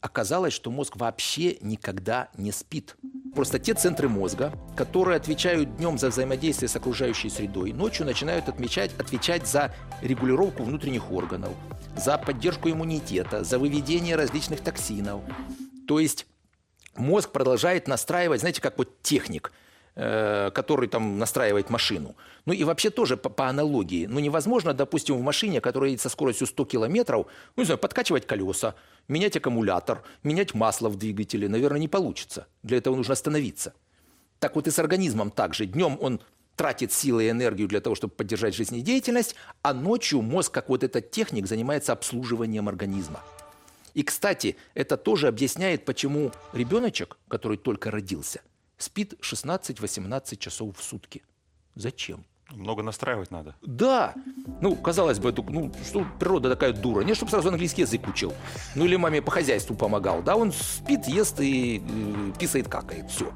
Оказалось, 0.00 0.54
что 0.54 0.70
мозг 0.70 0.96
вообще 0.96 1.58
никогда 1.60 2.28
не 2.36 2.50
спит. 2.50 2.96
Просто 3.34 3.58
те 3.58 3.74
центры 3.74 4.08
мозга, 4.08 4.52
которые 4.76 5.16
отвечают 5.16 5.76
днем 5.76 5.98
за 5.98 6.08
взаимодействие 6.08 6.68
с 6.68 6.76
окружающей 6.76 7.28
средой, 7.28 7.72
ночью 7.72 8.06
начинают 8.06 8.48
отмечать, 8.48 8.92
отвечать 8.98 9.46
за 9.46 9.74
регулировку 10.02 10.62
внутренних 10.62 11.10
органов, 11.10 11.54
за 11.96 12.16
поддержку 12.16 12.70
иммунитета, 12.70 13.44
за 13.44 13.58
выведение 13.58 14.16
различных 14.16 14.60
токсинов. 14.60 15.22
То 15.86 16.00
есть 16.00 16.26
мозг 16.96 17.32
продолжает 17.32 17.86
настраивать, 17.86 18.40
знаете, 18.40 18.62
как 18.62 18.78
вот 18.78 19.02
техник– 19.02 19.52
который 19.94 20.88
там 20.88 21.18
настраивает 21.18 21.70
машину. 21.70 22.16
Ну 22.46 22.52
и 22.52 22.64
вообще 22.64 22.90
тоже 22.90 23.16
по, 23.16 23.28
по 23.28 23.48
аналогии. 23.48 24.06
Ну 24.06 24.18
невозможно, 24.18 24.74
допустим, 24.74 25.16
в 25.16 25.22
машине, 25.22 25.60
которая 25.60 25.90
едет 25.90 26.02
со 26.02 26.08
скоростью 26.08 26.48
100 26.48 26.64
километров, 26.64 27.26
ну 27.54 27.62
не 27.62 27.64
знаю, 27.64 27.78
подкачивать 27.78 28.26
колеса, 28.26 28.74
менять 29.06 29.36
аккумулятор, 29.36 30.02
менять 30.24 30.52
масло 30.52 30.88
в 30.88 30.96
двигателе. 30.96 31.48
Наверное, 31.48 31.78
не 31.78 31.86
получится. 31.86 32.48
Для 32.64 32.78
этого 32.78 32.96
нужно 32.96 33.12
остановиться. 33.12 33.72
Так 34.40 34.56
вот 34.56 34.66
и 34.66 34.72
с 34.72 34.78
организмом 34.80 35.30
также. 35.30 35.66
Днем 35.66 35.96
он 36.00 36.20
тратит 36.56 36.92
силы 36.92 37.26
и 37.26 37.30
энергию 37.30 37.68
для 37.68 37.80
того, 37.80 37.94
чтобы 37.94 38.14
поддержать 38.14 38.54
жизнедеятельность, 38.54 39.36
а 39.62 39.72
ночью 39.74 40.22
мозг, 40.22 40.52
как 40.52 40.68
вот 40.68 40.82
этот 40.82 41.12
техник, 41.12 41.46
занимается 41.46 41.92
обслуживанием 41.92 42.68
организма. 42.68 43.20
И, 43.94 44.02
кстати, 44.02 44.56
это 44.74 44.96
тоже 44.96 45.28
объясняет, 45.28 45.84
почему 45.84 46.32
ребеночек, 46.52 47.16
который 47.28 47.58
только 47.58 47.92
родился– 47.92 48.40
спит 48.78 49.14
16-18 49.20 50.36
часов 50.36 50.76
в 50.76 50.82
сутки. 50.82 51.22
Зачем? 51.74 52.24
Много 52.50 52.82
настраивать 52.82 53.30
надо. 53.30 53.56
Да. 53.62 54.14
Ну, 54.60 54.76
казалось 54.76 55.18
бы, 55.18 55.34
ну, 55.48 55.72
что 55.84 56.06
природа 56.20 56.50
такая 56.50 56.72
дура. 56.72 57.02
Не, 57.02 57.14
чтобы 57.14 57.30
сразу 57.30 57.48
английский 57.48 57.82
язык 57.82 58.06
учил. 58.06 58.34
Ну, 58.74 58.84
или 58.84 58.96
маме 58.96 59.22
по 59.22 59.30
хозяйству 59.30 59.74
помогал. 59.74 60.22
Да, 60.22 60.36
он 60.36 60.52
спит, 60.52 61.06
ест 61.06 61.40
и 61.40 61.82
э, 61.82 62.32
писает, 62.38 62.68
какает. 62.68 63.10
Все. 63.10 63.32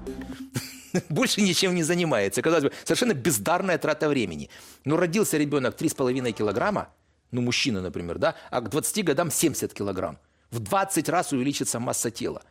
Больше 1.09 1.41
ничем 1.41 1.75
не 1.75 1.83
занимается. 1.83 2.43
Казалось 2.43 2.65
бы, 2.65 2.73
совершенно 2.85 3.15
бездарная 3.15 3.79
трата 3.79 4.09
времени. 4.09 4.51
Но 4.85 4.97
родился 4.97 5.39
ребенок 5.39 5.81
3,5 5.81 6.33
килограмма, 6.33 6.89
ну, 7.31 7.41
мужчина, 7.41 7.81
например, 7.81 8.19
да, 8.19 8.35
а 8.51 8.61
к 8.61 8.69
20 8.69 9.05
годам 9.05 9.31
70 9.31 9.73
килограмм. 9.73 10.19
В 10.51 10.61
20 10.61 11.09
раз 11.09 11.33
увеличится 11.33 11.81
масса 11.81 12.11
тела. 12.11 12.43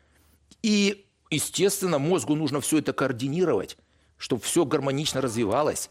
И 0.61 1.06
Естественно, 1.29 1.99
мозгу 1.99 2.35
нужно 2.35 2.61
все 2.61 2.79
это 2.79 2.93
координировать, 2.93 3.77
чтобы 4.17 4.41
все 4.41 4.65
гармонично 4.65 5.21
развивалось. 5.21 5.89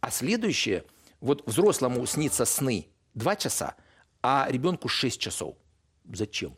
А 0.00 0.10
следующее, 0.10 0.84
вот 1.20 1.46
взрослому 1.46 2.04
снится 2.06 2.44
сны 2.44 2.88
2 3.14 3.36
часа, 3.36 3.74
а 4.22 4.46
ребенку 4.50 4.88
6 4.88 5.18
часов. 5.18 5.56
Зачем? 6.12 6.56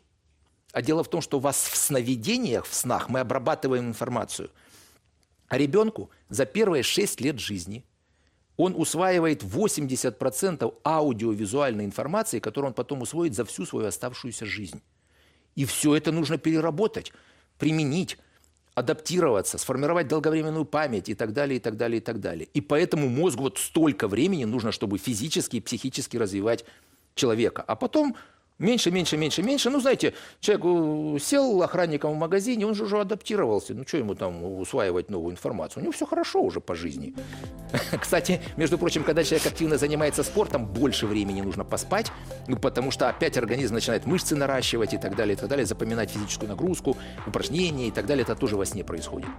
А 0.71 0.81
дело 0.81 1.03
в 1.03 1.09
том, 1.09 1.21
что 1.21 1.37
у 1.37 1.39
вас 1.39 1.57
в 1.57 1.75
сновидениях, 1.77 2.65
в 2.65 2.73
снах 2.73 3.09
мы 3.09 3.21
обрабатываем 3.21 3.87
информацию. 3.87 4.51
А 5.47 5.57
ребенку 5.57 6.11
за 6.27 6.45
первые 6.45 6.83
6 6.83 7.21
лет 7.21 7.39
жизни 7.39 7.85
он 8.57 8.75
усваивает 8.75 9.41
80% 9.41 10.75
аудиовизуальной 10.83 11.85
информации, 11.85 12.39
которую 12.39 12.69
он 12.69 12.73
потом 12.73 13.01
усвоит 13.01 13.33
за 13.33 13.45
всю 13.45 13.65
свою 13.65 13.87
оставшуюся 13.87 14.45
жизнь. 14.45 14.81
И 15.55 15.65
все 15.65 15.95
это 15.95 16.11
нужно 16.11 16.37
переработать 16.37 17.11
применить, 17.59 18.17
адаптироваться, 18.73 19.57
сформировать 19.57 20.07
долговременную 20.07 20.65
память 20.65 21.09
и 21.09 21.13
так 21.13 21.33
далее, 21.33 21.57
и 21.57 21.59
так 21.59 21.77
далее, 21.77 21.97
и 21.99 22.01
так 22.01 22.19
далее. 22.19 22.47
И 22.53 22.61
поэтому 22.61 23.09
мозгу 23.09 23.43
вот 23.43 23.59
столько 23.59 24.07
времени 24.07 24.45
нужно, 24.45 24.71
чтобы 24.71 24.97
физически 24.97 25.57
и 25.57 25.61
психически 25.61 26.17
развивать 26.17 26.65
человека. 27.13 27.61
А 27.61 27.75
потом 27.75 28.15
Меньше, 28.59 28.91
меньше, 28.91 29.15
меньше, 29.15 29.41
меньше. 29.41 29.69
Ну, 29.69 29.79
знаете, 29.79 30.13
человек 30.41 31.23
сел 31.23 31.63
охранником 31.63 32.11
в 32.11 32.17
магазине, 32.17 32.67
он 32.67 32.75
же 32.75 32.83
уже 32.83 32.99
адаптировался. 32.99 33.73
Ну, 33.73 33.85
что 33.87 33.97
ему 33.97 34.15
там 34.15 34.43
усваивать 34.59 35.09
новую 35.09 35.31
информацию? 35.31 35.81
У 35.81 35.83
него 35.83 35.93
все 35.93 36.05
хорошо 36.05 36.41
уже 36.41 36.59
по 36.59 36.75
жизни. 36.75 37.15
Кстати, 38.01 38.41
между 38.57 38.77
прочим, 38.77 39.03
когда 39.03 39.23
человек 39.23 39.47
активно 39.47 39.77
занимается 39.77 40.23
спортом, 40.23 40.65
больше 40.65 41.07
времени 41.07 41.41
нужно 41.41 41.63
поспать, 41.63 42.11
ну, 42.47 42.57
потому 42.57 42.91
что 42.91 43.07
опять 43.07 43.37
организм 43.37 43.75
начинает 43.75 44.05
мышцы 44.05 44.35
наращивать 44.35 44.93
и 44.93 44.97
так 44.97 45.15
далее, 45.15 45.35
и 45.35 45.39
так 45.39 45.47
далее, 45.47 45.65
запоминать 45.65 46.09
физическую 46.09 46.49
нагрузку, 46.49 46.97
упражнения 47.25 47.87
и 47.87 47.91
так 47.91 48.05
далее. 48.07 48.23
Это 48.23 48.35
тоже 48.35 48.57
во 48.57 48.65
сне 48.65 48.83
происходит. 48.83 49.29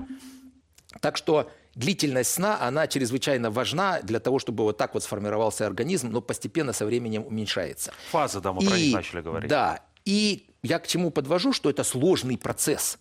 Так 1.00 1.16
что 1.16 1.50
длительность 1.74 2.32
сна, 2.32 2.60
она 2.60 2.86
чрезвычайно 2.86 3.50
важна 3.50 4.00
для 4.02 4.20
того, 4.20 4.38
чтобы 4.38 4.64
вот 4.64 4.76
так 4.76 4.94
вот 4.94 5.02
сформировался 5.02 5.66
организм, 5.66 6.10
но 6.10 6.20
постепенно 6.20 6.72
со 6.72 6.86
временем 6.86 7.26
уменьшается. 7.26 7.92
Фазы, 8.10 8.40
да, 8.40 8.52
мы 8.52 8.62
и, 8.62 8.68
про 8.68 8.76
них 8.76 8.94
начали 8.94 9.20
говорить. 9.20 9.50
Да, 9.50 9.80
И 10.04 10.46
я 10.62 10.78
к 10.78 10.86
чему 10.86 11.10
подвожу, 11.10 11.52
что 11.52 11.70
это 11.70 11.84
сложный 11.84 12.36
процесс. 12.36 12.98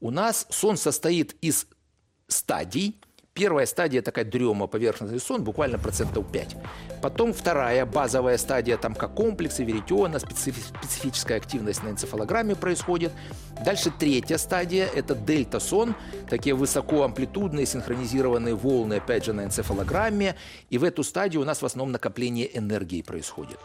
У 0.00 0.10
нас 0.10 0.46
сон 0.50 0.76
состоит 0.76 1.36
из 1.40 1.66
стадий– 2.28 3.00
Первая 3.34 3.64
стадия 3.64 4.02
такая 4.02 4.26
дрема, 4.26 4.66
поверхностный 4.66 5.18
сон, 5.18 5.42
буквально 5.42 5.78
процентов 5.78 6.30
5. 6.30 6.54
Потом 7.00 7.32
вторая 7.32 7.86
базовая 7.86 8.36
стадия, 8.36 8.76
там 8.76 8.94
как 8.94 9.14
комплексы, 9.14 9.64
веритиона, 9.64 10.18
специфическая 10.18 11.38
активность 11.38 11.82
на 11.82 11.88
энцефалограмме 11.88 12.56
происходит. 12.56 13.10
Дальше 13.64 13.90
третья 13.98 14.36
стадия– 14.36 14.86
это 14.94 15.14
дельта-сон, 15.14 15.94
такие 16.28 16.54
высокоамплитудные 16.54 17.64
синхронизированные 17.64 18.54
волны, 18.54 18.94
опять 18.94 19.24
же, 19.24 19.32
на 19.32 19.44
энцефалограмме. 19.44 20.36
И 20.68 20.76
в 20.76 20.84
эту 20.84 21.02
стадию 21.02 21.40
у 21.40 21.46
нас 21.46 21.62
в 21.62 21.64
основном 21.64 21.90
накопление 21.90 22.54
энергии 22.58 23.00
происходит. 23.00 23.58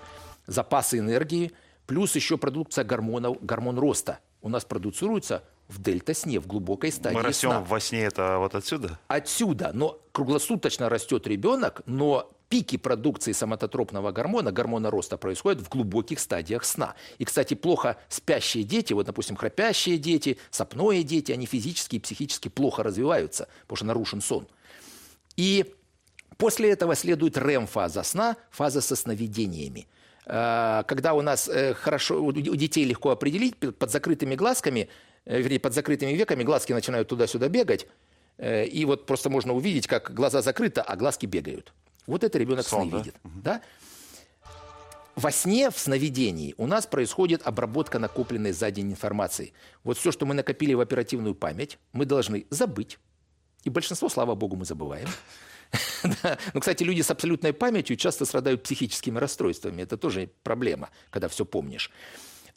Запасы 0.45 0.99
энергии, 0.99 1.51
плюс 1.87 2.15
еще 2.15 2.37
продукция 2.37 2.85
гормонов, 2.85 3.37
гормон 3.41 3.77
роста 3.77 4.19
у 4.41 4.47
нас 4.47 4.63
продуцируется 4.63 5.43
в 5.67 5.81
дельта-сне, 5.81 6.39
в 6.39 6.47
глубокой 6.47 6.91
стадии 6.91 7.15
Мы 7.15 7.21
растем 7.21 7.49
сна. 7.49 7.61
во 7.61 7.79
сне, 7.79 8.03
это 8.03 8.37
вот 8.39 8.55
отсюда? 8.55 8.99
Отсюда. 9.07 9.71
Но 9.73 9.99
круглосуточно 10.11 10.89
растет 10.89 11.27
ребенок, 11.27 11.81
но 11.85 12.31
пики 12.49 12.77
продукции 12.77 13.33
соматотропного 13.33 14.11
гормона, 14.11 14.51
гормона 14.51 14.89
роста, 14.89 15.17
происходят 15.17 15.61
в 15.61 15.69
глубоких 15.69 16.19
стадиях 16.19 16.63
сна. 16.63 16.95
И, 17.17 17.25
кстати, 17.25 17.53
плохо 17.53 17.97
спящие 18.07 18.63
дети, 18.63 18.93
вот, 18.93 19.05
допустим, 19.05 19.35
храпящие 19.35 19.97
дети, 19.97 20.37
сопные 20.49 21.03
дети, 21.03 21.33
они 21.33 21.45
физически 21.45 21.97
и 21.97 21.99
психически 21.99 22.47
плохо 22.47 22.83
развиваются, 22.83 23.49
потому 23.63 23.77
что 23.77 23.85
нарушен 23.85 24.21
сон. 24.21 24.47
И 25.35 25.75
после 26.37 26.71
этого 26.71 26.95
следует 26.95 27.37
РЭМ-фаза 27.37 28.03
сна, 28.03 28.37
фаза 28.49 28.79
со 28.79 28.95
сновидениями. 28.95 29.87
Э, 30.25 30.83
когда 30.87 31.13
у 31.13 31.21
нас 31.21 31.49
э, 31.49 31.73
хорошо, 31.73 32.23
у 32.23 32.31
детей 32.31 32.85
легко 32.85 33.09
определить, 33.09 33.57
под 33.57 33.91
закрытыми 33.91 34.35
глазками– 34.35 34.87
вернее, 35.27 35.59
под 35.59 35.73
закрытыми 35.73 36.13
веками 36.13 36.43
глазки 36.43 36.73
начинают 36.73 37.07
туда-сюда 37.09 37.49
бегать, 37.49 37.87
э, 38.37 38.65
и 38.65 38.85
вот 38.85 39.05
просто 39.05 39.29
можно 39.29 39.53
увидеть, 39.53 39.87
как 39.87 40.13
глаза 40.13 40.41
закрыты, 40.41 40.81
а 40.81 40.95
глазки 40.95 41.25
бегают. 41.25 41.73
Вот 42.05 42.23
это 42.23 42.37
ребенок 42.37 42.65
Сон, 42.65 42.83
сны 42.83 42.91
да? 42.91 42.97
видит. 42.97 43.15
Да? 43.23 43.61
Во 45.15 45.31
сне, 45.31 45.71
в 45.71 45.77
сновидении 45.77 46.53
у 46.57 46.67
нас 46.67 46.85
происходит 46.85 47.41
обработка 47.45 47.99
накопленной 47.99 48.51
за 48.51 48.71
день 48.71 48.91
информации. 48.91 49.51
Вот 49.83 49.97
все, 49.97 50.11
что 50.11 50.25
мы 50.25 50.33
накопили 50.33 50.73
в 50.75 50.79
оперативную 50.79 51.35
память, 51.35 51.79
мы 51.91 52.05
должны 52.05 52.45
забыть. 52.49 52.99
И 53.63 53.69
большинство, 53.69 54.09
слава 54.09 54.35
богу, 54.35 54.55
мы 54.55 54.65
забываем. 54.65 55.07
Ну, 56.53 56.61
кстати, 56.61 56.83
люди 56.83 57.01
с 57.01 57.11
абсолютной 57.11 57.51
памятью 57.51 57.97
часто 57.97 58.23
страдают 58.23 58.63
психическими 58.63 59.19
расстройствами. 59.19 59.81
Это 59.81 59.97
тоже 59.97 60.29
проблема, 60.43 60.91
когда 61.09 61.27
все 61.27 61.43
помнишь. 61.43 61.91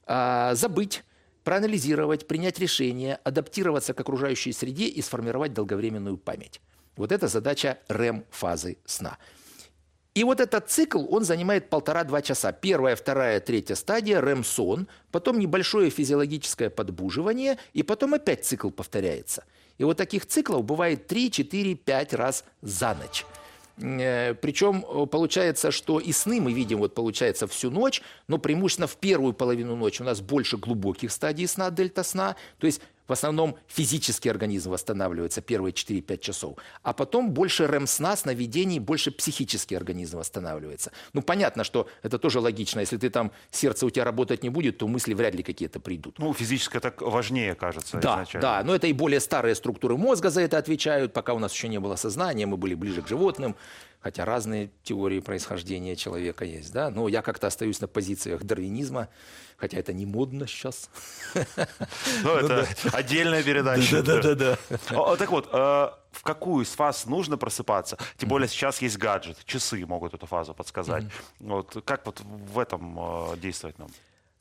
А, 0.07 0.55
забыть 0.55 1.03
проанализировать, 1.45 2.27
принять 2.27 2.59
решение, 2.59 3.19
адаптироваться 3.25 3.95
к 3.95 4.01
окружающей 4.01 4.53
среде 4.53 4.87
и 4.87 5.03
сформировать 5.03 5.53
долговременную 5.53 6.17
память. 6.17 6.61
Вот 6.97 7.13
это 7.13 7.29
задача 7.29 7.79
REM-фазы 7.89 8.79
сна. 8.85 9.19
И 10.15 10.25
вот 10.25 10.41
этот 10.41 10.69
цикл, 10.69 11.07
он 11.09 11.25
занимает 11.25 11.71
полтора-два 11.71 12.21
часа. 12.21 12.53
Первая, 12.53 12.97
вторая, 12.97 13.41
третья 13.41 13.77
стадия, 13.77 14.21
REM-сон, 14.21 14.89
потом 15.13 15.39
небольшое 15.39 15.89
физиологическое 15.89 16.69
подбуживание, 16.69 17.59
и 17.75 17.83
потом 17.83 18.15
опять 18.15 18.45
цикл 18.45 18.71
повторяется. 18.71 19.45
И 19.79 19.85
вот 19.85 19.97
таких 19.97 20.27
циклов 20.27 20.65
бывает 20.65 21.07
3, 21.07 21.31
4, 21.31 21.75
5 21.75 22.15
раз 22.15 22.45
за 22.61 22.95
ночь. 22.95 23.25
Э, 23.81 24.35
Причем 24.35 24.85
э, 24.87 25.07
получается, 25.07 25.71
что 25.71 25.99
и 25.99 26.13
сны 26.13 26.41
мы 26.41 26.53
видим, 26.53 26.79
вот 26.79 26.95
получается, 26.95 27.47
всю 27.47 27.71
ночь, 27.71 28.03
но 28.29 28.39
преимущественно 28.39 28.87
в 28.87 28.97
первую 28.97 29.33
половину 29.33 29.77
ночи 29.77 30.03
у 30.03 30.05
нас 30.05 30.21
больше 30.21 30.57
глубоких 30.57 31.13
стадий 31.13 31.47
сна, 31.47 31.71
дельта 31.71 32.03
сна. 32.03 32.37
То 32.59 32.67
есть 32.67 32.81
в 33.11 33.13
основном 33.13 33.57
физический 33.67 34.31
организм 34.31 34.71
восстанавливается 34.71 35.41
первые 35.43 35.73
4-5 35.73 36.19
часов, 36.19 36.59
а 36.83 36.93
потом 36.93 37.33
больше 37.33 37.67
РЭМ-сна, 37.67 38.17
сновидений, 38.17 38.79
больше 38.79 39.11
психический 39.11 39.75
организм 39.75 40.19
восстанавливается. 40.19 40.93
Ну, 41.13 41.21
понятно, 41.23 41.65
что 41.65 41.89
это 42.05 42.19
тоже 42.19 42.39
логично. 42.39 42.79
Если 42.81 42.99
ты 42.99 43.11
там, 43.11 43.33
сердце 43.51 43.85
у 43.85 43.91
тебя 43.91 44.05
работать 44.05 44.45
не 44.45 44.49
будет, 44.49 44.79
то 44.79 44.87
мысли 44.87 45.13
вряд 45.15 45.35
ли 45.35 45.43
какие-то 45.43 45.81
придут. 45.81 46.19
Ну, 46.21 46.33
физическое 46.33 46.79
так 46.79 47.03
важнее, 47.03 47.57
кажется, 47.57 47.99
Да, 47.99 48.15
изначально. 48.15 48.43
да, 48.43 48.63
но 48.65 48.75
это 48.77 48.87
и 48.87 48.93
более 48.93 49.19
старые 49.19 49.57
структуры 49.57 49.97
мозга 49.97 50.31
за 50.31 50.43
это 50.43 50.57
отвечают. 50.59 51.13
Пока 51.13 51.35
у 51.35 51.41
нас 51.41 51.53
еще 51.53 51.67
не 51.69 51.81
было 51.81 51.97
сознания, 51.97 52.47
мы 52.47 52.57
были 52.57 52.75
ближе 52.75 53.03
к 53.03 53.09
животным 53.09 53.57
хотя 54.01 54.25
разные 54.25 54.71
теории 54.83 55.21
происхождения 55.21 55.95
человека 55.95 56.45
есть, 56.45 56.73
да, 56.73 56.91
но 56.91 57.09
я 57.09 57.23
как-то 57.23 57.47
остаюсь 57.47 57.81
на 57.81 57.87
позициях 57.87 58.43
дарвинизма, 58.43 59.09
хотя 59.57 59.79
это 59.79 59.93
не 59.93 60.07
модно 60.07 60.47
сейчас. 60.47 60.91
Ну, 62.23 62.35
это 62.35 62.67
отдельная 62.93 63.43
передача. 63.43 64.03
Да-да-да. 64.03 64.59
Так 65.17 65.31
вот, 65.31 65.49
э, 65.53 65.57
в 65.57 66.23
какую 66.23 66.65
из 66.65 66.71
фаз 66.71 67.07
нужно 67.07 67.37
просыпаться? 67.37 67.97
Тем 68.17 68.29
более 68.29 68.49
сейчас 68.49 68.83
есть 68.83 68.99
гаджет, 68.99 69.39
часы 69.45 69.85
могут 69.87 70.15
эту 70.15 70.27
фазу 70.27 70.55
подсказать. 70.55 71.05
Вот 71.39 71.83
как 71.85 72.07
вот 72.07 72.21
в 72.21 72.59
этом 72.59 72.99
э, 73.33 73.37
действовать 73.37 73.79
нам? 73.79 73.91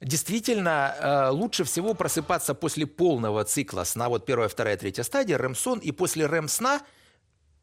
Действительно, 0.02 0.96
э, 1.00 1.30
лучше 1.30 1.64
всего 1.64 1.94
просыпаться 1.94 2.54
после 2.54 2.86
полного 2.86 3.44
цикла 3.44 3.84
сна, 3.84 4.10
вот 4.10 4.26
первая, 4.26 4.48
вторая, 4.48 4.78
третья 4.78 5.04
стадия, 5.04 5.38
рэм-сон, 5.38 5.80
и 5.80 5.92
после 5.92 6.26
рэм-сна– 6.26 6.82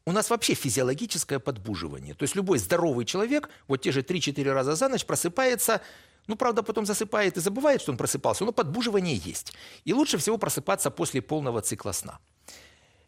у 0.07 0.13
нас 0.13 0.29
вообще 0.29 0.53
физиологическое 0.53 1.37
подбуживание. 1.37 2.13
То 2.13 2.23
есть 2.23 2.33
любой 2.33 2.59
здоровый 2.59 3.03
человек 3.03 3.49
вот 3.67 3.81
те 3.81 3.91
же 3.91 4.03
3-4 4.03 4.53
раза 4.53 4.75
за 4.75 4.87
ночь 4.87 5.03
просыпается, 5.03 5.81
ну, 6.27 6.37
правда, 6.37 6.63
потом 6.63 6.85
засыпает 6.85 7.35
и 7.35 7.41
забывает, 7.41 7.81
что 7.81 7.91
он 7.91 7.97
просыпался, 7.97 8.45
но 8.45 8.53
подбуживание 8.53 9.17
есть. 9.17 9.53
И 9.83 9.93
лучше 9.93 10.17
всего 10.17 10.37
просыпаться 10.37 10.91
после 10.91 11.21
полного 11.21 11.61
цикла 11.61 11.91
сна. 11.91 12.19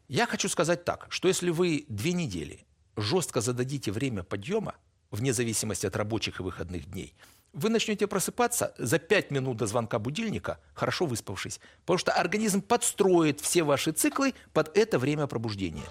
Я 0.10 0.26
хочу 0.26 0.50
сказать 0.50 0.84
так, 0.84 1.08
что 1.10 1.30
если 1.30 1.52
вы 1.52 1.86
две 1.88 2.12
недели 2.12 2.66
жестко 2.98 3.40
зададите 3.40 3.94
время 3.94 4.24
подъема, 4.24 4.76
вне 5.10 5.32
зависимости 5.32 5.86
от 5.86 5.96
рабочих 5.96 6.42
и 6.42 6.44
выходных 6.44 6.92
дней, 6.92 7.16
вы 7.54 7.70
начнете 7.70 8.08
просыпаться 8.08 8.74
за 8.78 9.00
5 9.00 9.32
минут 9.32 9.56
до 9.56 9.68
звонка 9.68 10.00
будильника, 10.00 10.60
хорошо 10.74 11.06
выспавшись, 11.06 11.62
потому 11.86 11.98
что 11.98 12.12
организм 12.12 12.62
подстроит 12.62 13.40
все 13.40 13.64
ваши 13.64 13.94
циклы 13.94 14.34
под 14.52 14.78
это 14.78 15.00
время 15.00 15.28
пробуждения. 15.28 15.88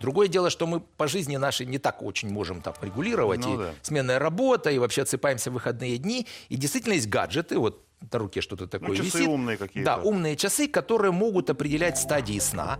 Другое 0.00 0.28
дело, 0.28 0.50
что 0.50 0.66
мы 0.66 0.80
по 0.80 1.08
жизни 1.08 1.36
нашей 1.36 1.66
не 1.66 1.78
так 1.78 2.02
очень 2.02 2.30
можем 2.30 2.60
там 2.60 2.74
регулировать. 2.82 3.40
Ну, 3.40 3.54
и 3.54 3.58
да. 3.58 3.70
сменная 3.82 4.18
работа, 4.18 4.70
и 4.70 4.78
вообще 4.78 5.02
отсыпаемся 5.02 5.50
в 5.50 5.54
выходные 5.54 5.98
дни. 5.98 6.26
И 6.48 6.56
действительно 6.56 6.94
есть 6.94 7.08
гаджеты, 7.08 7.58
вот 7.58 7.82
на 8.12 8.18
руке 8.18 8.40
что-то 8.40 8.66
такое 8.66 8.90
ну, 8.90 8.94
часы 8.96 9.18
висит. 9.18 9.28
умные 9.28 9.56
какие-то. 9.56 9.96
Да, 9.96 10.02
умные 10.02 10.36
часы, 10.36 10.68
которые 10.68 11.12
могут 11.12 11.50
определять 11.50 11.98
стадии 11.98 12.38
сна. 12.38 12.78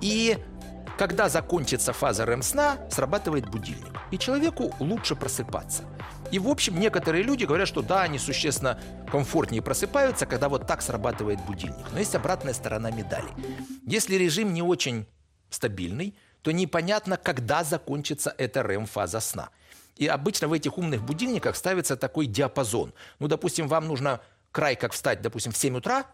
И 0.00 0.38
когда 0.98 1.28
закончится 1.28 1.92
фаза 1.92 2.24
РЭМ-сна, 2.24 2.78
срабатывает 2.90 3.48
будильник. 3.50 4.00
И 4.10 4.18
человеку 4.18 4.72
лучше 4.78 5.16
просыпаться. 5.16 5.84
И, 6.30 6.38
в 6.38 6.48
общем, 6.48 6.78
некоторые 6.78 7.22
люди 7.22 7.44
говорят, 7.44 7.68
что 7.68 7.82
да, 7.82 8.02
они 8.02 8.18
существенно 8.18 8.80
комфортнее 9.10 9.62
просыпаются, 9.62 10.26
когда 10.26 10.48
вот 10.48 10.66
так 10.66 10.82
срабатывает 10.82 11.40
будильник. 11.44 11.86
Но 11.92 11.98
есть 11.98 12.14
обратная 12.14 12.54
сторона 12.54 12.90
медали. 12.90 13.28
Если 13.86 14.14
режим 14.14 14.52
не 14.54 14.62
очень 14.62 15.06
стабильный, 15.50 16.14
то 16.44 16.52
непонятно, 16.52 17.16
когда 17.16 17.64
закончится 17.64 18.34
эта 18.36 18.62
РЭМ-фаза 18.62 19.20
сна. 19.20 19.48
И 19.96 20.06
обычно 20.06 20.46
в 20.46 20.52
этих 20.52 20.76
умных 20.76 21.02
будильниках 21.02 21.56
ставится 21.56 21.96
такой 21.96 22.26
диапазон. 22.26 22.92
Ну, 23.18 23.28
допустим, 23.28 23.66
вам 23.66 23.88
нужно 23.88 24.20
край 24.52 24.76
как 24.76 24.92
встать, 24.92 25.22
допустим, 25.22 25.52
в 25.52 25.56
7 25.56 25.78
утра, 25.78 26.04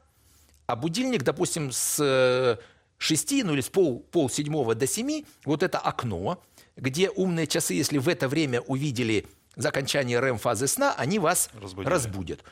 а 0.66 0.76
будильник, 0.76 1.24
допустим, 1.24 1.72
с 1.72 2.56
6, 2.98 3.32
э, 3.32 3.44
ну 3.44 3.54
или 3.54 3.60
с 3.60 3.68
пол, 3.68 4.06
пол 4.12 4.30
седьмого 4.30 4.76
до 4.76 4.86
7, 4.86 5.24
вот 5.46 5.64
это 5.64 5.80
окно, 5.80 6.40
где 6.76 7.10
умные 7.10 7.48
часы, 7.48 7.74
если 7.74 7.98
в 7.98 8.08
это 8.08 8.28
время 8.28 8.60
увидели 8.60 9.26
закончание 9.56 10.20
РЭМ-фазы 10.20 10.68
сна, 10.68 10.94
они 10.96 11.18
вас 11.18 11.50
Разбудили. 11.60 11.90
разбудят. 11.92 12.44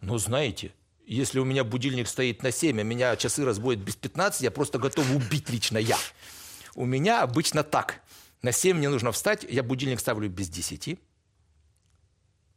Но 0.00 0.16
знаете, 0.16 0.72
если 1.06 1.38
у 1.38 1.44
меня 1.44 1.64
будильник 1.64 2.08
стоит 2.08 2.42
на 2.42 2.50
7, 2.50 2.80
а 2.80 2.82
меня 2.82 3.14
часы 3.16 3.44
разбудят 3.44 3.84
без 3.84 3.94
15, 3.94 4.40
я 4.40 4.50
просто 4.50 4.78
готов 4.78 5.10
убить 5.14 5.50
лично 5.50 5.76
я. 5.76 5.98
У 6.76 6.84
меня 6.84 7.22
обычно 7.22 7.62
так. 7.62 8.02
На 8.42 8.52
7 8.52 8.76
мне 8.76 8.90
нужно 8.90 9.10
встать, 9.10 9.46
я 9.48 9.62
будильник 9.62 9.98
ставлю 9.98 10.28
без 10.28 10.50
10. 10.50 10.98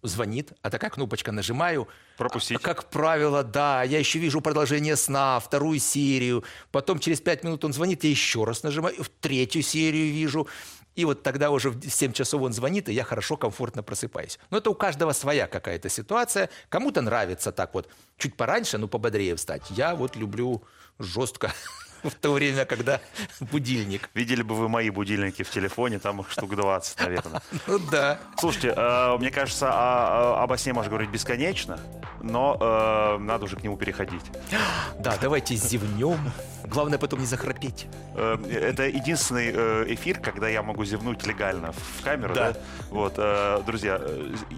Звонит, 0.04 0.52
а 0.62 0.70
такая 0.70 0.90
кнопочка 0.90 1.32
нажимаю. 1.32 1.88
Пропустить. 2.18 2.58
А, 2.58 2.60
как 2.60 2.90
правило, 2.90 3.44
да. 3.44 3.84
Я 3.84 3.98
еще 3.98 4.20
вижу 4.20 4.42
продолжение 4.42 4.98
сна, 4.98 5.40
вторую 5.40 5.80
серию. 5.80 6.44
Потом 6.72 7.00
через 7.00 7.22
5 7.22 7.46
минут 7.46 7.64
он 7.64 7.72
звонит, 7.72 8.04
я 8.04 8.10
еще 8.10 8.44
раз 8.44 8.62
нажимаю, 8.64 9.02
в 9.02 9.08
третью 9.08 9.62
серию 9.62 10.12
вижу. 10.12 10.50
И 10.96 11.06
вот 11.06 11.24
тогда 11.24 11.50
уже 11.50 11.70
в 11.70 11.90
7 11.90 12.12
часов 12.12 12.42
он 12.42 12.52
звонит, 12.52 12.90
и 12.90 12.94
я 12.94 13.06
хорошо, 13.06 13.38
комфортно 13.38 13.84
просыпаюсь. 13.84 14.38
Но 14.50 14.58
это 14.58 14.70
у 14.70 14.76
каждого 14.76 15.14
своя 15.14 15.48
какая-то 15.48 15.88
ситуация. 15.88 16.50
Кому-то 16.68 17.02
нравится 17.02 17.54
так 17.54 17.74
вот 17.74 17.88
чуть 18.18 18.36
пораньше, 18.36 18.78
но 18.78 18.90
пободрее 18.90 19.38
встать. 19.38 19.64
Я 19.70 19.96
вот 19.96 20.18
люблю 20.18 20.62
жестко 20.98 21.54
в 22.04 22.12
то 22.16 22.32
время, 22.32 22.66
когда 22.66 23.00
будильник. 23.40 24.10
Видели 24.14 24.42
бы 24.42 24.56
вы 24.56 24.70
мои 24.70 24.90
будильники 24.90 25.44
в 25.44 25.50
телефоне, 25.50 26.00
там 26.00 26.22
их 26.22 26.32
штук 26.32 26.56
20, 26.56 27.00
наверное. 27.00 27.42
Ну 27.68 27.80
да. 27.92 28.20
Слушайте, 28.38 28.74
э, 28.76 29.18
мне 29.18 29.32
кажется, 29.32 29.70
о, 29.72 30.44
обо 30.44 30.58
сне 30.58 30.74
можно 30.74 30.90
говорить 30.90 31.10
бесконечно, 31.10 31.80
но 32.22 32.58
э, 32.60 33.18
надо 33.20 33.46
уже 33.46 33.56
к 33.56 33.64
нему 33.64 33.78
переходить. 33.78 34.24
Да, 35.00 35.18
давайте 35.22 35.56
зевнем. 35.56 36.32
Главное 36.66 37.00
потом 37.00 37.20
не 37.20 37.26
захрапеть. 37.26 37.88
Э, 38.16 38.38
это 38.52 38.84
единственный 38.88 39.94
эфир, 39.94 40.20
когда 40.20 40.50
я 40.50 40.62
могу 40.62 40.84
зевнуть 40.86 41.26
легально 41.26 41.72
в 41.72 42.04
камеру. 42.04 42.34
Да. 42.34 42.52
Да. 42.52 42.60
Вот, 42.90 43.66
друзья, 43.66 44.02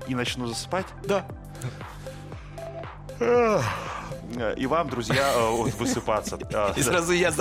и 0.08 0.16
начну 0.16 0.48
засыпать. 0.48 0.86
Да. 1.04 1.26
И 4.58 4.66
вам, 4.66 4.90
друзья, 4.90 5.34
э, 5.36 5.52
высыпаться. 5.78 6.40
И 6.78 6.82
сразу 6.82 7.12
я 7.12 7.32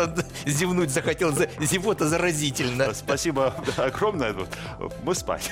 зевнуть 0.45 0.91
захотел. 0.91 1.33
За- 1.33 1.49
Зевота 1.61 2.09
заразительно. 2.09 2.93
Спасибо 2.95 3.55
огромное. 3.77 4.35
Мы 5.05 5.15
спать. 5.15 5.51